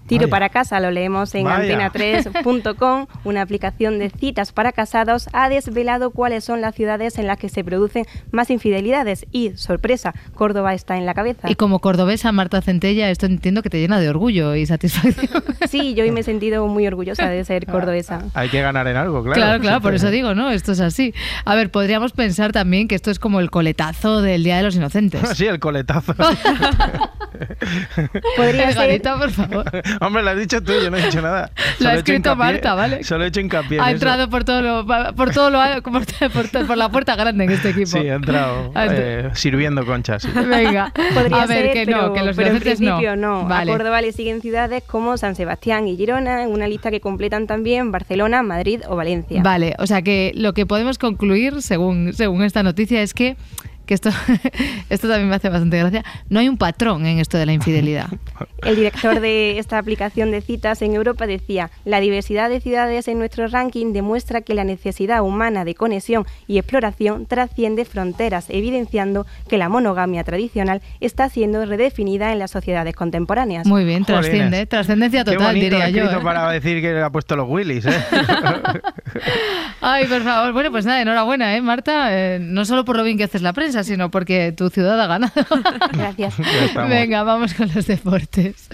Tiro 0.08 0.30
para 0.30 0.50
casa, 0.50 0.80
lo 0.80 0.92
leemos 0.92 1.34
en 1.36 1.46
Vaya. 1.46 1.90
antena3.com. 1.92 3.08
Una 3.24 3.42
aplicación 3.42 4.00
de 4.00 4.10
citas 4.10 4.52
para 4.52 4.72
casados 4.72 5.28
ha 5.34 5.50
desvelado 5.50 6.12
cuáles 6.12 6.44
son 6.44 6.62
las 6.62 6.76
ciudades 6.76 7.18
en 7.18 7.28
las 7.28 7.38
que 7.38 7.50
se 7.50 7.64
producen 7.64 8.06
más 8.32 8.50
infidelidades 8.50 9.26
y, 9.32 9.52
sorpresa, 9.56 10.14
Córdoba 10.34 10.74
está 10.74 10.98
en 10.98 11.06
la 11.06 11.14
cabeza. 11.14 11.50
Y 11.50 11.56
como 11.56 11.80
cordobesa, 11.80 12.32
Marta 12.32 12.62
Centella, 12.62 13.10
esto 13.10 13.26
entiendo 13.26 13.62
que 13.64 13.70
te 13.70 13.80
llena 13.80 14.00
de 14.00 14.10
orgullo 14.10 14.56
y 14.56 14.66
satisfacción. 14.66 15.44
Sí, 15.70 15.94
yo 15.96 16.04
hoy 16.04 16.12
me 16.12 16.20
he 16.20 16.24
sentido 16.24 16.68
muy 16.68 16.86
orgullosa 16.86 17.28
de 17.28 17.44
ser 17.44 17.66
cordobesa. 17.66 18.22
Hay 18.36 18.50
que 18.50 18.62
ganar 18.62 18.88
en 18.88 18.96
algo, 18.98 19.24
claro. 19.24 19.36
Claro, 19.42 19.60
claro, 19.62 19.82
por 19.82 19.96
eso 19.96 20.10
digo, 20.12 20.36
¿no? 20.36 20.52
Esto 20.52 20.74
es 20.74 20.80
así. 20.80 21.14
A 21.44 21.56
ver, 21.56 21.72
podríamos 21.72 22.12
pensar 22.12 22.52
también 22.52 22.88
que 22.88 22.94
esto 22.96 23.10
es 23.10 23.18
como 23.20 23.40
el 23.40 23.50
coletazo 23.50 24.22
del 24.22 24.44
Día 24.44 24.58
de 24.58 24.64
los 24.64 24.76
Inocentes. 24.76 25.22
Sí, 25.36 25.48
el 25.48 25.60
coletazo. 25.60 26.14
Podría 28.38 28.72
ser- 28.72 28.78
Edgarita, 28.78 29.18
por 29.18 29.32
favor. 29.32 29.66
Hombre, 30.02 30.24
lo 30.24 30.30
has 30.32 30.38
dicho 30.38 30.62
tú, 30.64 30.74
yo 30.82 30.90
no 30.92 30.98
he 30.98 31.06
dicho 31.06 31.22
nada. 31.22 31.52
Lo 31.56 31.64
Solo 31.78 31.90
ha 31.90 31.94
he 31.94 31.98
escrito 31.98 32.32
hincapié- 32.34 32.38
Marta, 32.38 32.74
¿vale? 32.74 33.04
Solo 33.04 33.24
he 33.24 33.28
hecho 33.28 33.40
hincapié 33.42 33.78
en 33.78 33.84
Ha 33.84 33.88
eso. 33.88 33.94
entrado 33.96 34.30
por 34.30 34.44
todo 34.44 34.62
lo, 34.62 34.86
por 35.16 35.32
todo 35.32 35.50
lo 35.50 35.60
por, 35.82 36.06
por- 36.52 36.68
por 36.68 36.78
la 36.78 36.90
puerta 36.90 37.16
grande 37.16 37.44
en 37.46 37.52
este 37.52 37.70
equipo. 37.70 37.88
Sí, 37.88 37.98
ha 38.10 38.16
entrado 38.16 38.72
eh, 38.76 39.30
sirviendo 39.34 39.86
conchas. 39.86 40.24
sí. 40.24 40.30
Venga, 40.34 40.92
Podría 41.14 41.44
a 41.44 41.46
ver 41.46 41.66
ser, 41.66 41.74
que 41.74 41.86
pero, 41.86 42.02
no, 42.08 42.14
que 42.14 42.22
los 42.24 42.36
pero 42.36 42.50
en 42.50 42.56
inocentes 42.56 42.82
no. 42.82 42.96
principio 42.98 43.16
no. 43.16 43.46
Vale. 43.48 43.72
A 43.72 43.78
Córdoba 43.78 44.02
le 44.02 44.12
siguen 44.12 44.42
ciudades 44.42 44.84
como 44.86 45.18
San 45.18 45.36
Sebastián 45.36 45.88
y 45.88 45.96
Girona, 45.98 46.44
en 46.44 46.50
una 46.52 46.68
lista 46.68 46.92
que 46.92 47.02
completan 47.02 47.48
también 47.48 47.92
Barcelona, 47.92 48.44
Madrid 48.44 48.82
o 48.88 48.96
Valencia. 48.96 49.42
Vale, 49.44 49.76
o 49.80 49.88
sea 49.88 50.02
que 50.02 50.32
lo 50.36 50.54
que 50.54 50.66
podemos 50.66 50.98
concluir, 50.98 51.62
según, 51.62 52.14
según 52.14 52.44
esta 52.44 52.64
noticia, 52.64 53.02
es 53.02 53.14
que, 53.14 53.36
que 53.86 53.94
esto, 53.94 54.10
esto 54.90 55.08
también 55.08 55.30
me 55.30 55.36
hace 55.36 55.50
bastante 55.50 55.78
gracia, 55.78 56.04
no 56.30 56.40
hay 56.40 56.50
un 56.50 56.58
patrón 56.58 57.06
en 57.06 57.20
esto 57.20 57.38
de 57.38 57.46
la 57.46 57.54
infidelidad. 57.54 58.08
El 58.64 58.76
director 58.76 59.20
de 59.20 59.60
esta 59.60 59.78
aplicación 59.78 60.32
de 60.32 60.42
citas 60.42 60.82
en 60.82 60.94
Europa 60.94 61.28
decía, 61.28 61.70
la 61.86 62.00
diversidad 62.00 62.50
de 62.50 62.60
ciudades 62.60 63.08
en 63.08 63.20
nuestro 63.20 63.48
ranking 63.48 63.94
demuestra 63.94 64.42
que 64.42 64.56
la 64.56 64.64
necesidad 64.64 65.22
humana 65.22 65.66
de 65.66 65.76
conexión 65.76 66.26
y 66.48 66.58
exploración 66.58 67.26
trasciende 67.26 67.86
fronteras, 67.86 68.50
evidenciando 68.50 69.26
que 69.48 69.58
la 69.58 69.70
monogamia 69.70 70.24
tradicional 70.24 70.82
está 71.00 71.30
siendo 71.30 71.66
redefinida 71.66 72.32
en 72.32 72.40
las 72.40 72.52
sociedades 72.52 72.96
contemporáneas. 72.96 73.68
Muy 73.68 73.84
bien, 73.86 74.04
Jolines. 74.04 74.26
trasciende, 74.26 74.66
trascendencia 74.66 75.24
Qué 75.24 75.34
total, 75.34 75.56
diría 75.56 75.90
yo. 75.90 76.06
¿eh? 76.06 76.20
para 76.24 76.50
decir 76.52 76.82
que 76.82 77.00
ha 77.00 77.10
puesto 77.10 77.36
los 77.36 77.48
Willys, 77.48 77.86
¿eh? 77.86 77.92
Ay, 79.82 80.06
por 80.06 80.24
favor. 80.24 80.54
Bueno, 80.54 80.72
pues 80.72 80.86
nada, 80.86 81.02
enhorabuena, 81.02 81.56
¿eh, 81.56 81.62
Marta? 81.62 82.08
Eh, 82.12 82.40
no 82.40 82.66
solo 82.66 82.86
por 82.86 82.98
lo 82.98 83.04
bien 83.04 83.18
que 83.18 83.24
haces 83.26 83.42
la 83.42 83.54
prensa, 83.54 83.75
sino 83.84 84.12
porque 84.12 84.52
tu 84.52 84.70
ciudad 84.70 85.00
ha 85.02 85.08
ganado. 85.08 85.34
Gracias. 85.94 86.36
Venga, 86.90 87.24
vamos 87.24 87.54
con 87.54 87.70
los 87.74 87.88
deportes. 87.88 88.70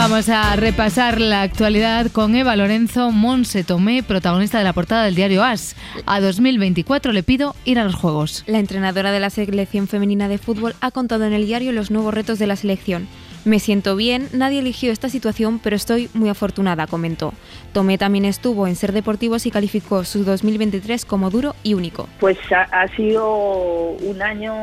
Vamos 0.00 0.30
a 0.30 0.56
repasar 0.56 1.20
la 1.20 1.42
actualidad 1.42 2.10
con 2.10 2.34
Eva 2.34 2.56
Lorenzo 2.56 3.10
Monse 3.10 3.64
Tomé, 3.64 4.02
protagonista 4.02 4.56
de 4.56 4.64
la 4.64 4.72
portada 4.72 5.04
del 5.04 5.14
diario 5.14 5.44
As. 5.44 5.76
A 6.06 6.20
2024 6.20 7.12
le 7.12 7.22
pido 7.22 7.54
ir 7.66 7.78
a 7.78 7.84
los 7.84 7.96
Juegos. 7.96 8.42
La 8.46 8.60
entrenadora 8.60 9.12
de 9.12 9.20
la 9.20 9.28
selección 9.28 9.88
femenina 9.88 10.28
de 10.28 10.38
fútbol 10.38 10.74
ha 10.80 10.90
contado 10.90 11.26
en 11.26 11.34
el 11.34 11.44
diario 11.44 11.72
los 11.72 11.90
nuevos 11.90 12.14
retos 12.14 12.38
de 12.38 12.46
la 12.46 12.56
selección. 12.56 13.08
Me 13.44 13.58
siento 13.58 13.96
bien, 13.96 14.28
nadie 14.34 14.58
eligió 14.58 14.92
esta 14.92 15.08
situación, 15.08 15.60
pero 15.60 15.74
estoy 15.74 16.10
muy 16.12 16.28
afortunada, 16.28 16.86
comentó. 16.86 17.32
Tomé 17.72 17.96
también 17.96 18.26
estuvo 18.26 18.66
en 18.66 18.76
Ser 18.76 18.92
Deportivos 18.92 19.46
y 19.46 19.50
calificó 19.50 20.04
su 20.04 20.24
2023 20.24 21.06
como 21.06 21.30
duro 21.30 21.54
y 21.62 21.72
único. 21.72 22.06
Pues 22.18 22.36
ha, 22.52 22.86
sido 22.88 23.92
un 23.92 24.20
año 24.20 24.54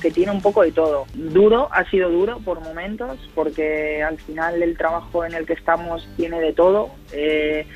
que 0.00 0.10
tiene 0.10 0.32
un 0.32 0.40
poco 0.40 0.62
de 0.62 0.72
todo. 0.72 1.04
Duro, 1.14 1.68
ha 1.72 1.84
sido 1.90 2.08
duro 2.08 2.38
por 2.38 2.60
momentos, 2.60 3.18
porque 3.34 4.02
al 4.02 4.18
final 4.18 4.62
el 4.62 4.78
trabajo 4.78 5.26
en 5.26 5.34
el 5.34 5.44
que 5.44 5.52
estamos 5.52 6.08
tiene 6.16 6.40
de 6.40 6.54
todo. 6.54 6.90
Eh, 7.12 7.66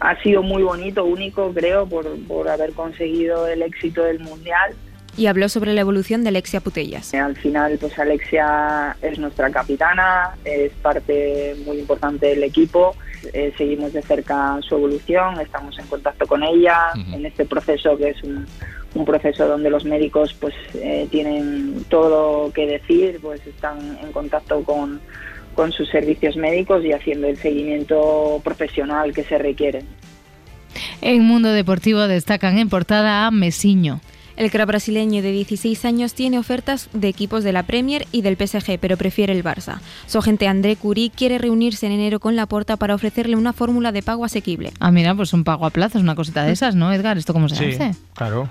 ha 0.00 0.20
sido 0.22 0.42
muy 0.42 0.62
bonito, 0.62 1.04
único, 1.04 1.52
creo, 1.52 1.86
por, 1.86 2.06
por 2.26 2.48
haber 2.48 2.72
conseguido 2.72 3.46
el 3.46 3.60
éxito 3.60 4.04
del 4.04 4.20
Mundial. 4.20 4.74
Y 5.16 5.26
habló 5.26 5.48
sobre 5.48 5.74
la 5.74 5.80
evolución 5.80 6.22
de 6.22 6.30
Alexia 6.30 6.60
Putellas. 6.60 7.14
Eh, 7.14 7.18
Al 7.18 7.36
final, 7.36 7.78
pues 7.80 7.98
Alexia 7.98 8.96
es 9.00 9.18
nuestra 9.18 9.50
capitana, 9.50 10.34
es 10.44 10.72
parte 10.82 11.54
muy 11.64 11.78
importante 11.78 12.26
del 12.26 12.42
equipo. 12.42 12.96
Eh, 13.32 13.54
seguimos 13.56 13.92
de 13.92 14.02
cerca 14.02 14.58
su 14.60 14.74
evolución, 14.74 15.40
estamos 15.40 15.78
en 15.78 15.86
contacto 15.86 16.26
con 16.26 16.42
ella 16.42 16.90
en 17.12 17.24
este 17.24 17.46
proceso 17.46 17.96
que 17.96 18.10
es 18.10 18.22
un, 18.22 18.46
un 18.94 19.04
proceso 19.06 19.46
donde 19.48 19.70
los 19.70 19.84
médicos 19.84 20.34
pues 20.34 20.54
eh, 20.74 21.08
tienen 21.10 21.84
todo 21.88 22.44
lo 22.46 22.52
que 22.52 22.66
decir, 22.66 23.20
pues 23.22 23.40
están 23.46 23.98
en 24.02 24.12
contacto 24.12 24.62
con, 24.62 25.00
con 25.54 25.72
sus 25.72 25.88
servicios 25.88 26.36
médicos 26.36 26.84
y 26.84 26.92
haciendo 26.92 27.28
el 27.28 27.36
seguimiento 27.38 28.40
profesional 28.44 29.14
que 29.14 29.24
se 29.24 29.38
requiere. 29.38 29.84
En 31.00 31.22
Mundo 31.22 31.52
Deportivo 31.52 32.06
destacan 32.08 32.58
en 32.58 32.68
portada 32.68 33.26
a 33.26 33.30
Mesiño. 33.30 34.00
El 34.36 34.50
crack 34.50 34.66
brasileño 34.66 35.22
de 35.22 35.30
16 35.30 35.84
años 35.84 36.14
tiene 36.14 36.38
ofertas 36.38 36.88
de 36.92 37.08
equipos 37.08 37.44
de 37.44 37.52
la 37.52 37.62
Premier 37.62 38.06
y 38.10 38.22
del 38.22 38.36
PSG, 38.36 38.78
pero 38.80 38.96
prefiere 38.96 39.32
el 39.32 39.44
Barça. 39.44 39.78
Su 40.06 40.18
agente 40.18 40.48
André 40.48 40.74
Curie 40.76 41.10
quiere 41.10 41.38
reunirse 41.38 41.86
en 41.86 41.92
enero 41.92 42.18
con 42.18 42.34
Laporta 42.34 42.76
para 42.76 42.94
ofrecerle 42.96 43.36
una 43.36 43.52
fórmula 43.52 43.92
de 43.92 44.02
pago 44.02 44.24
asequible. 44.24 44.72
Ah, 44.80 44.90
mira, 44.90 45.14
pues 45.14 45.32
un 45.32 45.44
pago 45.44 45.66
a 45.66 45.70
plazos, 45.70 46.02
una 46.02 46.16
cosita 46.16 46.42
de 46.44 46.52
esas, 46.52 46.74
¿no, 46.74 46.92
Edgar? 46.92 47.16
¿Esto 47.16 47.32
cómo 47.32 47.48
se 47.48 47.54
Sí, 47.56 47.64
hace? 47.80 47.96
claro. 48.14 48.48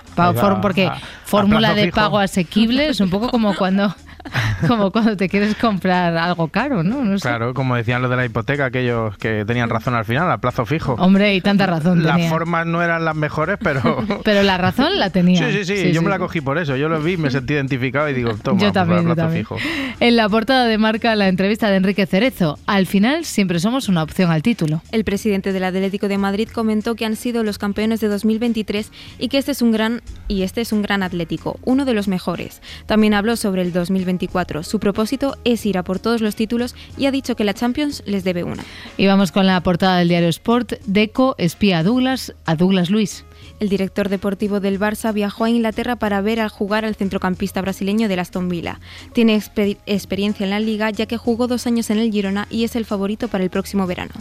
Porque 0.62 0.88
a- 0.88 1.02
fórmula 1.26 1.74
de 1.74 1.86
fijo. 1.86 1.96
pago 1.96 2.18
asequible 2.20 2.88
es 2.88 3.00
un 3.02 3.10
poco 3.10 3.30
como 3.30 3.54
cuando 3.56 3.94
como 4.68 4.92
cuando 4.92 5.18
te 5.18 5.28
quieres 5.30 5.56
comprar 5.56 6.16
algo 6.18 6.48
caro, 6.48 6.84
¿no? 6.84 7.04
No 7.04 7.18
sé. 7.18 7.28
Claro, 7.28 7.54
como 7.54 7.76
decían 7.76 8.02
los 8.02 8.10
de 8.10 8.18
la 8.18 8.26
hipoteca, 8.26 8.66
aquellos 8.66 9.18
que 9.18 9.44
tenían 9.46 9.70
razón 9.70 9.94
al 9.96 10.06
final, 10.06 10.32
a 10.32 10.38
plazo 10.40 10.66
fijo. 10.66 10.94
Hombre, 11.00 11.36
y 11.36 11.42
tanta 11.42 11.66
razón 11.66 12.04
Las 12.04 12.16
tenía. 12.16 12.30
formas 12.30 12.66
no 12.66 12.82
eran 12.82 13.04
las 13.06 13.16
mejores, 13.16 13.58
pero... 13.62 14.04
Pero 14.24 14.44
la 14.44 14.58
razón 14.58 15.00
la 15.00 15.10
tenía. 15.10 15.50
Sí, 15.52 15.66
sí, 15.66 15.78
sí, 15.78 15.92
yo 15.92 16.02
me 16.02 16.10
la 16.10 16.18
cogí 16.20 16.40
por 16.42 16.58
eso. 16.58 16.76
Yo 16.78 16.88
lo 16.88 17.02
vi, 17.02 17.18
me 17.18 17.30
sentí 17.30 17.54
identificado 17.54 18.10
y 18.10 18.14
digo, 18.14 18.34
toma, 18.44 18.60
Yo 18.62 18.68
pues, 18.68 18.74
también, 18.74 19.00
a 19.00 19.02
yo 19.02 19.06
plazo 19.16 19.22
también. 19.28 19.46
fijo. 19.46 19.58
En 20.00 20.16
la 20.16 20.30
portada 20.30 20.66
de 20.66 20.78
marca 20.78 21.16
la 21.16 21.28
entrevista 21.28 21.70
de 21.70 21.76
Enrique 21.78 22.06
Cerezo. 22.06 22.58
Al 22.66 22.86
final 22.88 23.26
siempre 23.26 23.60
somos 23.60 23.90
una 23.90 24.04
opción 24.04 24.32
al 24.32 24.42
título. 24.44 24.82
El 24.92 25.04
presidente 25.04 25.52
del 25.52 25.64
Atlético 25.64 26.08
de 26.08 26.18
Madrid 26.18 26.48
comentó 26.54 26.96
que 26.96 27.06
han 27.06 27.16
sido 27.16 27.44
los 27.44 27.58
campeones 27.58 28.00
de 28.00 28.08
2023 28.08 28.92
y 29.20 29.28
que 29.28 29.38
este 29.38 29.52
es 29.52 29.62
un 29.62 29.72
gran 29.72 30.02
y 30.28 30.44
este 30.44 30.62
es 30.62 30.72
un 30.72 30.82
gran 30.82 31.04
Atlético, 31.04 31.60
uno 31.64 31.86
de 31.86 31.94
los 31.94 32.08
mejores. 32.08 32.62
También 32.86 33.14
habló 33.14 33.36
sobre 33.36 33.62
el 33.62 33.74
2024. 34.14 34.64
Su 34.64 34.80
propósito 34.80 35.38
es 35.44 35.66
ir 35.66 35.78
a 35.78 35.84
por 35.84 36.00
todos 36.00 36.22
los 36.22 36.36
títulos 36.36 36.76
y 36.98 37.06
ha 37.06 37.12
dicho 37.12 37.36
que 37.36 37.44
la 37.44 37.54
Champions 37.54 38.04
les 38.06 38.24
debe 38.24 38.44
una. 38.44 38.64
Y 38.98 39.08
vamos 39.08 39.32
con 39.32 39.46
la 39.46 39.62
portada 39.62 39.98
del 39.98 40.10
diario 40.10 40.30
Sport. 40.30 40.74
Deco 40.86 41.36
espía 41.38 41.80
a 41.80 41.84
Douglas, 41.84 42.34
a 42.46 42.56
Douglas 42.56 42.90
Luis. 42.90 43.26
El 43.60 43.70
director 43.70 44.10
deportivo 44.10 44.60
del 44.60 44.80
Barça 44.80 45.14
viajó 45.14 45.46
a 45.46 45.50
Inglaterra 45.50 45.96
para 45.96 46.22
ver 46.22 46.40
al 46.40 46.50
jugar 46.50 46.86
al 46.86 46.96
centrocampista 46.96 47.62
brasileño 47.62 48.08
del 48.08 48.20
Aston 48.20 48.50
Villa. 48.50 48.80
Tiene 49.14 49.38
exper- 49.38 49.78
experiencia 49.86 50.44
en 50.44 50.50
la 50.50 50.60
liga 50.60 50.90
ya 50.90 51.06
que 51.06 51.18
jugó 51.18 51.48
dos 51.48 51.66
años 51.68 51.90
en 51.90 52.00
el 52.00 52.12
Girona 52.12 52.48
y 52.50 52.64
es 52.64 52.76
el 52.76 52.86
favorito 52.86 53.28
para 53.28 53.44
el 53.44 53.50
próximo 53.50 53.88
verano. 53.88 54.12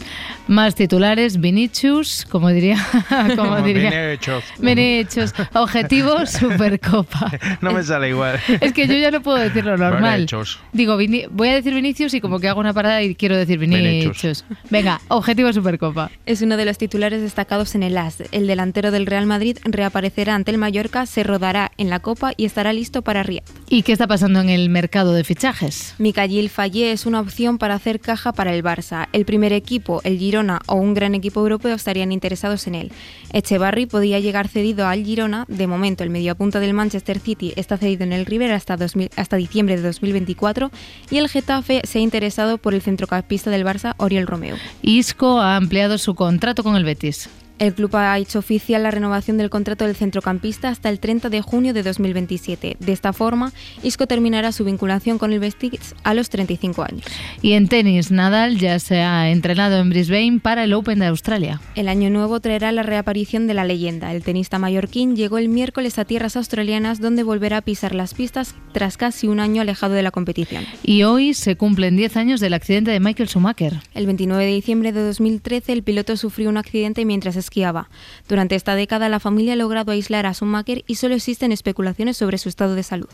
Más 0.48 0.74
titulares, 0.74 1.40
Vinicius, 1.40 2.26
como 2.30 2.48
diría, 2.50 2.76
como 3.36 3.60
diría. 3.62 4.18
Vinicius, 4.58 5.32
objetivo 5.54 6.26
Supercopa. 6.26 7.30
No 7.60 7.72
me 7.72 7.82
sale 7.82 8.10
igual. 8.10 8.38
Es 8.60 8.72
que 8.72 8.86
yo 8.86 8.94
ya 8.94 9.10
no 9.10 9.22
puedo 9.22 9.38
decir 9.38 9.64
lo 9.64 9.76
normal. 9.76 10.26
Digo, 10.72 10.96
voy 11.30 11.48
a 11.48 11.54
decir 11.54 11.74
Vinicius 11.74 12.14
y 12.14 12.20
como 12.20 12.38
que 12.38 12.48
hago 12.48 12.60
una 12.60 12.72
parada 12.72 13.02
y 13.02 13.14
quiero 13.14 13.36
decir 13.36 13.58
Vinicius. 13.58 14.44
Venga, 14.70 15.00
objetivo 15.08 15.52
Supercopa. 15.52 16.10
Es 16.26 16.42
uno 16.42 16.56
de 16.56 16.64
los 16.64 16.78
titulares 16.78 17.20
destacados 17.22 17.74
en 17.74 17.82
el 17.82 17.96
AS. 17.98 18.22
El 18.32 18.46
delantero 18.46 18.90
del 18.90 19.06
Real 19.12 19.26
Madrid 19.26 19.58
reaparecerá 19.64 20.34
ante 20.34 20.52
el 20.52 20.56
Mallorca, 20.56 21.04
se 21.04 21.22
rodará 21.22 21.70
en 21.76 21.90
la 21.90 22.00
Copa 22.00 22.32
y 22.34 22.46
estará 22.46 22.72
listo 22.72 23.02
para 23.02 23.22
Riyadh. 23.22 23.44
¿Y 23.68 23.82
qué 23.82 23.92
está 23.92 24.06
pasando 24.06 24.40
en 24.40 24.48
el 24.48 24.70
mercado 24.70 25.12
de 25.12 25.22
fichajes? 25.22 25.94
Mikayil 25.98 26.48
Fallé 26.48 26.92
es 26.92 27.04
una 27.04 27.20
opción 27.20 27.58
para 27.58 27.74
hacer 27.74 28.00
caja 28.00 28.32
para 28.32 28.54
el 28.54 28.64
Barça. 28.64 29.08
El 29.12 29.26
primer 29.26 29.52
equipo, 29.52 30.00
el 30.04 30.16
Girona 30.16 30.60
o 30.66 30.76
un 30.76 30.94
gran 30.94 31.14
equipo 31.14 31.40
europeo 31.40 31.74
estarían 31.74 32.10
interesados 32.10 32.66
en 32.66 32.74
él. 32.74 32.92
Echevarri 33.34 33.84
podía 33.84 34.18
llegar 34.18 34.48
cedido 34.48 34.86
al 34.86 35.04
Girona. 35.04 35.44
De 35.46 35.66
momento, 35.66 36.04
el 36.04 36.08
mediapunta 36.08 36.58
del 36.58 36.72
Manchester 36.72 37.20
City 37.20 37.52
está 37.56 37.76
cedido 37.76 38.04
en 38.04 38.14
el 38.14 38.24
River 38.24 38.52
hasta, 38.52 38.78
2000 38.78 39.10
hasta 39.16 39.36
diciembre 39.36 39.76
de 39.76 39.82
2024 39.82 40.70
y 41.10 41.18
el 41.18 41.28
Getafe 41.28 41.82
se 41.84 41.98
ha 41.98 42.00
interesado 42.00 42.56
por 42.56 42.72
el 42.72 42.80
centrocampista 42.80 43.50
del 43.50 43.66
Barça, 43.66 43.92
Oriol 43.98 44.26
Romeo. 44.26 44.56
Isco 44.80 45.38
ha 45.38 45.56
ampliado 45.56 45.98
su 45.98 46.14
contrato 46.14 46.62
con 46.62 46.76
el 46.76 46.84
Betis. 46.84 47.28
El 47.58 47.74
club 47.74 47.94
ha 47.96 48.18
hecho 48.18 48.38
oficial 48.38 48.82
la 48.82 48.90
renovación 48.90 49.36
del 49.38 49.50
contrato 49.50 49.86
del 49.86 49.96
centrocampista 49.96 50.68
hasta 50.68 50.88
el 50.88 50.98
30 50.98 51.28
de 51.28 51.42
junio 51.42 51.72
de 51.72 51.82
2027. 51.82 52.76
De 52.78 52.92
esta 52.92 53.12
forma, 53.12 53.52
Isco 53.82 54.06
terminará 54.06 54.52
su 54.52 54.64
vinculación 54.64 55.18
con 55.18 55.32
el 55.32 55.40
Betis 55.40 55.94
a 56.02 56.14
los 56.14 56.30
35 56.30 56.82
años. 56.82 57.04
Y 57.40 57.52
en 57.52 57.68
tenis, 57.68 58.10
Nadal 58.10 58.58
ya 58.58 58.78
se 58.78 59.00
ha 59.00 59.30
entrenado 59.30 59.78
en 59.78 59.90
Brisbane 59.90 60.40
para 60.40 60.64
el 60.64 60.72
Open 60.72 60.98
de 60.98 61.06
Australia. 61.06 61.60
El 61.74 61.88
año 61.88 62.10
nuevo 62.10 62.40
traerá 62.40 62.72
la 62.72 62.82
reaparición 62.82 63.46
de 63.46 63.54
la 63.54 63.64
leyenda. 63.64 64.12
El 64.12 64.22
tenista 64.22 64.58
mallorquín 64.58 65.16
llegó 65.16 65.38
el 65.38 65.48
miércoles 65.48 65.98
a 65.98 66.04
tierras 66.04 66.36
australianas 66.36 67.00
donde 67.00 67.22
volverá 67.22 67.58
a 67.58 67.62
pisar 67.62 67.94
las 67.94 68.14
pistas 68.14 68.54
tras 68.72 68.96
casi 68.96 69.28
un 69.28 69.40
año 69.40 69.62
alejado 69.62 69.94
de 69.94 70.02
la 70.02 70.10
competición. 70.10 70.64
Y 70.82 71.02
hoy 71.02 71.34
se 71.34 71.56
cumplen 71.56 71.96
10 71.96 72.16
años 72.16 72.40
del 72.40 72.54
accidente 72.54 72.90
de 72.90 73.00
Michael 73.00 73.28
Schumacher. 73.28 73.80
El 73.94 74.06
29 74.06 74.44
de 74.44 74.52
diciembre 74.52 74.92
de 74.92 75.04
2013 75.04 75.72
el 75.72 75.82
piloto 75.82 76.16
sufrió 76.16 76.48
un 76.48 76.56
accidente 76.56 77.04
mientras 77.04 77.36
esquiaba. 77.42 77.90
Durante 78.28 78.54
esta 78.54 78.74
década 78.74 79.10
la 79.10 79.20
familia 79.20 79.52
ha 79.52 79.56
logrado 79.56 79.92
aislar 79.92 80.24
a 80.24 80.32
Schumacher 80.32 80.82
y 80.86 80.94
solo 80.94 81.14
existen 81.14 81.52
especulaciones 81.52 82.16
sobre 82.16 82.38
su 82.38 82.48
estado 82.48 82.74
de 82.74 82.82
salud. 82.82 83.10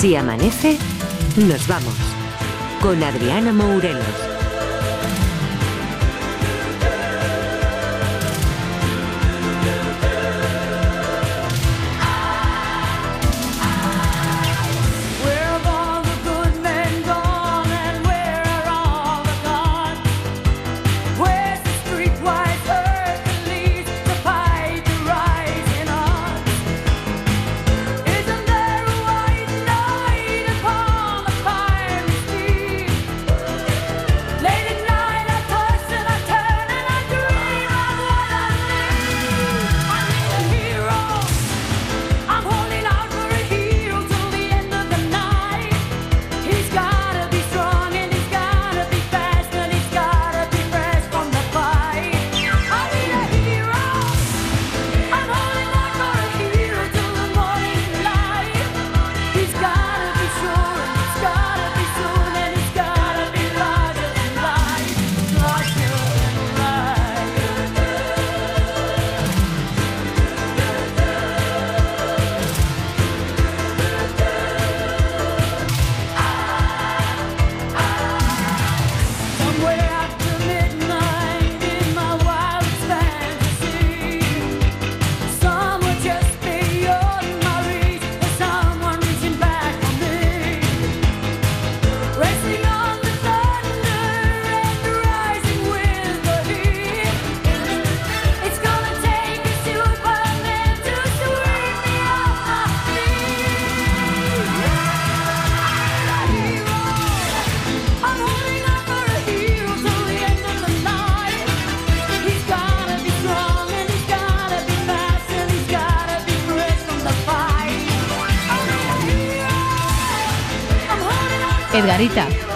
Si 0.00 0.16
amanece, 0.16 0.78
nos 1.36 1.68
vamos. 1.68 1.94
Con 2.80 3.02
Adriana 3.02 3.52
Mourelos. 3.52 4.29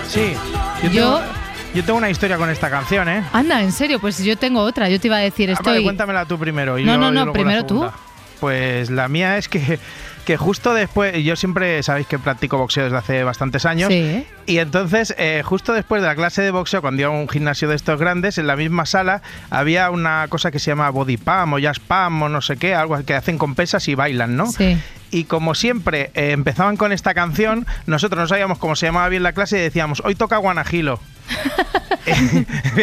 Sí. 0.08 0.32
Yo, 0.82 0.90
Yo- 0.90 0.90
Tengo, 0.90 1.20
yo 1.74 1.84
tengo 1.84 1.98
una 1.98 2.10
historia 2.10 2.36
con 2.36 2.50
esta 2.50 2.70
canción, 2.70 3.08
¿eh? 3.08 3.24
Anda, 3.32 3.62
en 3.62 3.72
serio, 3.72 3.98
pues 4.00 4.22
yo 4.22 4.36
tengo 4.36 4.60
otra. 4.60 4.88
Yo 4.88 5.00
te 5.00 5.08
iba 5.08 5.16
a 5.16 5.20
decir, 5.20 5.50
Ah, 5.50 5.54
vale, 5.62 5.70
estoy. 5.78 5.84
cuéntamela 5.84 6.24
tú 6.26 6.38
primero. 6.38 6.78
y 6.78 6.84
No, 6.84 6.92
yo- 6.94 6.98
no, 6.98 7.10
no, 7.26 7.32
primero 7.32 7.64
tú. 7.66 7.84
Pues 8.40 8.90
la 8.90 9.08
mía 9.08 9.38
es 9.38 9.48
que, 9.48 9.78
que 10.26 10.36
justo 10.36 10.74
después, 10.74 11.16
yo 11.24 11.34
siempre 11.36 11.82
sabéis 11.82 12.06
que 12.06 12.18
practico 12.18 12.58
boxeo 12.58 12.84
desde 12.84 12.96
hace 12.98 13.24
bastantes 13.24 13.64
años. 13.64 13.88
Sí. 13.88 14.24
Y 14.46 14.58
entonces, 14.58 15.14
eh, 15.16 15.42
justo 15.44 15.72
después 15.72 16.02
de 16.02 16.08
la 16.08 16.14
clase 16.14 16.42
de 16.42 16.50
boxeo, 16.50 16.80
cuando 16.82 17.00
iba 17.02 17.08
a 17.10 17.12
un 17.14 17.28
gimnasio 17.28 17.68
de 17.68 17.76
estos 17.76 17.98
grandes, 17.98 18.36
en 18.38 18.46
la 18.46 18.56
misma 18.56 18.84
sala 18.86 19.22
había 19.50 19.90
una 19.90 20.26
cosa 20.28 20.50
que 20.50 20.58
se 20.58 20.70
llama 20.70 20.90
body 20.90 21.16
pump 21.16 21.54
o 21.54 21.58
jazz 21.58 21.78
pump 21.80 22.22
o 22.22 22.28
no 22.28 22.40
sé 22.42 22.56
qué, 22.56 22.74
algo 22.74 23.02
que 23.04 23.14
hacen 23.14 23.38
con 23.38 23.54
pesas 23.54 23.88
y 23.88 23.94
bailan, 23.94 24.36
¿no? 24.36 24.46
Sí. 24.52 24.76
Y 25.10 25.24
como 25.24 25.54
siempre 25.54 26.10
eh, 26.14 26.32
empezaban 26.32 26.76
con 26.76 26.92
esta 26.92 27.14
canción, 27.14 27.66
nosotros 27.86 28.20
no 28.20 28.26
sabíamos 28.28 28.58
cómo 28.58 28.76
se 28.76 28.86
llamaba 28.86 29.08
bien 29.08 29.22
la 29.22 29.32
clase 29.32 29.56
y 29.58 29.60
decíamos, 29.62 30.02
hoy 30.04 30.14
toca 30.14 30.36
Guanajilo. 30.36 31.00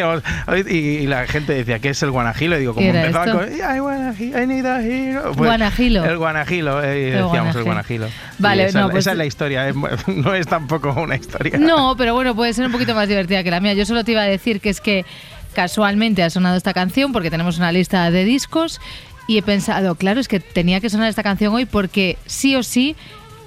Y, 0.68 0.78
y 0.78 1.08
la 1.08 1.28
gente 1.28 1.54
decía, 1.54 1.80
¿qué 1.80 1.90
es 1.90 2.02
el 2.04 2.12
guanajilo? 2.12 2.56
Y 2.58 2.62
digo, 2.62 2.74
como 2.74 2.84
¿Qué 2.86 2.90
era 2.90 3.02
empezaban 3.06 3.30
esto? 3.30 3.40
con, 3.40 3.56
"Yeah, 3.58 3.76
I 3.76 3.80
wanna 3.80 4.14
I 4.20 4.48
need 4.48 4.66
a 4.66 4.82
hero". 4.82 5.22
Pues, 5.36 5.38
Guanajilo. 5.38 6.04
El 6.06 6.18
guanajilo, 6.18 6.84
eh, 6.84 6.88
decíamos 7.12 7.32
guanajilo. 7.32 7.60
el 7.60 7.64
guanajilo. 7.66 8.08
Vale, 8.40 8.66
esa, 8.66 8.82
no, 8.82 8.90
pues- 8.90 9.02
esa 9.06 9.12
es 9.12 9.18
la 9.18 9.26
historia, 9.26 9.70
es- 9.70 9.76
no 10.08 10.34
es 10.34 10.48
tampoco 10.48 10.92
una 10.94 11.16
historia. 11.16 11.51
No, 11.60 11.96
pero 11.98 12.14
bueno, 12.14 12.36
puede 12.36 12.54
ser 12.54 12.66
un 12.66 12.72
poquito 12.72 12.96
más 12.96 13.08
divertida 13.08 13.44
que 13.44 13.52
la 13.52 13.60
mía. 13.60 13.74
Yo 13.74 13.86
solo 13.86 14.04
te 14.04 14.12
iba 14.12 14.22
a 14.22 14.26
decir 14.26 14.62
que 14.62 14.70
es 14.70 14.82
que 14.82 15.06
casualmente 15.54 16.24
ha 16.24 16.30
sonado 16.30 16.56
esta 16.56 16.74
canción 16.74 17.12
porque 17.12 17.30
tenemos 17.30 17.58
una 17.58 17.72
lista 17.72 18.10
de 18.10 18.24
discos 18.24 18.80
y 19.28 19.38
he 19.38 19.42
pensado, 19.42 19.96
claro, 19.96 20.20
es 20.20 20.28
que 20.28 20.40
tenía 20.40 20.80
que 20.80 20.90
sonar 20.90 21.10
esta 21.10 21.24
canción 21.24 21.54
hoy 21.54 21.66
porque 21.66 22.18
sí 22.26 22.56
o 22.56 22.64
sí 22.64 22.96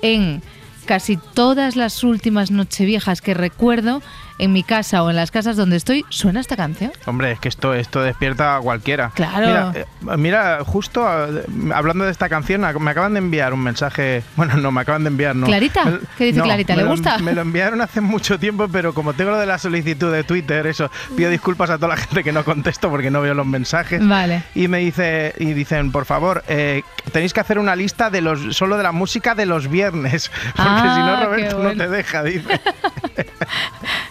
en 0.03 0.43
casi 0.85 1.17
todas 1.17 1.77
las 1.77 2.05
últimas 2.05 2.51
nocheviejas 2.51 3.23
que 3.23 3.35
recuerdo 3.35 4.03
en 4.39 4.53
mi 4.53 4.63
casa 4.63 5.03
o 5.03 5.11
en 5.11 5.17
las 5.17 5.31
casas 5.31 5.57
donde 5.57 5.77
estoy 5.77 6.05
suena 6.09 6.41
esta 6.41 6.57
canción. 6.57 6.93
Hombre, 7.07 7.33
es 7.33 7.41
que 7.41 7.49
esto, 7.49 7.73
esto 7.75 8.03
despierta 8.03 8.57
a 8.57 8.61
cualquiera. 8.61 9.11
Claro. 9.15 9.47
Mira, 9.47 9.73
eh, 9.75 10.17
mira, 10.17 10.59
justo 10.65 11.07
eh, 11.09 11.45
hablando 11.73 12.05
de 12.05 12.11
esta 12.11 12.29
canción, 12.29 12.63
me 12.81 12.91
acaban 12.91 13.13
de 13.15 13.19
enviar 13.19 13.53
un 13.55 13.63
mensaje. 13.63 14.23
Bueno, 14.37 14.57
no, 14.57 14.73
me 14.73 14.81
acaban 14.81 15.05
de 15.05 15.09
enviar, 15.09 15.37
no. 15.37 15.47
¿Clarita? 15.47 15.85
Me- 15.85 15.99
¿Qué 16.19 16.25
dice 16.27 16.39
no, 16.39 16.45
Clarita? 16.45 16.73
me 16.75 16.79
¿Le 16.79 16.85
lo- 16.85 16.91
gusta? 16.91 17.19
Me 17.19 17.33
lo 17.33 17.43
enviaron 17.43 17.81
hace 17.81 18.01
mucho 18.01 18.39
tiempo, 18.39 18.69
pero 18.69 18.93
como 18.93 19.13
tengo 19.15 19.31
lo 19.31 19.39
de 19.39 19.47
la 19.47 19.59
solicitud 19.59 20.13
de 20.13 20.25
Twitter, 20.25 20.67
eso, 20.67 20.91
pido 21.17 21.31
disculpas 21.31 21.71
a 21.71 21.77
toda 21.77 21.89
la 21.89 21.97
gente 21.97 22.25
que 22.25 22.33
no 22.33 22.45
contesto 22.45 22.91
porque 22.91 23.11
no 23.11 23.21
veo 23.21 23.35
los 23.35 23.47
mensajes. 23.47 24.07
Vale. 24.07 24.43
Y 24.55 24.67
me 24.69 24.79
dice, 24.79 25.35
y 25.39 25.53
dicen, 25.53 25.93
por 25.93 26.05
favor, 26.05 26.43
eh, 26.49 26.83
tenéis 27.13 27.33
que 27.33 27.41
hacer 27.41 27.59
una 27.59 27.77
lista 27.77 28.11
de 28.11 28.21
los 28.21 28.57
solo 28.57 28.77
de 28.77 28.83
la 28.83 28.93
música 28.93 29.35
de 29.35 29.47
los 29.47 29.69
viernes. 29.69 30.31
Porque 30.45 30.53
Ah, 30.57 30.95
si 30.97 31.01
no, 31.01 31.25
Roberto 31.31 31.57
bueno. 31.59 31.71
no 31.73 31.77
te 31.77 31.89
deja, 31.89 32.23
dice. 32.25 32.61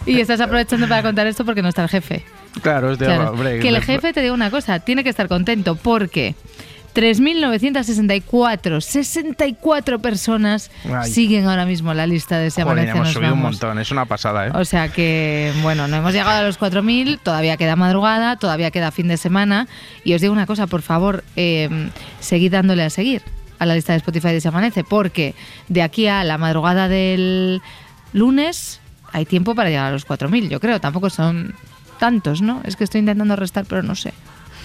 Y 0.06 0.13
estás 0.20 0.40
aprovechando 0.40 0.88
para 0.88 1.02
contar 1.02 1.26
esto 1.26 1.44
porque 1.44 1.62
no 1.62 1.68
está 1.68 1.82
el 1.82 1.88
jefe. 1.88 2.24
Claro, 2.62 2.92
es 2.92 2.98
de 2.98 3.06
Claro. 3.06 3.30
hombre, 3.30 3.58
que 3.60 3.68
el 3.68 3.82
jefe 3.82 4.12
te 4.12 4.20
diga 4.20 4.32
una 4.32 4.50
cosa, 4.50 4.78
tiene 4.80 5.02
que 5.04 5.10
estar 5.10 5.28
contento 5.28 5.76
porque 5.76 6.34
3.964, 6.94 8.80
64 8.80 9.98
personas 9.98 10.70
Ay. 10.84 11.10
siguen 11.10 11.46
ahora 11.46 11.66
mismo 11.66 11.92
la 11.94 12.06
lista 12.06 12.38
de 12.38 12.50
Se 12.50 12.62
Joder, 12.62 12.78
Amanece 12.78 12.90
hemos 12.92 13.06
Nos 13.08 13.14
subido 13.14 13.34
un 13.34 13.40
montón, 13.42 13.78
es 13.78 13.90
una 13.90 14.06
pasada, 14.06 14.46
¿eh? 14.46 14.50
O 14.54 14.64
sea 14.64 14.88
que, 14.88 15.52
bueno, 15.62 15.88
no 15.88 15.96
hemos 15.96 16.12
llegado 16.12 16.38
a 16.38 16.42
los 16.42 16.58
4.000, 16.58 17.18
todavía 17.22 17.56
queda 17.56 17.74
madrugada, 17.76 18.36
todavía 18.36 18.70
queda 18.70 18.90
fin 18.92 19.08
de 19.08 19.16
semana. 19.16 19.66
Y 20.04 20.14
os 20.14 20.20
digo 20.20 20.32
una 20.32 20.46
cosa, 20.46 20.66
por 20.66 20.82
favor, 20.82 21.24
eh, 21.36 21.90
seguid 22.20 22.52
dándole 22.52 22.84
a 22.84 22.90
seguir 22.90 23.22
a 23.58 23.66
la 23.66 23.74
lista 23.74 23.92
de 23.92 23.98
Spotify 23.98 24.28
de 24.28 24.40
Se 24.40 24.48
Amanece, 24.48 24.84
porque 24.84 25.34
de 25.68 25.82
aquí 25.82 26.06
a 26.06 26.22
la 26.24 26.38
madrugada 26.38 26.88
del 26.88 27.60
lunes 28.12 28.80
hay 29.14 29.24
tiempo 29.24 29.54
para 29.54 29.70
llegar 29.70 29.86
a 29.86 29.92
los 29.92 30.06
4.000, 30.06 30.48
yo 30.50 30.60
creo. 30.60 30.80
Tampoco 30.80 31.08
son 31.08 31.54
tantos, 31.98 32.42
¿no? 32.42 32.60
Es 32.64 32.76
que 32.76 32.84
estoy 32.84 32.98
intentando 32.98 33.34
restar, 33.36 33.64
pero 33.66 33.82
no 33.82 33.94
sé. 33.94 34.12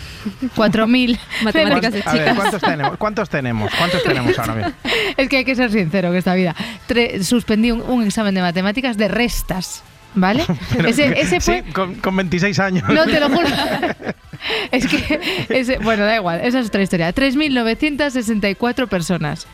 4.000. 0.55 1.17
Matemáticas 1.43 1.93
de 1.93 2.03
A 2.05 2.13
ver, 2.13 2.35
¿cuántos 2.35 2.61
tenemos? 2.61 2.97
¿Cuántos 2.97 3.29
tenemos? 3.29 3.71
¿Cuántos 3.77 4.03
tenemos 4.03 4.37
ahora 4.39 4.55
mismo? 4.55 4.71
Es 5.17 5.29
que 5.29 5.37
hay 5.37 5.45
que 5.45 5.55
ser 5.55 5.71
sincero 5.71 6.11
que 6.11 6.17
esta 6.17 6.33
vida. 6.33 6.55
Tre- 6.87 7.21
suspendí 7.23 7.71
un, 7.71 7.81
un 7.81 8.03
examen 8.05 8.33
de 8.35 8.41
matemáticas 8.41 8.97
de 8.97 9.07
restas, 9.07 9.83
¿vale? 10.15 10.45
Pero 10.75 10.87
ese, 10.89 11.19
ese 11.19 11.39
fue... 11.39 11.63
sí, 11.65 11.71
con, 11.71 11.95
con 11.95 12.15
26 12.15 12.59
años. 12.59 12.89
No, 12.89 13.05
te 13.05 13.19
lo 13.19 13.29
juro. 13.29 13.47
es 14.71 14.87
que, 14.87 15.19
ese, 15.49 15.77
bueno, 15.79 16.05
da 16.05 16.15
igual, 16.15 16.41
esa 16.43 16.59
es 16.59 16.67
otra 16.67 16.81
historia. 16.81 17.13
3.964 17.13 18.87
personas, 18.87 19.45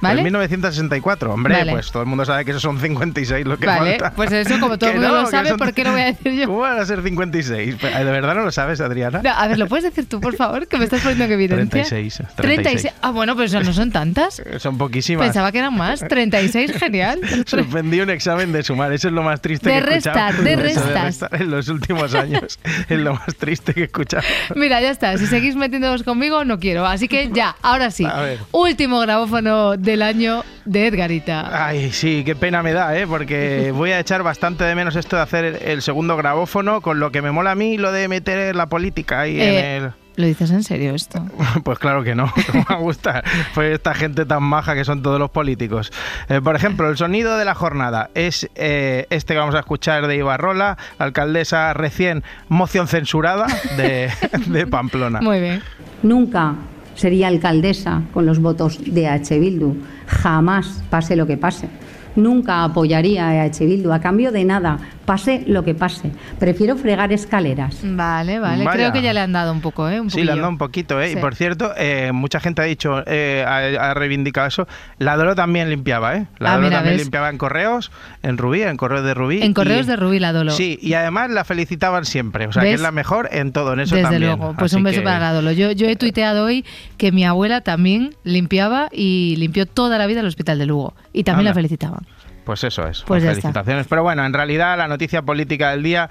¿vale? 0.00 0.20
En 0.20 0.24
1964, 0.24 1.32
hombre, 1.32 1.54
Vale. 1.54 1.72
pues 1.72 1.90
todo 1.90 2.02
el 2.02 2.08
mundo 2.08 2.24
sabe 2.24 2.44
que 2.44 2.50
esos 2.52 2.62
son 2.62 2.78
56 2.80 3.46
lo 3.46 3.58
que 3.58 3.66
Vale, 3.66 3.90
falta. 3.98 4.10
pues 4.14 4.32
eso, 4.32 4.58
como 4.60 4.78
todo 4.78 4.90
el 4.90 4.96
Que 4.96 5.00
mundo 5.00 5.14
no, 5.14 5.20
lo 5.22 5.26
que 5.26 5.30
sabe, 5.30 5.48
son- 5.50 5.58
¿por 5.58 5.72
qué 5.72 5.84
lo 5.84 5.92
voy 5.92 6.00
a 6.02 6.04
decir 6.06 6.32
yo? 6.32 6.46
¿Cómo 6.46 6.58
van 6.60 6.78
a 6.78 6.84
ser 6.84 7.02
56? 7.02 7.80
¿De 7.80 8.04
verdad 8.04 8.34
no 8.34 8.42
lo 8.42 8.52
sabes, 8.52 8.80
Adriana? 8.80 9.20
No, 9.22 9.30
a 9.30 9.46
ver, 9.48 9.58
¿lo 9.58 9.66
puedes 9.68 9.84
decir 9.84 10.08
tú, 10.08 10.20
por 10.20 10.34
favor? 10.36 10.66
Que 10.66 10.78
me 10.78 10.84
estás 10.84 11.00
poniendo 11.00 11.24
en 11.24 11.32
evidencia. 11.32 11.84
36, 11.84 12.22
36. 12.36 12.92
Ah, 13.02 13.10
bueno, 13.10 13.34
pues 13.36 13.52
no 13.52 13.72
son 13.72 13.90
tantas. 13.92 14.42
Son 14.58 14.78
poquísimas. 14.78 15.26
Pensaba 15.26 15.52
que 15.52 15.58
eran 15.58 15.74
más. 15.76 16.00
36, 16.00 16.72
genial. 16.78 17.20
Suspendí 17.46 18.00
un 18.00 18.10
examen 18.10 18.52
de 18.52 18.62
sumar, 18.62 18.92
eso 18.92 19.08
es 19.08 19.14
lo 19.14 19.22
más 19.22 19.40
triste 19.40 19.70
De 19.70 19.80
que 19.82 19.90
he 19.90 19.96
escuchado. 19.98 20.26
restar, 20.32 20.44
de 20.44 20.52
Eso 20.52 20.62
restas. 20.62 21.04
restar 21.04 21.42
en 21.42 21.50
los 21.50 21.68
últimos 21.68 22.14
años. 22.14 22.58
es 22.88 22.98
lo 22.98 23.14
más 23.14 23.34
triste 23.36 23.74
que 23.74 23.80
he 23.82 23.84
escuchado. 23.84 24.22
Mira, 24.54 24.80
ya 24.80 24.90
está. 24.90 25.16
Si 25.18 25.26
seguís 25.26 25.56
metiéndoos 25.56 26.02
conmigo, 26.02 26.44
no 26.44 26.58
quiero. 26.58 26.86
Así 26.86 27.08
que 27.08 27.30
ya, 27.32 27.56
ahora 27.62 27.90
sí. 27.90 28.06
Último 28.52 29.00
grabófono 29.00 29.76
del 29.94 30.02
año 30.02 30.42
de 30.64 30.88
Edgarita. 30.88 31.66
Ay, 31.66 31.92
sí, 31.92 32.24
qué 32.24 32.34
pena 32.34 32.64
me 32.64 32.72
da, 32.72 32.98
¿eh? 32.98 33.06
Porque 33.06 33.70
voy 33.74 33.92
a 33.92 34.00
echar 34.00 34.24
bastante 34.24 34.64
de 34.64 34.74
menos 34.74 34.96
esto 34.96 35.14
de 35.14 35.22
hacer 35.22 35.44
el, 35.64 35.82
segundo 35.82 36.16
grabófono, 36.16 36.80
con 36.80 36.98
lo 36.98 37.12
que 37.12 37.22
me 37.22 37.30
mola 37.30 37.52
a 37.52 37.54
mí 37.54 37.78
lo 37.78 37.92
de 37.92 38.08
meter 38.08 38.56
la 38.56 38.66
política 38.66 39.20
ahí 39.20 39.40
Eh, 39.40 39.76
en 39.76 39.84
el... 39.84 39.92
¿Lo 40.16 40.26
dices 40.26 40.50
en 40.50 40.64
serio 40.64 40.94
esto? 40.96 41.24
Pues 41.62 41.78
claro 41.78 42.02
que 42.02 42.16
no, 42.16 42.24
no 42.54 42.66
me 42.68 42.76
gusta. 42.82 43.22
Pues 43.54 43.72
esta 43.72 43.94
gente 43.94 44.26
tan 44.26 44.42
maja 44.42 44.74
que 44.74 44.84
son 44.84 45.00
todos 45.00 45.20
los 45.20 45.30
políticos. 45.30 45.92
Eh, 46.28 46.40
por 46.42 46.56
ejemplo, 46.56 46.88
el 46.88 46.96
sonido 46.96 47.36
de 47.36 47.44
la 47.44 47.54
jornada 47.54 48.10
es 48.14 48.50
eh, 48.56 49.06
este 49.10 49.34
que 49.34 49.38
vamos 49.38 49.54
a 49.54 49.60
escuchar 49.60 50.08
de 50.08 50.16
Ibarrola, 50.16 50.76
alcaldesa 50.98 51.72
recién 51.72 52.24
moción 52.48 52.88
censurada 52.88 53.46
de, 53.76 54.10
de 54.46 54.66
Pamplona. 54.66 55.20
Muy 55.20 55.38
bien. 55.38 55.62
Nunca 56.02 56.56
sería 56.94 57.28
alcaldesa 57.28 58.02
con 58.12 58.26
los 58.26 58.40
votos 58.40 58.80
de 58.84 59.08
H. 59.08 59.38
Bildu. 59.38 59.74
Jamás, 60.06 60.82
pase 60.90 61.16
lo 61.16 61.26
que 61.26 61.36
pase. 61.36 61.68
Nunca 62.16 62.64
apoyaría 62.64 63.28
a 63.28 63.42
H. 63.44 63.64
Bildu 63.66 63.92
a 63.92 64.00
cambio 64.00 64.30
de 64.32 64.44
nada, 64.44 64.78
pase 65.04 65.42
lo 65.46 65.64
que 65.64 65.74
pase. 65.74 66.10
Prefiero 66.38 66.76
fregar 66.76 67.12
escaleras. 67.12 67.78
Vale, 67.82 68.38
vale. 68.38 68.64
Vaya. 68.64 68.76
Creo 68.76 68.92
que 68.92 69.02
ya 69.02 69.12
le 69.12 69.20
han 69.20 69.32
dado 69.32 69.52
un 69.52 69.60
poco, 69.60 69.88
¿eh? 69.88 70.00
Un 70.00 70.10
Sí, 70.10 70.22
le 70.22 70.32
han 70.32 70.38
dado 70.38 70.50
un 70.50 70.58
poquito, 70.58 71.00
¿eh? 71.00 71.08
Sí. 71.10 71.18
Y 71.18 71.20
por 71.20 71.34
cierto, 71.34 71.72
eh, 71.76 72.12
mucha 72.12 72.38
gente 72.40 72.62
ha 72.62 72.66
dicho, 72.66 73.02
eh, 73.06 73.44
ha, 73.46 73.90
ha 73.90 73.94
reivindicado 73.94 74.46
eso. 74.46 74.68
La 74.98 75.16
Dolo 75.16 75.34
también 75.34 75.70
limpiaba, 75.70 76.16
¿eh? 76.16 76.26
La 76.38 76.50
Ah, 76.52 76.54
Dolo 76.56 76.66
mira, 76.68 76.76
también 76.78 76.96
¿ves? 76.96 77.02
limpiaba 77.04 77.30
en 77.30 77.38
correos, 77.38 77.90
en 78.22 78.38
Rubí, 78.38 78.62
en 78.62 78.76
correos 78.76 79.04
de 79.04 79.14
Rubí. 79.14 79.42
En 79.42 79.52
correos 79.54 79.86
y- 79.86 79.90
de 79.90 79.96
Rubí 79.96 80.18
la 80.20 80.32
Dolo. 80.32 80.52
Sí, 80.52 80.78
y 80.80 80.94
además 80.94 81.30
la 81.30 81.44
felicitaban 81.44 82.04
siempre. 82.04 82.46
O 82.46 82.52
sea, 82.52 82.62
que 82.62 82.68
¿Ves? 82.68 82.76
es 82.76 82.80
la 82.80 82.92
mejor 82.92 83.28
en 83.32 83.52
todo, 83.52 83.72
en 83.72 83.80
eso 83.80 83.96
Desde 83.96 84.08
también. 84.10 84.22
luego, 84.36 84.54
pues 84.56 84.72
Así 84.72 84.76
un 84.76 84.84
beso 84.84 85.00
que- 85.00 85.04
para 85.04 85.18
la 85.18 85.32
Dolo. 85.32 85.50
Yo, 85.52 85.72
yo 85.72 85.86
he 85.88 85.96
tuiteado 85.96 86.44
hoy 86.44 86.64
que 86.96 87.10
mi 87.12 87.24
abuela 87.24 87.60
también 87.60 88.14
limpiaba 88.22 88.88
y 88.92 89.34
limpió 89.38 89.66
toda 89.66 89.98
la 89.98 90.06
vida 90.06 90.20
el 90.20 90.26
hospital 90.26 90.58
de 90.58 90.66
Lugo. 90.66 90.94
Y 91.12 91.24
también 91.24 91.40
Anda. 91.48 91.50
la 91.50 91.54
felicitaban. 91.54 92.03
Pues 92.44 92.64
eso 92.64 92.86
es. 92.86 93.02
Pues 93.06 93.22
está. 93.22 93.34
felicitaciones. 93.34 93.86
Pero 93.88 94.02
bueno, 94.02 94.24
en 94.24 94.32
realidad 94.32 94.76
la 94.78 94.88
noticia 94.88 95.22
política 95.22 95.70
del 95.70 95.82
día 95.82 96.10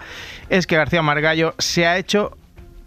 es 0.50 0.68
que 0.68 0.76
García 0.76 1.02
Margallo 1.02 1.54
se 1.60 1.86
ha 1.86 1.98
hecho 1.98 2.38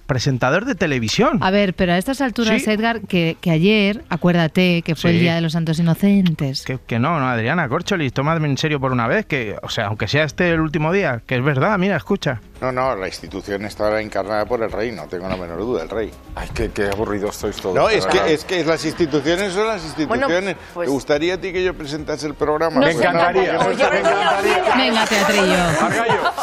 presentador 0.07 0.65
de 0.65 0.75
televisión. 0.75 1.39
A 1.43 1.51
ver, 1.51 1.75
pero 1.75 1.93
a 1.93 1.99
estas 1.99 2.21
alturas, 2.21 2.63
Sí. 2.63 2.71
Edgar, 2.71 3.01
que, 3.03 3.37
que 3.41 3.51
ayer, 3.51 4.05
acuérdate 4.09 4.83
que 4.83 4.95
fue 4.95 5.11
el. 5.11 5.21
Día 5.21 5.35
de 5.35 5.41
los 5.41 5.53
Santos 5.53 5.79
Inocentes. 5.79 6.63
Que, 6.65 6.79
que 6.79 6.99
no, 6.99 7.19
no, 7.21 7.29
Adriana 7.29 7.69
Corcholis, 7.69 8.13
tomadme 8.13 8.49
en 8.49 8.57
serio 8.59 8.79
por 8.81 8.93
una 8.93 9.07
vez, 9.09 9.27
que, 9.27 9.57
o 9.63 9.69
sea, 9.69 9.87
aunque 9.87 10.09
sea 10.09 10.25
este 10.25 10.51
el 10.51 10.61
último 10.61 10.93
día, 10.93 11.23
que 11.27 11.37
es 11.37 11.43
verdad, 11.45 11.77
mira, 11.79 11.97
escucha. 11.97 12.41
No, 12.61 12.73
no, 12.73 12.97
la 12.97 13.07
institución 13.07 13.65
está 13.67 14.01
encarnada 14.01 14.47
por 14.47 14.63
el 14.63 14.73
rey, 14.73 14.91
no 14.93 15.07
tengo 15.09 15.29
la 15.29 15.37
menor 15.37 15.59
duda, 15.59 15.83
el 15.83 15.91
rey. 15.91 16.11
Ay, 16.35 16.49
qué, 16.55 16.71
qué 16.71 16.85
aburridos 16.87 17.37
sois 17.37 17.57
todos. 17.57 17.75
No, 17.75 17.89
es 17.91 18.07
que, 18.07 18.33
es 18.33 18.45
que 18.45 18.65
las 18.65 18.83
instituciones 18.85 19.53
son 19.53 19.67
las 19.67 19.85
instituciones. 19.85 20.57
pues- 20.73 20.87
¿Te 20.87 20.91
gustaría 20.93 21.35
a 21.35 21.39
ti 21.39 21.53
que 21.53 21.63
yo 21.63 21.75
presentase 21.75 22.27
el 22.27 22.35
programa? 22.35 22.77
Me 22.81 22.87
Pues 22.87 22.97
no, 22.97 23.01
encantaría. 23.03 23.53
no 23.55 23.59
Pues 23.61 23.79
yo 23.79 23.91
me 23.91 23.99
encantaría. 23.99 24.75
Venga, 24.77 25.05
teatrillo. 25.07 25.57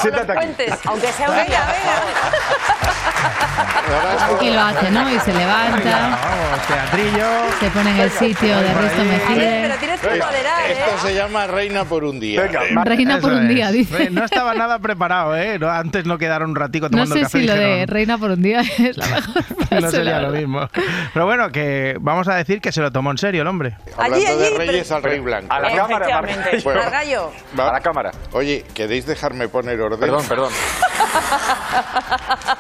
Siéntate 0.02 0.32
aquí. 0.34 0.72
aunque 0.86 1.08
sea 1.14 1.30
un 1.32 1.36
día, 1.48 1.62
Y 4.42 4.50
lo 4.52 4.62
hace, 4.62 4.90
¿no? 4.92 5.10
Y 5.10 5.20
se 5.20 5.34
levanta, 5.34 6.18
Vamos, 6.22 6.68
teatrillo. 6.68 7.28
se 7.60 7.70
pone 7.70 7.92
en 7.92 8.00
el 8.00 8.10
sitio 8.12 8.58
de 8.58 8.74
Risto 8.74 9.04
Mejide. 9.04 9.74
tienes 9.80 10.00
que 10.02 10.08
Esto- 10.14 10.26
moderar, 10.26 10.62
¿eh? 10.70 10.72
Esto 10.74 11.08
se 11.08 11.16
llama 11.16 11.48
reina 11.48 11.86
por 11.86 12.04
un 12.04 12.20
día. 12.20 12.42
Venga, 12.42 12.62
Reina 12.84 13.20
por 13.20 13.32
un 13.34 13.48
día, 13.48 13.72
dice. 13.72 14.10
No 14.10 14.24
estaba 14.26 14.54
nada 14.54 14.80
preparado, 14.80 15.36
¿eh? 15.36 15.58
No, 15.60 15.70
antes 15.70 16.06
no 16.06 16.18
quedaron 16.18 16.52
un 16.52 16.56
ratico 16.56 16.86
No 16.88 16.92
tomando 16.92 17.16
sé 17.16 17.22
café. 17.22 17.40
si 17.40 17.46
lo 17.48 17.54
de 17.56 17.86
reina 17.86 18.18
por 18.18 18.32
un 18.32 18.42
día 18.42 18.62
es 18.80 18.98
la 18.98 19.06
mejor 19.08 19.44
frase, 19.44 19.82
No 19.82 19.92
sería 19.92 20.20
lo 20.22 20.30
mismo. 20.30 20.68
Pero 21.14 21.26
bueno, 21.26 21.50
que 21.52 21.96
vamos 22.00 22.28
a 22.28 22.36
decir 22.36 22.60
que 22.62 22.72
se 22.72 22.82
lo 22.82 22.92
tomó 22.92 23.12
en 23.12 23.18
serio 23.18 23.42
el 23.42 23.48
hombre. 23.48 23.78
Hablando 23.98 24.16
Allí, 24.16 24.26
de 24.26 24.32
allí, 24.48 24.58
reyes 24.58 24.84
pero- 24.88 24.96
al 24.98 25.04
rey 25.04 25.20
blanco. 25.20 25.54
A 25.54 25.60
la 25.60 25.76
cámara. 25.76 26.22
Bueno. 26.64 26.82
Margallo. 26.82 27.32
Va- 27.60 27.70
A 27.70 27.74
la 27.74 27.80
cámara. 27.82 28.12
Oye, 28.32 28.66
¿queréis 28.74 29.06
dejarme 29.06 29.48
poner 29.48 29.80
orden? 29.82 30.00
Perdón, 30.00 30.26
perdón. 30.28 30.52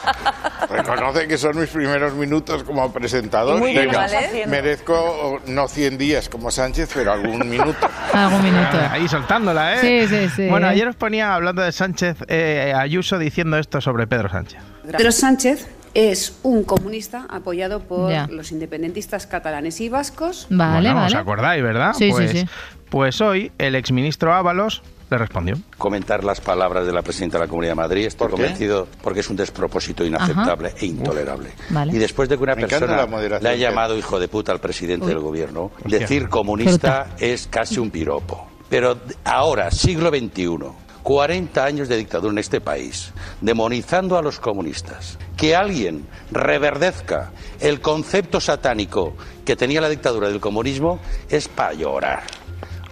Reconoce 0.73 1.27
que 1.27 1.37
son 1.37 1.59
mis 1.59 1.69
primeros 1.69 2.13
minutos 2.13 2.63
como 2.63 2.91
presentador. 2.91 3.57
Y 3.57 3.59
muy 3.59 3.71
bien 3.71 3.95
haciendo. 3.95 4.49
merezco 4.49 5.39
no 5.47 5.67
100 5.67 5.97
días 5.97 6.29
como 6.29 6.51
Sánchez, 6.51 6.89
pero 6.93 7.13
algún 7.13 7.47
minuto. 7.49 7.87
Algún 8.13 8.43
minuto. 8.43 8.77
Ahí 8.89 9.07
soltándola, 9.07 9.75
¿eh? 9.75 10.07
Sí, 10.07 10.15
sí, 10.15 10.29
sí. 10.35 10.47
Bueno, 10.49 10.67
ayer 10.67 10.87
os 10.87 10.95
ponía 10.95 11.33
hablando 11.35 11.61
de 11.61 11.71
Sánchez, 11.71 12.17
eh, 12.27 12.73
Ayuso 12.75 13.17
diciendo 13.19 13.57
esto 13.57 13.81
sobre 13.81 14.07
Pedro 14.07 14.29
Sánchez. 14.29 14.59
Pedro 14.91 15.11
Sánchez 15.11 15.67
es 15.93 16.39
un 16.43 16.63
comunista 16.63 17.27
apoyado 17.29 17.81
por 17.81 18.09
Ya. 18.11 18.27
los 18.27 18.51
independentistas 18.51 19.27
catalanes 19.27 19.79
y 19.79 19.89
vascos. 19.89 20.47
Vale, 20.49 20.89
bueno, 20.89 20.95
vale. 20.95 21.07
¿Os 21.07 21.15
acordáis, 21.15 21.61
verdad? 21.63 21.93
Sí, 21.93 22.05
sí, 22.05 22.11
pues, 22.11 22.31
sí. 22.31 22.45
pues 22.89 23.21
hoy 23.21 23.51
el 23.59 23.75
exministro 23.75 24.33
Ábalos 24.33 24.81
le 25.13 25.19
respondió. 25.19 25.55
comentar 25.77 26.23
las 26.23 26.41
palabras 26.41 26.85
de 26.85 26.91
la 26.93 27.01
presidenta 27.01 27.37
de 27.37 27.45
la 27.45 27.49
Comunidad 27.49 27.71
de 27.71 27.75
Madrid. 27.75 28.05
Estoy 28.05 28.27
¿Por 28.27 28.37
qué? 28.37 28.41
convencido 28.43 28.87
porque 29.01 29.21
es 29.21 29.29
un 29.29 29.35
despropósito 29.37 30.03
inaceptable 30.05 30.73
e 30.77 30.85
intolerable. 30.85 31.51
Vale. 31.69 31.93
Y 31.93 31.97
después 31.97 32.27
de 32.29 32.37
que 32.37 32.43
una 32.43 32.55
Me 32.55 32.67
persona 32.67 33.05
le 33.39 33.49
ha 33.49 33.53
que- 33.53 33.59
llamado 33.59 33.97
hijo 33.97 34.19
de 34.19 34.27
puta 34.27 34.51
al 34.51 34.59
presidente 34.59 35.05
Uy. 35.05 35.11
del 35.13 35.19
gobierno, 35.21 35.71
Hostia. 35.83 35.99
decir 35.99 36.29
comunista 36.29 37.07
es 37.19 37.47
casi 37.47 37.79
un 37.79 37.89
piropo. 37.91 38.47
Pero 38.69 38.97
ahora, 39.23 39.69
siglo 39.71 40.09
XXI, 40.09 40.57
40 41.03 41.65
años 41.65 41.89
de 41.89 41.97
dictadura 41.97 42.31
en 42.31 42.37
este 42.39 42.61
país, 42.61 43.11
demonizando 43.41 44.17
a 44.17 44.21
los 44.21 44.39
comunistas, 44.39 45.17
que 45.35 45.53
alguien 45.55 46.07
reverdezca 46.31 47.31
el 47.59 47.81
concepto 47.81 48.39
satánico 48.39 49.13
que 49.45 49.55
tenía 49.55 49.81
la 49.81 49.89
dictadura 49.89 50.29
del 50.29 50.39
comunismo 50.39 50.99
es 51.29 51.47
para 51.49 51.73
llorar. 51.73 52.23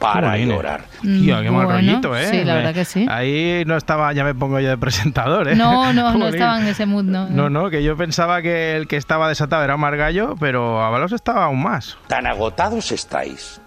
Para 0.01 0.31
Joder. 0.31 0.47
llorar. 0.47 0.85
Tío, 1.01 1.41
qué 1.41 1.51
mal 1.51 1.65
Bueno, 1.65 1.69
rollito, 1.79 2.17
¿eh? 2.17 2.25
sí, 2.25 2.43
la 2.43 2.55
verdad 2.55 2.73
que 2.73 2.85
sí. 2.85 3.05
Ahí 3.07 3.63
no 3.67 3.77
estaba, 3.77 4.11
ya 4.13 4.23
me 4.23 4.33
pongo 4.35 4.59
yo 4.59 4.67
de 4.69 4.77
presentador, 4.77 5.47
¿eh? 5.47 5.55
No, 5.55 5.93
no, 5.93 6.13
no 6.17 6.27
estaba 6.27 6.59
en 6.59 6.67
ese 6.67 6.85
mood, 6.87 7.03
no. 7.03 7.29
No, 7.29 7.49
no, 7.49 7.69
que 7.69 7.83
yo 7.83 7.95
pensaba 7.95 8.41
que 8.41 8.75
el 8.75 8.87
que 8.87 8.97
estaba 8.97 9.29
desatado 9.29 9.63
era 9.63 9.77
Margallo, 9.77 10.35
pero 10.39 10.83
Ábalos 10.83 11.11
estaba 11.11 11.45
aún 11.45 11.61
más. 11.61 11.97
tan 12.07 12.25
agotados 12.25 12.91
estáis 12.91 13.61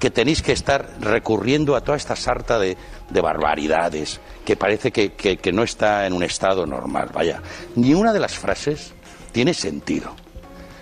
que 0.00 0.10
tenéis 0.10 0.42
que 0.42 0.52
estar 0.52 0.86
recurriendo 1.00 1.76
a 1.76 1.80
toda 1.82 1.96
esta 1.96 2.16
sarta 2.16 2.58
de, 2.58 2.76
de 3.08 3.20
barbaridades 3.20 4.20
que 4.44 4.56
parece 4.56 4.90
que, 4.90 5.12
que- 5.12 5.36
que 5.38 5.52
no 5.52 5.62
está 5.62 6.06
en 6.06 6.12
un 6.14 6.24
estado 6.24 6.66
normal. 6.66 7.10
Vaya, 7.14 7.40
ni 7.76 7.94
una 7.94 8.12
de 8.12 8.18
las 8.20 8.36
frases 8.36 8.92
tiene 9.32 9.54
sentido. 9.54 10.14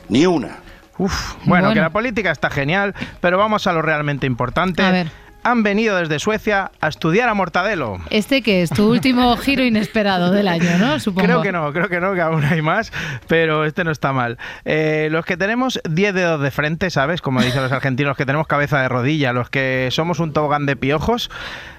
Ni 0.09 0.25
una. 0.27 0.57
Uf, 0.99 1.35
bueno, 1.45 1.69
Bueno. 1.69 1.75
que 1.75 1.81
la 1.81 1.91
política 1.91 2.31
está 2.31 2.51
genial, 2.51 2.95
pero 3.21 3.39
vamos 3.39 3.67
a 3.67 3.73
lo 3.73 3.83
realmente 3.83 4.27
importante. 4.27 4.83
A 4.83 4.91
ver. 4.91 5.07
han 5.45 5.65
venido 5.65 5.97
desde 5.97 6.21
Suecia 6.21 6.71
a 6.81 6.87
estudiar 6.89 7.29
a 7.29 7.35
Mortadelo. 7.35 7.99
Este 8.11 8.43
que 8.43 8.63
es 8.63 8.71
tu 8.71 8.89
último 8.89 9.37
giro 9.39 9.65
inesperado 9.65 10.31
del 10.31 10.47
año, 10.47 10.79
¿no? 10.79 11.01
Supongo. 11.01 11.27
Creo 11.27 11.43
que 11.43 11.51
no, 11.51 11.73
creo 11.73 11.89
que 11.89 11.99
no, 11.99 12.15
que 12.15 12.21
aún 12.21 12.45
hay 12.45 12.63
más, 12.63 12.93
pero 13.27 13.65
este 13.65 13.83
no 13.83 13.91
está 13.91 14.13
mal. 14.13 14.39
Eh, 14.65 15.09
los 15.11 15.25
que 15.25 15.37
tenemos 15.37 15.81
10 15.89 16.15
dedos 16.15 16.41
de 16.41 16.51
frente, 16.53 16.91
¿sabes? 16.91 17.21
Como 17.21 17.43
dicen 17.43 17.61
los 17.63 17.73
argentinos, 17.73 18.11
los 18.11 18.17
que 18.17 18.27
tenemos 18.27 18.47
cabeza 18.47 18.81
de 18.83 18.89
rodilla, 18.89 19.33
los 19.33 19.51
que 19.51 19.89
somos 19.91 20.21
un 20.21 20.33
tobogán 20.33 20.65
de 20.67 20.77
piojos, 20.77 21.29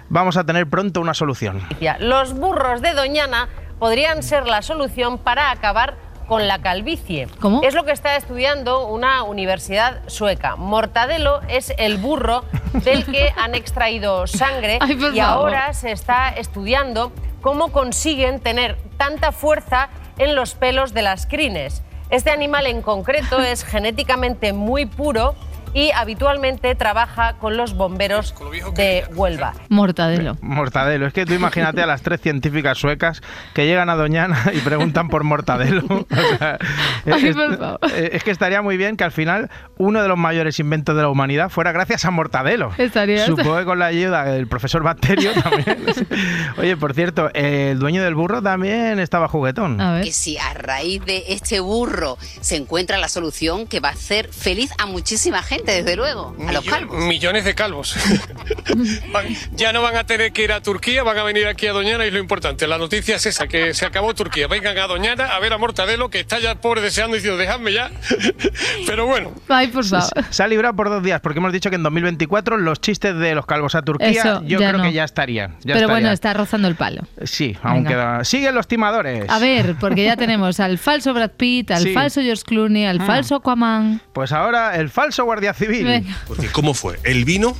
vamos 0.10 0.36
a 0.36 0.44
tener 0.44 0.68
pronto 0.68 1.00
una 1.00 1.14
solución. 1.14 1.62
Los 2.00 2.34
burros 2.34 2.82
de 2.82 2.94
Doñana 2.94 3.48
podrían 3.80 4.24
ser 4.24 4.46
la 4.46 4.62
solución 4.62 5.18
para 5.20 5.52
acabar 5.52 5.96
con 6.28 6.48
la 6.48 6.60
calvicie. 6.60 7.28
¿Cómo? 7.40 7.62
Es 7.64 7.74
lo 7.74 7.84
que 7.84 7.92
está 7.92 8.16
estudiando 8.16 8.88
una 8.88 9.24
universidad 9.24 10.02
sueca. 10.08 10.56
Mortadelo 10.56 11.42
es 11.48 11.74
el 11.78 11.98
burro 11.98 12.44
del 12.74 13.06
que 13.06 13.34
han 13.38 13.56
extraído 13.56 14.28
sangre 14.28 14.78
Ay, 14.82 14.98
y 15.14 15.20
ahora 15.20 15.74
se 15.74 15.92
está 15.92 16.30
estudiando 16.30 17.12
cómo 17.42 17.72
consiguen 17.72 18.40
tener 18.40 18.78
tanta 18.98 19.32
fuerza 19.32 19.90
en 20.18 20.36
los 20.36 20.56
pelos 20.56 20.94
de 20.94 21.02
las 21.02 21.26
crines. 21.26 21.84
Este 22.10 22.32
animal 22.32 22.68
en 22.68 22.82
concreto 22.82 23.40
es 23.40 23.64
genéticamente 23.64 24.54
muy 24.54 24.86
puro 24.86 25.36
y 25.74 25.92
habitualmente 25.92 26.76
trabaja 26.76 27.34
con 27.38 27.58
los 27.58 27.76
bomberos 27.76 28.34
de 28.76 29.06
Huelva. 29.16 29.54
Mortadelo. 29.70 30.38
Mortadelo. 30.42 31.08
Es 31.08 31.14
que 31.14 31.26
tú 31.26 31.34
imagínate 31.34 31.82
a 31.82 31.86
las 31.86 32.02
tres 32.02 32.22
científicas 32.22 32.78
suecas 32.78 33.22
que 33.54 33.66
llegan 33.66 33.90
a 33.90 33.96
Doñana 33.96 34.52
y 34.54 34.60
preguntan 34.60 35.10
por 35.10 35.24
Mortadelo. 35.24 35.84
O 36.24 36.38
sea, 36.38 36.58
es, 37.06 37.14
Ay, 37.14 37.28
es- 37.28 37.36
por 37.36 37.58
favor. 37.58 37.80
es 37.94 38.24
que 38.24 38.32
estaría 38.32 38.62
muy 38.62 38.78
bien 38.78 38.98
que 38.98 39.04
al 39.04 39.12
final 39.12 39.50
uno 39.78 40.02
de 40.02 40.08
los 40.08 40.18
mayores 40.18 40.60
inventos 40.60 40.96
de 40.96 41.02
la 41.02 41.10
humanidad 41.10 41.50
fuera 41.50 41.72
gracias 41.72 42.06
a 42.06 42.12
Mortadelo. 42.12 42.72
Estaría- 42.78 43.26
Supongo 43.26 43.58
que 43.58 43.66
con 43.66 43.80
la 43.80 43.88
ayuda 43.88 44.24
del 44.26 44.48
profesor 44.48 44.84
Bacterio 44.84 45.32
también. 45.34 45.84
Oye, 46.58 46.78
por 46.78 46.94
cierto, 46.94 47.30
el 47.34 47.80
dueño 47.80 48.04
del 48.04 48.16
burro 48.16 48.42
también 48.42 49.00
estaba 49.00 49.28
juguetón. 49.28 49.80
¿Eh? 49.82 50.02
Que 50.06 50.12
si 50.12 50.38
a 50.38 50.54
raíz 50.54 51.04
de 51.06 51.24
este 51.30 51.60
burro 51.60 52.18
se 52.42 52.56
encuentra 52.58 52.98
la 52.98 53.10
solución 53.10 53.68
que 53.68 53.80
va 53.80 53.90
a 53.90 53.94
hacer 53.94 54.30
feliz 54.32 54.72
a 54.78 54.86
muchísima 54.86 55.42
gente, 55.42 55.63
desde 55.66 55.96
luego, 55.96 56.36
a 56.48 56.52
los 56.52 56.66
calvos. 56.66 56.98
Millones 57.06 57.46
de 57.46 57.56
calvos. 57.56 57.96
Van- 59.12 59.26
ya 59.54 59.74
no 59.74 59.82
van 59.82 59.96
a 59.96 60.04
tener 60.06 60.32
que 60.34 60.44
ir 60.44 60.52
a 60.52 60.62
Turquía, 60.62 61.04
van 61.04 61.18
a 61.18 61.24
venir 61.24 61.48
aquí 61.48 61.68
a 61.68 61.74
Doñana 61.74 62.06
y 62.06 62.12
lo 62.12 62.20
importante, 62.20 62.68
la 62.68 62.78
noticia 62.78 63.16
es 63.16 63.26
esa, 63.26 63.48
que 63.48 63.74
se 63.74 63.86
acabó 63.86 64.14
Turquía. 64.14 64.48
Vengan 64.48 64.78
a 64.78 64.88
Doñana 64.88 65.26
a 65.36 65.40
ver 65.40 65.54
a 65.54 65.58
Mortadelo, 65.58 66.10
que 66.10 66.20
está 66.20 66.40
ya 66.40 66.52
el 66.52 66.58
pobre 66.58 66.82
deseando 66.82 67.16
diciendo, 67.16 67.38
dejadme 67.38 67.74
ya. 67.74 67.92
Pero 68.88 69.06
bueno. 69.06 69.32
Ay, 69.50 69.68
por 69.68 69.86
favor. 69.86 70.10
Se 70.30 70.44
ha 70.44 70.48
librado 70.48 70.76
por 70.76 70.90
dos 70.90 71.04
días, 71.04 71.22
porque 71.22 71.40
hemos 71.40 71.54
dicho 71.54 71.70
que 71.70 71.76
en 71.76 71.84
2024 71.84 72.58
los 72.58 72.82
chistes 72.82 73.16
de 73.18 73.36
los 73.36 73.46
calvos 73.46 73.76
a 73.76 73.82
Turquía, 73.82 74.10
Eso, 74.10 74.44
yo 74.46 74.58
creo 74.58 74.74
no. 74.74 74.84
que 74.84 74.94
ya 74.94 75.04
estarían. 75.04 75.58
ya 75.64 75.76
Pero 75.76 75.90
bueno, 75.90 76.12
está 76.12 76.34
rozando 76.34 76.68
el 76.68 76.76
palo. 76.76 77.02
Sí, 77.24 77.58
aún 77.64 77.84
Venga. 77.84 77.90
queda. 77.90 78.24
Siguen 78.24 78.56
los 78.56 78.68
timadores. 78.68 79.30
A 79.30 79.40
ver, 79.40 79.76
porque 79.80 80.04
ya 80.04 80.18
tenemos 80.18 80.60
al 80.60 80.78
falso 80.78 81.14
Brad 81.14 81.32
Pitt, 81.32 81.72
al 81.72 81.84
Sí. 81.84 81.94
falso 81.94 82.22
George 82.22 82.44
Clooney, 82.44 82.86
al 82.86 83.02
Ah. 83.02 83.06
falso 83.06 83.36
Aquaman. 83.36 84.02
Pues 84.14 84.32
ahora 84.32 84.76
el 84.76 84.90
falso 84.90 85.24
guardia 85.26 85.53
civil. 85.54 86.06
Porque 86.28 86.48
¿cómo 86.48 86.74
fue? 86.74 87.00
Él 87.04 87.26
vino, 87.26 87.56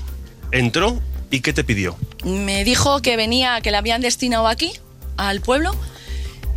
entró 0.52 1.00
y 1.32 1.42
¿qué 1.42 1.54
te 1.54 1.64
pidió? 1.64 1.98
Me 2.24 2.64
dijo 2.64 3.02
que 3.02 3.18
venía, 3.18 3.60
que 3.62 3.72
la 3.72 3.80
habían 3.80 4.02
destinado 4.02 4.48
aquí, 4.48 4.72
al 5.18 5.42
pueblo, 5.42 5.76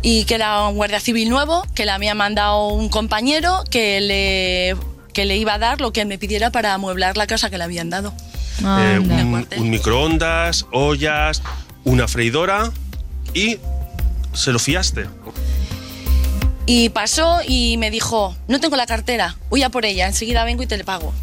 y 0.01 0.25
que 0.25 0.35
era 0.35 0.67
un 0.67 0.75
guardia 0.75 0.99
civil 0.99 1.29
nuevo, 1.29 1.65
que 1.73 1.85
le 1.85 1.91
había 1.91 2.15
mandado 2.15 2.67
un 2.69 2.89
compañero 2.89 3.63
que 3.69 3.99
le, 4.01 4.75
que 5.13 5.25
le 5.25 5.37
iba 5.37 5.55
a 5.55 5.59
dar 5.59 5.81
lo 5.81 5.91
que 5.91 6.05
me 6.05 6.17
pidiera 6.17 6.51
para 6.51 6.73
amueblar 6.73 7.17
la 7.17 7.27
casa 7.27 7.49
que 7.49 7.57
le 7.57 7.63
habían 7.63 7.89
dado. 7.89 8.13
Eh, 8.61 8.99
un, 8.99 9.47
un 9.57 9.69
microondas, 9.69 10.65
ollas, 10.71 11.41
una 11.83 12.07
freidora 12.07 12.71
y 13.33 13.57
se 14.33 14.51
lo 14.51 14.59
fiaste. 14.59 15.07
Y 16.65 16.89
pasó 16.89 17.39
y 17.47 17.77
me 17.77 17.89
dijo, 17.89 18.35
no 18.47 18.59
tengo 18.59 18.75
la 18.75 18.85
cartera, 18.85 19.37
voy 19.49 19.63
a 19.63 19.69
por 19.69 19.85
ella, 19.85 20.05
enseguida 20.05 20.43
vengo 20.43 20.63
y 20.63 20.67
te 20.67 20.77
le 20.77 20.83
pago. 20.83 21.13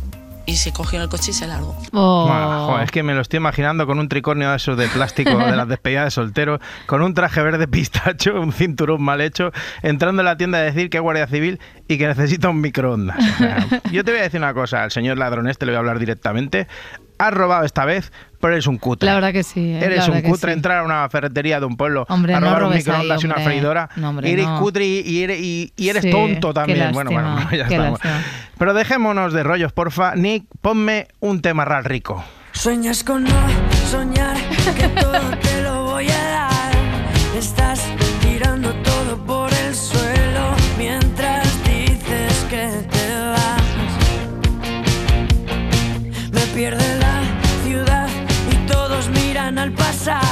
Y 0.47 0.57
se 0.57 0.72
cogió 0.72 0.99
en 0.99 1.05
el 1.05 1.09
coche 1.09 1.30
y 1.30 1.34
se 1.34 1.47
largó. 1.47 1.76
Oh. 1.92 2.66
Joder, 2.68 2.84
es 2.84 2.90
que 2.90 3.03
me 3.03 3.14
lo 3.14 3.22
estoy 3.22 3.38
imaginando 3.38 3.86
con 3.86 3.99
un 3.99 4.09
tricornio 4.09 4.51
de 4.51 4.57
esos 4.57 4.76
de 4.76 4.88
plástico 4.88 5.36
de 5.38 5.57
las 5.57 5.68
despedidas 5.68 6.05
de 6.05 6.11
soltero, 6.11 6.61
con 6.86 7.03
un 7.03 7.14
traje 7.14 7.42
verde 7.42 7.66
pistacho, 7.74 8.40
un 8.40 8.53
cinturón 8.53 9.03
mal 9.03 9.20
hecho, 9.20 9.53
entrando 9.82 10.22
en 10.22 10.26
la 10.26 10.36
tienda 10.36 10.59
a 10.59 10.62
decir 10.62 10.90
que 10.90 10.99
es 10.99 11.03
guardia 11.03 11.26
civil 11.26 11.61
y 11.88 11.99
que 11.99 12.07
necesita 12.07 12.49
un 12.49 12.61
microondas. 12.61 13.18
O 13.18 13.38
sea, 13.38 13.66
yo 13.90 14.05
te 14.05 14.11
voy 14.11 14.20
a 14.20 14.24
decir 14.24 14.40
una 14.40 14.55
cosa, 14.55 14.82
al 14.82 14.90
señor 14.90 15.18
ladrón 15.18 15.49
este 15.49 15.66
le 15.66 15.72
voy 15.72 15.76
a 15.76 15.78
hablar 15.80 15.99
directamente. 15.99 16.68
Has 17.19 17.33
robado 17.33 17.65
esta 17.65 17.85
vez, 17.85 18.12
pero 18.41 18.55
eres 18.55 18.67
un 18.67 18.77
cutre. 18.79 19.07
La 19.07 19.15
verdad 19.15 19.33
que 19.33 19.43
sí. 19.45 19.61
eh, 19.73 19.85
Eres 19.85 20.09
un 20.09 20.21
cutre 20.23 20.53
sí. 20.53 20.57
entrar 20.57 20.79
a 20.79 20.83
una 20.83 21.09
ferretería 21.09 21.61
de 21.61 21.67
un 21.67 21.77
pueblo 21.77 22.07
Hombre, 22.09 22.35
a 22.35 22.41
no 22.41 22.47
robar 22.49 22.65
un 22.65 22.73
ahí, 22.73 22.79
microondas 22.79 23.23
y 23.23 23.27
una 23.27 23.37
freidora. 23.37 23.89
No, 23.97 24.09
hombre, 24.11 24.33
eres 24.33 24.47
no. 24.47 24.59
cutre 24.61 24.85
y, 24.85 25.01
y 25.01 25.23
eres, 25.23 25.41
y- 25.41 25.73
y 25.77 25.89
eres 25.89 26.03
Sí, 26.03 26.11
tonto 26.11 26.53
también. 26.53 26.91
bueno, 26.93 27.11
bueno, 27.12 27.39
ya 27.53 27.65
estamos. 27.65 27.91
lástima. 28.05 28.21
Pero 28.59 28.75
dejémonos 28.75 29.33
de 29.33 29.43
rollos, 29.45 29.73
porfa. 29.73 30.15
Nick, 30.17 30.45
ponme 30.61 31.07
un 31.21 31.41
tema 31.41 31.65
real 31.65 31.85
rico. 31.85 32.25
Sueñas 32.53 33.03
con 33.05 33.25
no 33.25 33.31
soñar 33.91 34.37
que 34.77 34.89
todo 34.89 35.12
te 35.41 35.62
lo 35.62 35.85
voy 35.85 36.09
a 36.09 36.34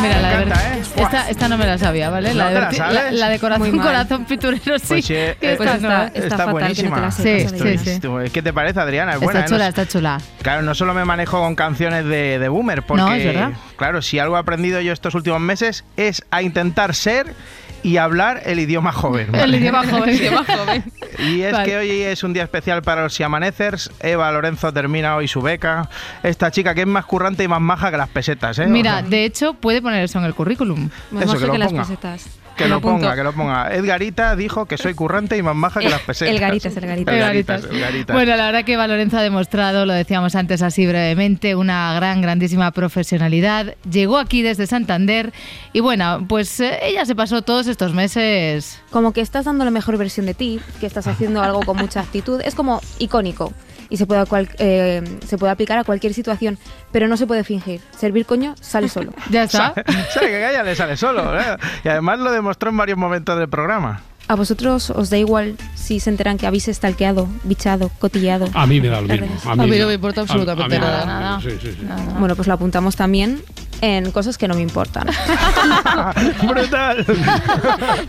la 0.08 0.32
encanta, 0.42 0.74
¿eh? 0.76 0.82
esta, 0.96 1.30
esta 1.30 1.48
no 1.48 1.58
me 1.58 1.66
la 1.66 1.78
sabía, 1.78 2.10
¿vale? 2.10 2.30
¿No 2.30 2.34
la, 2.36 2.48
de 2.48 2.54
te 2.54 2.60
la 2.60 2.72
sabes? 2.72 3.12
la- 3.12 3.28
de 3.28 3.38
corazón, 3.38 3.78
corazón 3.78 4.24
piturero, 4.24 4.78
sí. 4.78 4.86
Pues, 4.88 5.10
eh, 5.10 5.36
pues 5.56 5.70
está, 5.74 6.06
está 6.14 6.46
buenísima. 6.46 7.10
Sí, 7.10 7.46
sí, 7.48 7.78
sí. 7.78 8.00
¿Qué 8.32 8.42
te 8.42 8.52
parece, 8.52 8.80
Adriana? 8.80 9.14
Es 9.14 9.20
buena, 9.20 9.40
Está 9.40 9.46
¿eh? 9.46 9.56
chula, 9.56 9.64
No- 9.64 9.68
está 9.68 9.86
chula. 9.86 10.18
Claro, 10.42 10.62
no 10.62 10.74
solo 10.74 10.94
me 10.94 11.04
manejo 11.04 11.40
con 11.40 11.54
canciones 11.54 12.04
de, 12.04 12.38
de 12.38 12.48
boomer, 12.48 12.82
porque, 12.82 13.02
No, 13.02 13.12
es 13.14 13.24
verdad. 13.24 13.50
claro, 13.76 14.02
si 14.02 14.18
algo 14.18 14.36
he 14.36 14.40
aprendido 14.40 14.80
yo 14.80 14.92
estos 14.92 15.14
últimos 15.14 15.40
meses 15.40 15.84
es 15.96 16.22
a 16.30 16.42
intentar 16.42 16.94
ser 16.94 17.34
y 17.82 17.96
hablar 17.96 18.42
el 18.46 18.58
idioma 18.60 18.92
joven. 18.92 19.26
El 19.34 19.40
¿vale? 19.40 19.56
idioma 19.58 19.84
joven, 19.86 20.08
el 20.10 20.14
idioma 20.16 20.44
joven. 20.44 20.84
Y 21.18 21.42
es 21.42 21.52
Vale. 21.52 21.64
que 21.68 21.76
hoy 21.76 21.90
es 21.90 22.24
un 22.24 22.32
día 22.32 22.42
especial 22.42 22.82
para 22.82 23.02
los 23.02 23.12
siamanecers. 23.14 23.90
Eva 24.00 24.32
Lorenzo 24.32 24.72
termina 24.72 25.14
hoy 25.14 25.28
su 25.28 25.42
beca. 25.42 25.88
Esta 26.22 26.50
chica 26.50 26.74
que 26.74 26.80
es 26.80 26.86
más 26.86 27.04
currante 27.04 27.44
y 27.44 27.48
más 27.48 27.60
maja 27.60 27.90
que 27.90 27.96
las 27.98 28.08
pesetas, 28.08 28.58
¿eh? 28.58 28.66
Mira, 28.66 29.02
de 29.02 29.24
hecho, 29.26 29.54
puede 29.54 29.82
poner 29.82 30.02
eso 30.02 30.18
en 30.18 30.24
el 30.24 30.34
currículum. 30.34 30.88
Más 31.10 31.24
Eso, 31.24 31.34
maja 31.34 31.38
que 31.40 31.46
lo 31.46 31.52
que 31.52 31.58
las 31.58 31.68
ponga. 31.68 31.82
pesetas. 31.82 32.26
Que 32.56 32.68
lo 32.68 32.80
ponga, 32.82 33.14
que 33.16 33.22
lo 33.22 33.32
ponga. 33.32 33.74
Edgarita 33.74 34.36
dijo 34.36 34.66
que 34.66 34.76
soy 34.78 34.94
currante 34.94 35.36
y 35.36 35.42
más 35.42 35.54
maja 35.54 35.80
que 35.80 35.86
Eh, 35.86 35.90
las 35.90 36.00
pesetas. 36.02 36.34
el 36.34 36.40
Garitas, 36.40 36.76
el 36.76 36.86
Garitas. 36.86 37.12
El 37.14 37.20
El 37.20 37.26
Garitas, 37.26 37.62
Garitas. 37.62 37.74
el 37.76 37.80
Garitas. 37.80 38.14
Bueno, 38.16 38.36
la 38.36 38.46
verdad 38.46 38.64
que 38.64 38.72
Eva 38.74 38.86
Lorenzo 38.86 39.18
ha 39.18 39.22
demostrado, 39.22 39.86
lo 39.86 39.92
decíamos 39.92 40.34
antes 40.34 40.62
así 40.62 40.86
brevemente, 40.86 41.54
una 41.54 41.94
gran, 41.94 42.20
grandísima 42.22 42.70
profesionalidad. 42.72 43.74
Llegó 43.90 44.18
aquí 44.18 44.42
desde 44.42 44.66
Santander 44.66 45.32
y 45.72 45.80
bueno, 45.80 46.24
pues 46.28 46.60
eh, 46.60 46.78
ella 46.82 47.04
se 47.04 47.14
pasó 47.14 47.42
todos 47.42 47.66
estos 47.66 47.94
meses. 47.94 48.78
Como 48.90 49.12
que 49.12 49.20
estás 49.20 49.44
dando 49.46 49.64
la 49.64 49.70
mejor 49.70 49.96
versión 49.98 50.26
de 50.26 50.34
ti, 50.34 50.60
que 50.80 50.86
estás 50.86 51.06
haciendo 51.06 51.42
algo 51.42 51.60
con 51.62 51.76
mucha 51.76 52.00
actitud. 52.00 52.40
Es 52.44 52.54
como 52.54 52.80
icónico 52.98 53.52
y 53.88 53.96
se 53.96 54.06
puede, 54.06 54.24
cual- 54.26 54.48
eh, 54.58 55.02
se 55.26 55.38
puede 55.38 55.52
aplicar 55.52 55.78
a 55.78 55.84
cualquier 55.84 56.14
situación, 56.14 56.58
pero 56.90 57.08
no 57.08 57.16
se 57.16 57.26
puede 57.26 57.44
fingir. 57.44 57.80
Servir 57.96 58.26
coño 58.26 58.54
sale 58.60 58.88
solo. 58.88 59.12
Ya 59.30 59.48
Sabe 59.48 59.82
que 60.20 60.44
a 60.44 60.50
ella 60.50 60.62
le 60.62 60.74
sale 60.74 60.96
solo. 60.96 61.38
¿eh? 61.38 61.44
Y 61.84 61.88
además 61.88 62.18
lo 62.18 62.30
demostró 62.32 62.70
en 62.70 62.76
varios 62.76 62.98
momentos 62.98 63.38
del 63.38 63.48
programa. 63.48 64.02
¿A 64.28 64.34
vosotros 64.36 64.90
os 64.90 65.10
da 65.10 65.18
igual 65.18 65.56
si 65.74 65.98
se 66.00 66.08
enteran 66.08 66.38
que 66.38 66.46
habéis 66.46 66.64
stalkeado, 66.66 67.28
bichado, 67.42 67.90
cotillado? 67.98 68.48
A 68.54 68.66
mí 68.66 68.80
me 68.80 68.88
da 68.88 69.00
lo 69.00 69.08
mismo. 69.08 69.26
A 69.50 69.56
mí, 69.56 69.76
no 69.78 69.86
me 69.88 69.94
importa 69.94 70.20
absolutamente 70.22 70.78
nada. 70.78 71.04
nada. 71.04 71.40
Sí, 71.40 71.50
sí, 71.60 71.72
sí. 71.72 71.86
Bueno, 72.18 72.36
pues 72.36 72.46
lo 72.48 72.54
apuntamos 72.54 72.94
también 72.96 73.42
en 73.82 74.10
cosas 74.12 74.38
que 74.38 74.48
no 74.48 74.54
me 74.54 74.62
importan. 74.62 75.06
¡Brutal! 76.42 77.04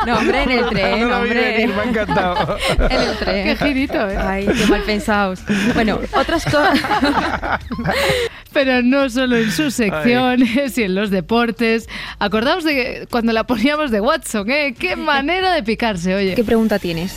No, 0.06 0.18
hombre, 0.18 0.44
en 0.44 0.52
el 0.52 0.66
tren, 0.70 1.00
No 1.02 1.08
lo 1.08 1.22
vi 1.24 1.30
hombre. 1.32 1.52
venir, 1.52 1.76
me 1.76 1.82
ha 1.82 1.86
encantado. 1.86 2.58
En 2.90 3.02
el 3.02 3.18
tren. 3.18 3.46
Qué 3.46 3.66
girito, 3.66 4.10
¿eh? 4.10 4.18
Ay, 4.18 4.46
qué 4.48 4.68
mal 4.68 4.82
pensados. 4.84 5.40
Bueno, 5.74 6.00
otras 6.14 6.46
cosas. 6.46 6.80
Pero 8.52 8.82
no 8.84 9.10
solo 9.10 9.36
en 9.38 9.52
sus 9.52 9.74
secciones 9.74 10.78
y 10.78 10.84
en 10.84 10.96
los 10.96 11.10
deportes. 11.10 11.88
Acordaos 12.20 12.64
de 12.64 13.08
cuando 13.10 13.34
la 13.34 13.46
poníamos 13.46 13.90
de 13.92 14.00
Watson, 14.02 14.50
¿eh? 14.52 14.76
Qué 14.78 14.96
manera 14.96 15.54
de 15.54 15.64
picarse, 15.64 16.14
oye. 16.14 16.36
¿Qué 16.36 16.44
pregunta 16.44 16.78
tienes? 16.80 17.16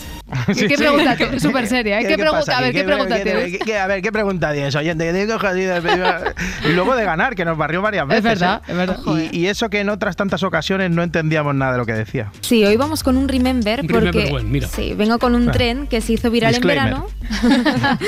¿Y 0.49 0.55
Sí, 0.55 0.67
qué 0.67 0.77
sí. 0.77 0.83
pregunta 0.83 1.17
tienes? 1.17 1.43
Súper 1.43 1.67
seria, 1.69 2.01
¿eh? 2.01 2.07
¿Qué 2.07 2.15
pregunta- 2.19 2.39
pasa 2.47 2.59
a 2.59 2.61
ver? 2.61 2.73
¿qué 2.75 2.83
pregunta 2.85 3.17
qué- 3.17 3.23
tienes? 3.23 3.59
qué- 3.65 3.79
a 3.79 3.87
ver, 3.87 4.03
¿qué 4.03 4.11
pregunta 4.11 4.53
tienes, 4.53 4.75
oyente? 4.75 5.09
Y 6.69 6.73
luego 6.73 6.97
de 6.97 7.05
ganar, 7.05 7.35
que 7.37 7.45
nos 7.45 7.57
barrió 7.57 7.81
varias 7.83 8.07
veces. 8.09 8.25
verdad, 8.25 8.61
¿eh? 8.67 8.71
es 8.73 8.77
verdad. 8.77 8.99
Y, 9.33 9.37
y 9.39 9.47
eso 9.47 9.71
que 9.71 9.81
en 9.81 9.89
otras 9.89 10.17
tantas 10.17 10.43
ocasiones 10.43 10.91
no 10.91 11.03
entendíamos 11.03 11.55
nada 11.55 11.73
de 11.73 11.79
lo 11.79 11.87
que 11.87 11.93
decía. 11.93 12.33
Sí, 12.41 12.65
hoy 12.65 12.77
vamos 12.77 13.03
con 13.05 13.17
un 13.17 13.29
remember 13.29 13.81
Un 13.83 13.87
porque 13.87 14.11
remember 14.11 14.33
well, 14.33 14.45
mira. 14.45 14.67
sí, 14.69 14.95
vengo 14.95 15.19
con 15.19 15.35
un 15.35 15.49
Ah. 15.49 15.53
tren 15.53 15.87
que 15.87 16.01
se 16.01 16.15
hizo 16.15 16.31
viral 16.31 16.53
Disclaimer. 16.55 16.89
en 16.89 16.95
verano, 16.95 17.07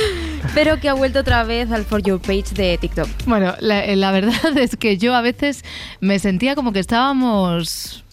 pero 0.54 0.80
que 0.80 0.88
ha 0.88 0.94
vuelto 0.94 1.20
otra 1.20 1.44
vez 1.44 1.70
al 1.70 1.84
For 1.84 2.02
Your 2.02 2.20
Page 2.20 2.54
de 2.54 2.78
TikTok. 2.78 3.08
Bueno, 3.26 3.54
la, 3.60 3.86
la 3.94 4.10
verdad 4.12 4.56
es 4.58 4.76
que 4.76 4.98
yo 4.98 5.14
a 5.14 5.20
veces 5.20 5.64
me 6.00 6.18
sentía 6.18 6.54
como 6.54 6.72
que 6.72 6.80
estábamos... 6.80 8.04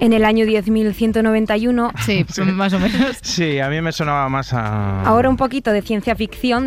En 0.00 0.12
el 0.12 0.24
año 0.24 0.46
10.191, 0.46 1.92
Sí, 1.98 2.24
más 2.52 2.72
o 2.72 2.78
menos. 2.78 3.18
Sí, 3.22 3.58
a 3.58 3.68
mí 3.68 3.80
me 3.80 3.92
sonaba 3.92 4.28
más 4.28 4.52
a... 4.52 5.02
Ahora 5.02 5.28
un 5.28 5.36
poquito 5.36 5.72
de 5.72 5.82
ciencia 5.82 6.14
ficción, 6.14 6.66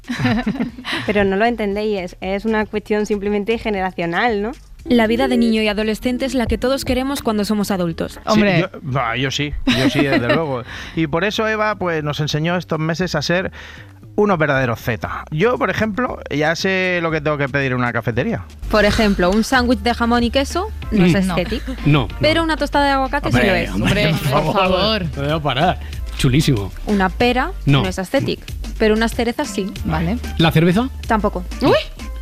pero 1.05 1.23
no 1.23 1.37
lo 1.37 1.45
entendéis, 1.45 2.17
es, 2.19 2.45
una 2.45 2.65
cuestión 2.65 3.05
simplemente 3.05 3.57
generacional, 3.57 4.41
¿no? 4.41 4.51
La 4.83 5.05
vida 5.05 5.27
de 5.27 5.37
niño 5.37 5.61
y 5.61 5.67
adolescente 5.67 6.25
es 6.25 6.33
la 6.33 6.47
que 6.47 6.57
todos 6.57 6.85
queremos 6.85 7.21
cuando 7.21 7.45
somos 7.45 7.69
adultos. 7.69 8.19
Sí, 8.33 8.41
yo, 8.41 8.67
bah, 8.81 9.15
yo 9.15 9.29
sí, 9.29 9.53
yo 9.67 9.89
sí, 9.89 9.99
desde 9.99 10.27
luego. 10.33 10.63
Y 10.95 11.05
por 11.05 11.23
eso 11.23 11.47
Eva 11.47 11.75
pues, 11.75 12.03
nos 12.03 12.19
enseñó 12.19 12.57
estos 12.57 12.79
meses 12.79 13.13
a 13.13 13.21
ser 13.21 13.51
unos 14.15 14.37
verdaderos 14.37 14.79
Z. 14.79 15.25
Yo, 15.31 15.57
por 15.57 15.69
ejemplo, 15.69 16.19
ya 16.29 16.55
sé 16.55 16.99
lo 17.01 17.11
que 17.11 17.21
tengo 17.21 17.37
que 17.37 17.49
pedir 17.49 17.71
en 17.71 17.77
una 17.79 17.93
cafetería. 17.93 18.43
Por 18.69 18.85
ejemplo, 18.85 19.29
un 19.31 19.43
sándwich 19.43 19.79
de 19.79 19.93
jamón 19.93 20.23
y 20.23 20.31
queso 20.31 20.69
no 20.91 21.05
es 21.05 21.11
Mm, 21.23 21.27
no. 21.27 21.37
estético, 21.37 21.73
No. 21.85 22.07
pero 22.19 22.43
una 22.43 22.57
tostada 22.57 22.85
de 22.85 22.91
aguacate 22.91 23.31
sí 23.31 23.37
lo 23.37 23.53
es. 23.53 23.69
por 23.71 24.53
favor. 24.53 25.05
No 25.17 25.35
a 25.35 25.41
parar. 25.41 25.79
Chulísimo. 26.17 26.71
Una 26.85 27.09
pera 27.09 27.51
No. 27.65 27.81
no, 27.83 27.89
es 27.89 27.97
estético, 27.97 28.43
pero 28.77 28.93
unas 28.95 29.13
cerezas 29.13 29.47
sí. 29.47 29.71
Vale. 29.85 30.17
¿La 30.37 30.51
cerveza? 30.51 30.89
Tampoco. 31.07 31.43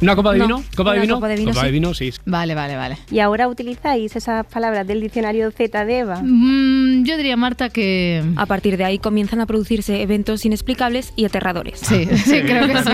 ¿Una 0.01 0.15
copa 0.15 0.31
de 0.31 0.39
No, 0.39 0.47
vino? 0.47 0.63
¿Copa 0.75 0.93
de 0.93 0.99
vino? 1.01 1.15
copa 1.15 1.27
de 1.27 1.35
vino, 1.35 1.51
Copa 1.51 1.63
de 1.63 1.69
sí. 1.69 1.73
vino, 1.73 1.93
sí. 1.93 2.13
Vale, 2.25 2.55
vale, 2.55 2.75
vale. 2.77 2.97
Y 3.11 3.19
ahora 3.19 3.47
utilizáis 3.49 4.15
esas 4.15 4.45
palabras 4.45 4.87
del 4.87 5.01
diccionario 5.01 5.51
Z 5.51 5.83
de 5.85 5.99
Eva. 5.99 6.21
Mm, 6.23 7.03
yo 7.03 7.17
diría, 7.17 7.35
Marta, 7.35 7.69
que... 7.69 8.23
A 8.37 8.45
partir 8.45 8.77
de 8.77 8.85
ahí 8.85 8.97
comienzan 8.99 9.41
a 9.41 9.45
producirse 9.45 10.01
eventos 10.01 10.45
inexplicables 10.45 11.11
y 11.17 11.25
aterradores. 11.25 11.79
Sí, 11.79 12.05
sí, 12.25 12.41
creo 12.43 12.67
que 12.67 12.77
sí. 12.81 12.91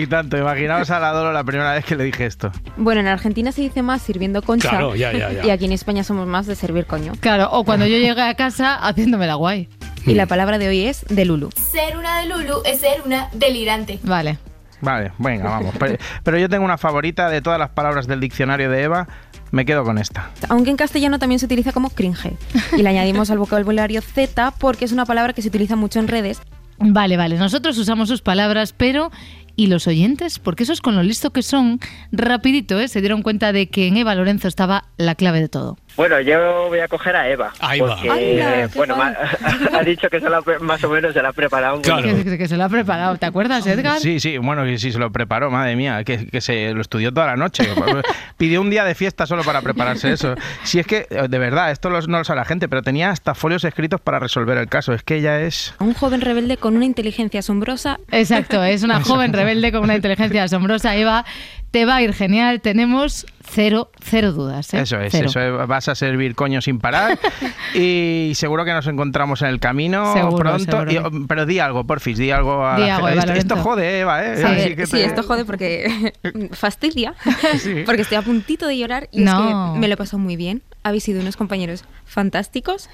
Y 0.00 0.06
tanto, 0.08 0.36
imaginaos 0.38 0.90
a 0.90 0.98
la 0.98 1.12
Dolo 1.12 1.32
la 1.32 1.44
primera 1.44 1.72
vez 1.74 1.84
que 1.84 1.94
le 1.94 2.04
dije 2.04 2.26
esto. 2.26 2.50
Bueno, 2.76 3.00
en 3.00 3.06
Argentina 3.06 3.52
se 3.52 3.60
dice 3.62 3.82
más 3.82 4.02
sirviendo 4.02 4.42
concha 4.42 4.70
Claro, 4.70 4.96
ya, 4.96 5.12
ya, 5.12 5.30
ya. 5.32 5.46
y 5.46 5.50
aquí 5.50 5.66
en 5.66 5.72
España 5.72 6.02
somos 6.02 6.26
más 6.26 6.46
de 6.46 6.56
servir 6.56 6.86
coño. 6.86 7.12
Claro, 7.20 7.48
o 7.52 7.64
cuando 7.64 7.86
yo 7.86 7.96
llegué 7.96 8.20
a 8.22 8.34
casa 8.34 8.74
haciéndome 8.74 9.26
la 9.28 9.34
guay. 9.36 9.68
Y 10.06 10.14
la 10.14 10.26
palabra 10.26 10.58
de 10.58 10.66
hoy 10.68 10.80
es 10.86 11.04
de 11.08 11.24
Lulu. 11.26 11.50
Ser 11.56 11.96
una 11.98 12.20
de 12.22 12.28
Lulu 12.28 12.62
es 12.64 12.80
ser 12.80 13.02
una 13.04 13.28
delirante. 13.34 14.00
Vale. 14.02 14.38
Vale, 14.80 15.12
venga, 15.18 15.50
vamos. 15.50 15.74
Pero, 15.78 15.96
pero 16.22 16.38
yo 16.38 16.48
tengo 16.48 16.64
una 16.64 16.78
favorita 16.78 17.28
de 17.28 17.42
todas 17.42 17.58
las 17.58 17.70
palabras 17.70 18.06
del 18.06 18.20
diccionario 18.20 18.70
de 18.70 18.82
Eva. 18.82 19.08
Me 19.50 19.64
quedo 19.64 19.84
con 19.84 19.98
esta. 19.98 20.30
Aunque 20.48 20.70
en 20.70 20.76
castellano 20.76 21.18
también 21.18 21.38
se 21.38 21.46
utiliza 21.46 21.72
como 21.72 21.90
cringe. 21.90 22.36
Y 22.76 22.82
le 22.82 22.88
añadimos 22.88 23.30
al 23.30 23.38
vocabulario 23.38 24.00
Z 24.00 24.52
porque 24.58 24.84
es 24.84 24.92
una 24.92 25.04
palabra 25.04 25.32
que 25.32 25.42
se 25.42 25.48
utiliza 25.48 25.76
mucho 25.76 25.98
en 25.98 26.08
redes. 26.08 26.40
Vale, 26.78 27.16
vale. 27.16 27.36
Nosotros 27.36 27.76
usamos 27.76 28.08
sus 28.08 28.22
palabras, 28.22 28.72
pero 28.72 29.10
¿y 29.54 29.66
los 29.66 29.86
oyentes? 29.86 30.38
Porque 30.38 30.62
esos 30.62 30.80
con 30.80 30.96
lo 30.96 31.02
listo 31.02 31.30
que 31.30 31.42
son, 31.42 31.78
rapidito, 32.10 32.80
¿eh? 32.80 32.88
Se 32.88 33.00
dieron 33.00 33.22
cuenta 33.22 33.52
de 33.52 33.68
que 33.68 33.86
en 33.86 33.98
Eva 33.98 34.14
Lorenzo 34.14 34.48
estaba 34.48 34.84
la 34.96 35.14
clave 35.14 35.40
de 35.40 35.48
todo. 35.48 35.76
Bueno, 35.96 36.18
yo 36.20 36.68
voy 36.68 36.78
a 36.78 36.88
coger 36.88 37.14
a 37.14 37.28
Eva. 37.28 37.52
Ahí 37.60 37.80
va. 37.80 37.94
porque, 37.96 38.10
Anda, 38.10 38.68
qué 38.68 38.78
bueno, 38.78 38.96
ma- 38.96 39.14
ha 39.78 39.82
dicho 39.82 40.08
que 40.08 40.18
se 40.20 40.30
la, 40.30 40.38
ha 40.38 40.42
pre- 40.42 40.58
más 40.58 40.82
o 40.84 40.88
menos 40.88 41.12
se 41.12 41.20
la 41.20 41.28
ha 41.28 41.32
preparado. 41.32 41.78
bien. 41.80 42.24
Que, 42.24 42.38
que 42.38 42.48
se 42.48 42.56
lo 42.56 42.64
ha 42.64 42.68
preparado. 42.68 43.16
¿Te 43.18 43.26
acuerdas, 43.26 43.66
Edgar? 43.66 43.98
Sí, 44.00 44.18
sí, 44.18 44.38
bueno, 44.38 44.64
que 44.64 44.78
sí 44.78 44.92
se 44.92 44.98
lo 44.98 45.10
preparó, 45.12 45.50
madre 45.50 45.76
mía, 45.76 46.02
que, 46.04 46.26
que 46.26 46.40
se 46.40 46.72
lo 46.72 46.80
estudió 46.80 47.12
toda 47.12 47.26
la 47.26 47.36
noche. 47.36 47.68
Pidió 48.38 48.60
un 48.62 48.70
día 48.70 48.84
de 48.84 48.94
fiesta 48.94 49.26
solo 49.26 49.42
para 49.44 49.60
prepararse 49.60 50.12
eso. 50.12 50.34
Si 50.62 50.78
es 50.78 50.86
que, 50.86 51.06
de 51.10 51.38
verdad, 51.38 51.70
esto 51.70 51.90
los- 51.90 52.08
no 52.08 52.18
lo 52.18 52.24
sabe 52.24 52.38
la 52.40 52.46
gente, 52.46 52.68
pero 52.68 52.82
tenía 52.82 53.10
hasta 53.10 53.34
folios 53.34 53.64
escritos 53.64 54.00
para 54.00 54.18
resolver 54.18 54.56
el 54.56 54.68
caso. 54.68 54.92
Es 54.94 55.02
que 55.02 55.16
ella 55.16 55.40
es... 55.42 55.74
Un 55.80 55.92
joven 55.94 56.20
rebelde 56.22 56.56
con 56.56 56.76
una 56.76 56.86
inteligencia 56.86 57.40
asombrosa. 57.40 57.98
Exacto, 58.10 58.64
es 58.64 58.82
una 58.82 59.00
joven 59.02 59.32
rebelde 59.32 59.70
con 59.72 59.82
una 59.84 59.96
inteligencia 59.96 60.44
asombrosa. 60.44 60.96
Eva, 60.96 61.24
te 61.70 61.84
va 61.86 61.96
a 61.96 62.02
ir 62.02 62.12
genial. 62.14 62.60
Tenemos 62.60 63.26
cero, 63.48 63.90
cero 64.02 64.32
dudas. 64.32 64.72
¿eh? 64.74 64.80
Eso 64.80 65.00
es, 65.00 65.12
Cero. 65.12 65.26
eso 65.28 65.40
es, 65.40 65.68
vas 65.68 65.88
a 65.88 65.94
servir 65.94 66.34
coño 66.34 66.60
sin 66.60 66.78
parar 66.78 67.18
y 67.74 68.32
seguro 68.34 68.64
que 68.64 68.72
nos 68.72 68.86
encontramos 68.86 69.42
en 69.42 69.48
el 69.48 69.60
camino 69.60 70.12
Seguro, 70.12 70.36
pronto. 70.38 70.70
seguro. 70.72 70.92
Y, 70.92 70.96
oh, 70.98 71.10
pero 71.28 71.46
di 71.46 71.58
algo, 71.58 71.84
porfis, 71.84 72.18
di 72.18 72.30
algo 72.30 72.64
a 72.66 72.76
Di 72.76 72.82
la 72.86 72.96
algo, 72.96 73.06
gente. 73.08 73.22
Eva 73.30 73.38
Esto, 73.38 73.56
jode, 73.56 74.00
Eva, 74.00 74.24
¿eh? 74.24 74.44
A 74.44 74.50
Así 74.50 74.74
que 74.76 74.86
sí, 74.86 74.92
te- 74.92 75.04
esto 75.04 75.22
jode 75.22 75.44
porque 75.44 76.12
fastidia, 76.52 77.14
porque 77.86 78.02
estoy 78.02 78.18
a 78.18 78.22
puntito 78.22 78.66
de 78.66 78.76
llorar 78.78 79.08
y 79.12 79.20
No. 79.20 79.30
es 79.68 79.74
que 79.74 79.78
me 79.80 79.88
lo 79.88 79.94
he 79.94 79.96
pasado 79.96 80.18
muy 80.18 80.36
bien. 80.36 80.62
Habéis 80.82 81.04
sido 81.04 81.20
unos 81.20 81.36
compañeros 81.36 81.84
fantásticos 82.04 82.88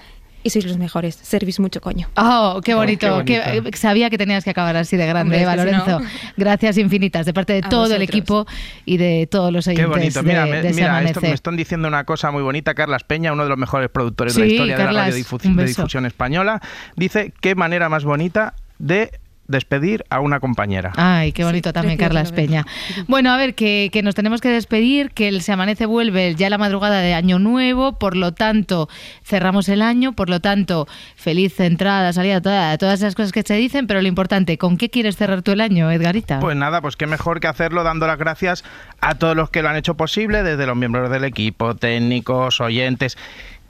y 0.46 0.50
sois 0.50 0.64
los 0.64 0.78
mejores. 0.78 1.16
Servís 1.20 1.60
mucho 1.60 1.80
coño. 1.80 2.08
Oh, 2.16 2.60
qué 2.64 2.74
Oh, 2.74 2.78
bonito. 2.78 3.24
qué 3.24 3.40
bonito. 3.40 3.76
sabía 3.76 4.08
que 4.10 4.18
tenías 4.18 4.44
que 4.44 4.50
acabar 4.50 4.76
así 4.76 4.96
de 4.96 5.06
grande, 5.06 5.36
Hombre, 5.36 5.42
Eva 5.42 5.54
es 5.54 5.60
que 5.60 5.66
si 5.68 5.72
Lorenzo. 5.76 6.00
no- 6.00 6.06
Gracias 6.36 6.78
infinitas 6.78 7.26
de 7.26 7.34
parte 7.34 7.52
de 7.54 7.60
A 7.64 7.68
todo 7.68 7.94
el 7.94 8.02
equipo 8.02 8.46
y 8.84 8.96
de 8.96 9.28
todos 9.30 9.52
los 9.52 9.64
Qué 9.64 9.70
oyentes 9.72 9.88
bonito. 9.88 10.22
de, 10.22 10.28
Mira, 10.28 10.46
me, 10.46 10.62
de 10.62 10.72
mira, 10.72 11.02
esto 11.02 11.20
me 11.20 11.32
están 11.32 11.56
diciendo 11.56 11.88
una 11.88 12.04
cosa 12.04 12.30
muy 12.30 12.42
bonita. 12.42 12.74
Carlas 12.74 13.04
Peña, 13.04 13.32
uno 13.32 13.42
de 13.42 13.48
los 13.48 13.58
mejores 13.58 13.90
productores 13.90 14.34
de 14.34 14.40
la 14.40 14.46
historia 14.46 14.76
de 14.78 14.84
la 14.84 14.92
radiodifusión 14.92 15.56
de 15.56 15.64
difusión 15.66 16.06
española, 16.06 16.60
dice 16.96 17.32
qué 17.40 17.54
manera 17.54 17.88
más 17.88 18.04
bonita 18.04 18.54
de 18.78 19.10
despedir 19.48 20.04
a 20.10 20.20
una 20.20 20.40
compañera. 20.40 20.92
Ay, 20.96 21.32
qué 21.32 21.44
bonito 21.44 21.72
también, 21.72 21.98
Carlas. 21.98 22.32
Peña. 22.32 22.64
Bueno, 23.08 23.30
a 23.30 23.36
ver, 23.36 23.54
que, 23.54 23.90
que 23.92 24.02
nos 24.02 24.14
tenemos 24.14 24.40
que 24.40 24.48
despedir, 24.48 25.10
que 25.10 25.28
el 25.28 25.42
Se 25.42 25.52
Amanece 25.52 25.86
vuelve 25.86 26.34
ya 26.34 26.50
la 26.50 26.58
madrugada 26.58 27.00
de 27.00 27.14
Año 27.14 27.38
Nuevo, 27.38 27.98
por 27.98 28.16
lo 28.16 28.32
tanto, 28.32 28.88
cerramos 29.24 29.68
el 29.68 29.82
año, 29.82 30.12
por 30.12 30.28
lo 30.30 30.40
tanto, 30.40 30.86
feliz 31.16 31.58
entrada, 31.60 32.12
salida, 32.12 32.40
toda- 32.40 32.76
todas 32.78 33.00
esas 33.00 33.14
cosas 33.14 33.32
que 33.32 33.42
se 33.42 33.54
dicen, 33.54 33.86
pero 33.86 34.02
lo 34.02 34.08
importante, 34.08 34.58
¿con 34.58 34.76
qué 34.76 34.90
quieres 34.90 35.16
cerrar 35.16 35.42
tú 35.42 35.52
el 35.52 35.60
año, 35.60 35.90
Edgarita? 35.90 36.40
Pues 36.40 36.56
nada, 36.56 36.80
pues 36.80 36.96
qué 36.96 37.06
mejor 37.06 37.40
que 37.40 37.46
hacerlo 37.46 37.82
dando 37.84 38.06
las 38.06 38.18
gracias 38.18 38.64
a 39.00 39.14
todos 39.14 39.36
los 39.36 39.50
que 39.50 39.62
lo 39.62 39.68
han 39.68 39.76
hecho 39.76 39.94
posible, 39.94 40.42
desde 40.42 40.66
los 40.66 40.76
miembros 40.76 41.10
del 41.10 41.24
equipo, 41.24 41.74
técnicos, 41.74 42.60
oyentes 42.60 43.16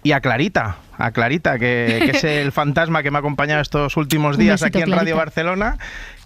y 0.07 0.13
a 0.13 0.21
Clarita, 0.21 0.77
a 0.99 1.11
Clarita, 1.11 1.59
que, 1.59 2.01
que 2.05 2.17
es 2.17 2.23
el 2.47 2.53
fantasma 2.53 3.03
que 3.03 3.11
me 3.11 3.19
ha 3.19 3.21
acompañado 3.21 3.61
estos 3.61 3.97
últimos 3.97 4.39
días 4.39 4.61
besito, 4.61 4.79
aquí 4.79 4.85
en 4.85 4.97
Radio 4.97 5.17
Clarita. 5.17 5.17
Barcelona, 5.17 5.79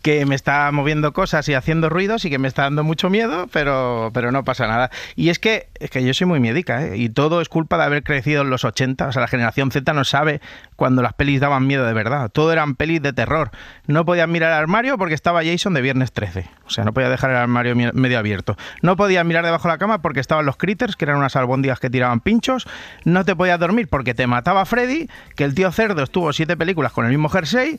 que 0.03 0.24
me 0.26 0.34
está 0.34 0.70
moviendo 0.72 1.12
cosas 1.12 1.48
y 1.48 1.55
haciendo 1.55 1.88
ruidos 1.88 2.24
y 2.24 2.30
que 2.30 2.38
me 2.38 2.48
está 2.48 2.62
dando 2.62 2.84
mucho 2.84 3.11
miedo, 3.11 3.48
pero, 3.53 4.11
pero 4.14 4.32
no 4.32 4.44
pasa 4.44 4.66
nada. 4.66 4.90
Y 5.16 5.28
es 5.28 5.38
que, 5.38 5.68
es 5.78 5.90
que 5.90 6.05
yo 6.05 6.14
soy 6.14 6.26
muy 6.26 6.40
miedica, 6.40 6.86
¿eh? 6.86 6.96
y 6.96 7.09
todo 7.09 7.40
es 7.40 7.48
culpa 7.48 7.76
de 7.76 7.84
haber 7.84 8.03
crecido 8.03 8.42
en 8.42 8.51
los 8.51 8.64
80, 8.64 9.09
o 9.09 9.12
sea, 9.12 9.20
la 9.20 9.28
generación 9.28 9.70
Z 9.70 9.92
no 9.92 10.05
sabe 10.05 10.40
cuando 10.76 11.03
las 11.03 11.12
pelis 11.14 11.40
daban 11.40 11.66
miedo 11.66 11.84
de 11.84 11.92
verdad, 11.92 12.30
todo 12.30 12.53
eran 12.53 12.74
pelis 12.74 13.03
de 13.03 13.12
terror. 13.12 13.51
No 13.86 14.05
podías 14.05 14.28
mirar 14.28 14.53
al 14.53 14.61
armario 14.61 14.96
porque 14.98 15.14
estaba 15.14 15.44
Jason 15.44 15.74
de 15.74 15.82
viernes 15.82 16.12
13, 16.12 16.48
o 16.66 16.70
sea, 16.70 16.84
no 16.84 16.92
podías 16.92 17.11
dejar 17.11 17.30
el 17.30 17.36
armario 17.36 17.74
medio 17.74 18.18
abierto. 18.18 18.57
No 18.82 18.96
podías 18.96 19.24
mirar 19.24 19.44
debajo 19.44 19.68
de 19.68 19.74
la 19.74 19.78
cama 19.78 20.03
porque 20.03 20.20
estaban 20.20 20.46
los 20.46 20.57
critters, 20.57 20.96
que 20.96 21.05
eran 21.05 21.16
unas 21.16 21.36
albóndigas 21.36 21.80
que 21.80 21.90
tiraban 21.90 22.20
pinchos. 22.20 22.66
No 23.05 23.24
te 23.24 23.36
podías 23.36 23.59
dormir 23.59 23.88
porque 23.88 24.14
te 24.14 24.26
mataba 24.26 24.64
Freddy, 24.64 25.09
que 25.36 25.44
el 25.44 25.55
tío 25.55 25.70
cerdo 25.72 26.03
estuvo 26.03 26.32
siete 26.32 26.57
películas 26.57 26.92
con 26.92 27.05
el 27.05 27.11
mismo 27.11 27.28
jersey. 27.28 27.78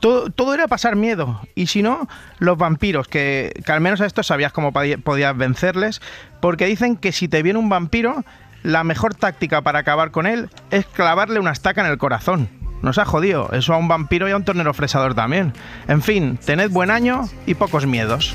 Todo, 0.00 0.30
todo 0.30 0.54
era 0.54 0.66
pasar 0.66 0.96
miedo. 0.96 1.42
Y 1.60 1.66
si 1.66 1.82
no, 1.82 2.08
los 2.38 2.56
vampiros, 2.56 3.06
que, 3.06 3.52
que 3.66 3.70
al 3.72 3.82
menos 3.82 4.00
a 4.00 4.06
estos 4.06 4.26
sabías 4.28 4.50
cómo 4.50 4.72
podía- 4.72 4.96
podías 4.96 5.36
vencerles, 5.36 6.00
porque 6.40 6.64
dicen 6.64 6.96
que 6.96 7.12
si 7.12 7.28
te 7.28 7.42
viene 7.42 7.58
un 7.58 7.68
vampiro, 7.68 8.24
la 8.62 8.82
mejor 8.82 9.14
táctica 9.14 9.60
para 9.60 9.80
acabar 9.80 10.10
con 10.10 10.26
él 10.26 10.48
es 10.70 10.86
clavarle 10.86 11.38
una 11.38 11.50
estaca 11.52 11.82
en 11.82 11.88
el 11.88 11.98
corazón. 11.98 12.48
Nos 12.80 12.96
ha 12.96 13.04
jodido. 13.04 13.50
Eso 13.52 13.74
a 13.74 13.76
un 13.76 13.88
vampiro 13.88 14.26
y 14.26 14.32
a 14.32 14.36
un 14.36 14.44
tornero 14.44 14.72
fresador 14.72 15.14
también. 15.14 15.52
En 15.86 16.00
fin, 16.00 16.38
tened 16.42 16.70
buen 16.70 16.90
año 16.90 17.28
y 17.44 17.52
pocos 17.52 17.84
miedos. 17.84 18.34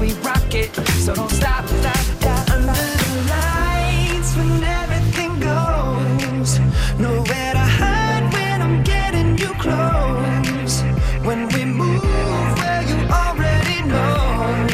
we 0.00 0.12
rock 0.22 0.54
it, 0.54 0.74
so 1.04 1.14
don't 1.14 1.30
stop, 1.30 1.66
stop, 1.66 1.96
stop. 1.96 2.50
Under 2.50 2.72
the 2.72 3.10
lights 3.28 4.36
when 4.36 4.62
everything 4.62 5.40
goes, 5.40 6.60
nowhere 6.98 7.52
to 7.52 7.66
hide 7.80 8.32
when 8.32 8.62
I'm 8.62 8.82
getting 8.84 9.36
you 9.38 9.48
close. 9.54 10.82
When 11.26 11.48
we 11.48 11.64
move, 11.64 12.02
well 12.58 12.82
you 12.90 12.98
already 13.10 13.82
know. 13.88 14.66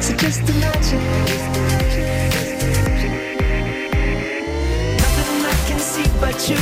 So 0.00 0.14
just 0.14 0.40
imagine. 0.40 1.00
Nothing 5.00 5.46
I 5.46 5.56
can 5.68 5.78
see 5.78 6.08
but 6.20 6.36
you 6.48 6.56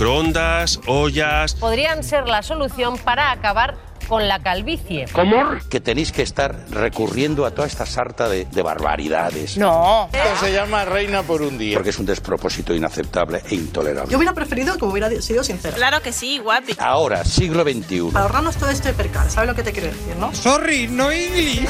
microondas, 0.00 0.80
ollas. 0.86 1.54
Podrían 1.56 2.02
ser 2.02 2.26
la 2.26 2.42
solución 2.42 2.96
para 2.96 3.32
acabar 3.32 3.76
con 4.08 4.28
la 4.28 4.42
calvicie. 4.42 5.04
¿Cómo? 5.12 5.36
Que 5.68 5.78
tenéis 5.78 6.10
que 6.10 6.22
estar 6.22 6.56
recurriendo 6.70 7.44
a 7.44 7.50
toda 7.50 7.68
esta 7.68 7.84
sarta 7.84 8.26
de, 8.26 8.46
de 8.46 8.62
barbaridades. 8.62 9.58
No. 9.58 10.08
Esto 10.10 10.46
se 10.46 10.54
llama 10.54 10.86
reina 10.86 11.22
por 11.22 11.42
un 11.42 11.58
día. 11.58 11.74
Porque 11.74 11.90
es 11.90 11.98
un 11.98 12.06
despropósito 12.06 12.74
inaceptable 12.74 13.42
e 13.50 13.54
intolerable. 13.54 14.10
Yo 14.10 14.16
hubiera 14.16 14.32
preferido 14.32 14.78
que 14.78 14.86
hubiera 14.86 15.10
sido 15.20 15.44
sincera. 15.44 15.76
Claro 15.76 16.00
que 16.00 16.12
sí, 16.12 16.38
guapi. 16.38 16.76
Ahora, 16.78 17.22
siglo 17.22 17.62
XXI. 17.62 18.10
Para 18.10 18.24
ahorrarnos 18.24 18.56
todo 18.56 18.70
este 18.70 18.94
percal, 18.94 19.30
¿sabes 19.30 19.50
lo 19.50 19.54
que 19.54 19.64
te 19.64 19.72
quiero 19.72 19.88
decir, 19.88 20.16
no? 20.16 20.34
Sorry, 20.34 20.88
no 20.88 21.12
English. 21.12 21.68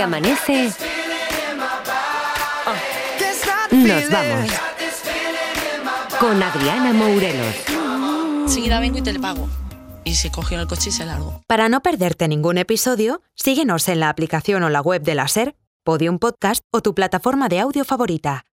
Si 0.00 0.04
amanece, 0.04 0.72
nos 3.70 4.10
vamos. 4.10 4.50
Con 6.18 6.42
Adriana 6.42 6.94
Mourelos. 6.94 7.54
Enseguida 8.44 8.80
vengo 8.80 8.96
y 8.96 9.02
te 9.02 9.12
le 9.12 9.20
pago. 9.20 9.46
Y 10.04 10.14
se 10.14 10.30
cogió 10.30 10.58
el 10.58 10.66
coche 10.66 10.88
y 10.88 10.92
se 10.92 11.04
largó. 11.04 11.42
Para 11.46 11.68
no 11.68 11.82
perderte 11.82 12.28
ningún 12.28 12.56
episodio, 12.56 13.20
síguenos 13.34 13.88
en 13.88 14.00
la 14.00 14.08
aplicación 14.08 14.62
o 14.62 14.70
la 14.70 14.80
web 14.80 15.02
de 15.02 15.14
la 15.14 15.28
SER, 15.28 15.54
Podium 15.84 16.18
Podcast 16.18 16.64
o 16.72 16.80
tu 16.80 16.94
plataforma 16.94 17.50
de 17.50 17.60
audio 17.60 17.84
favorita. 17.84 18.46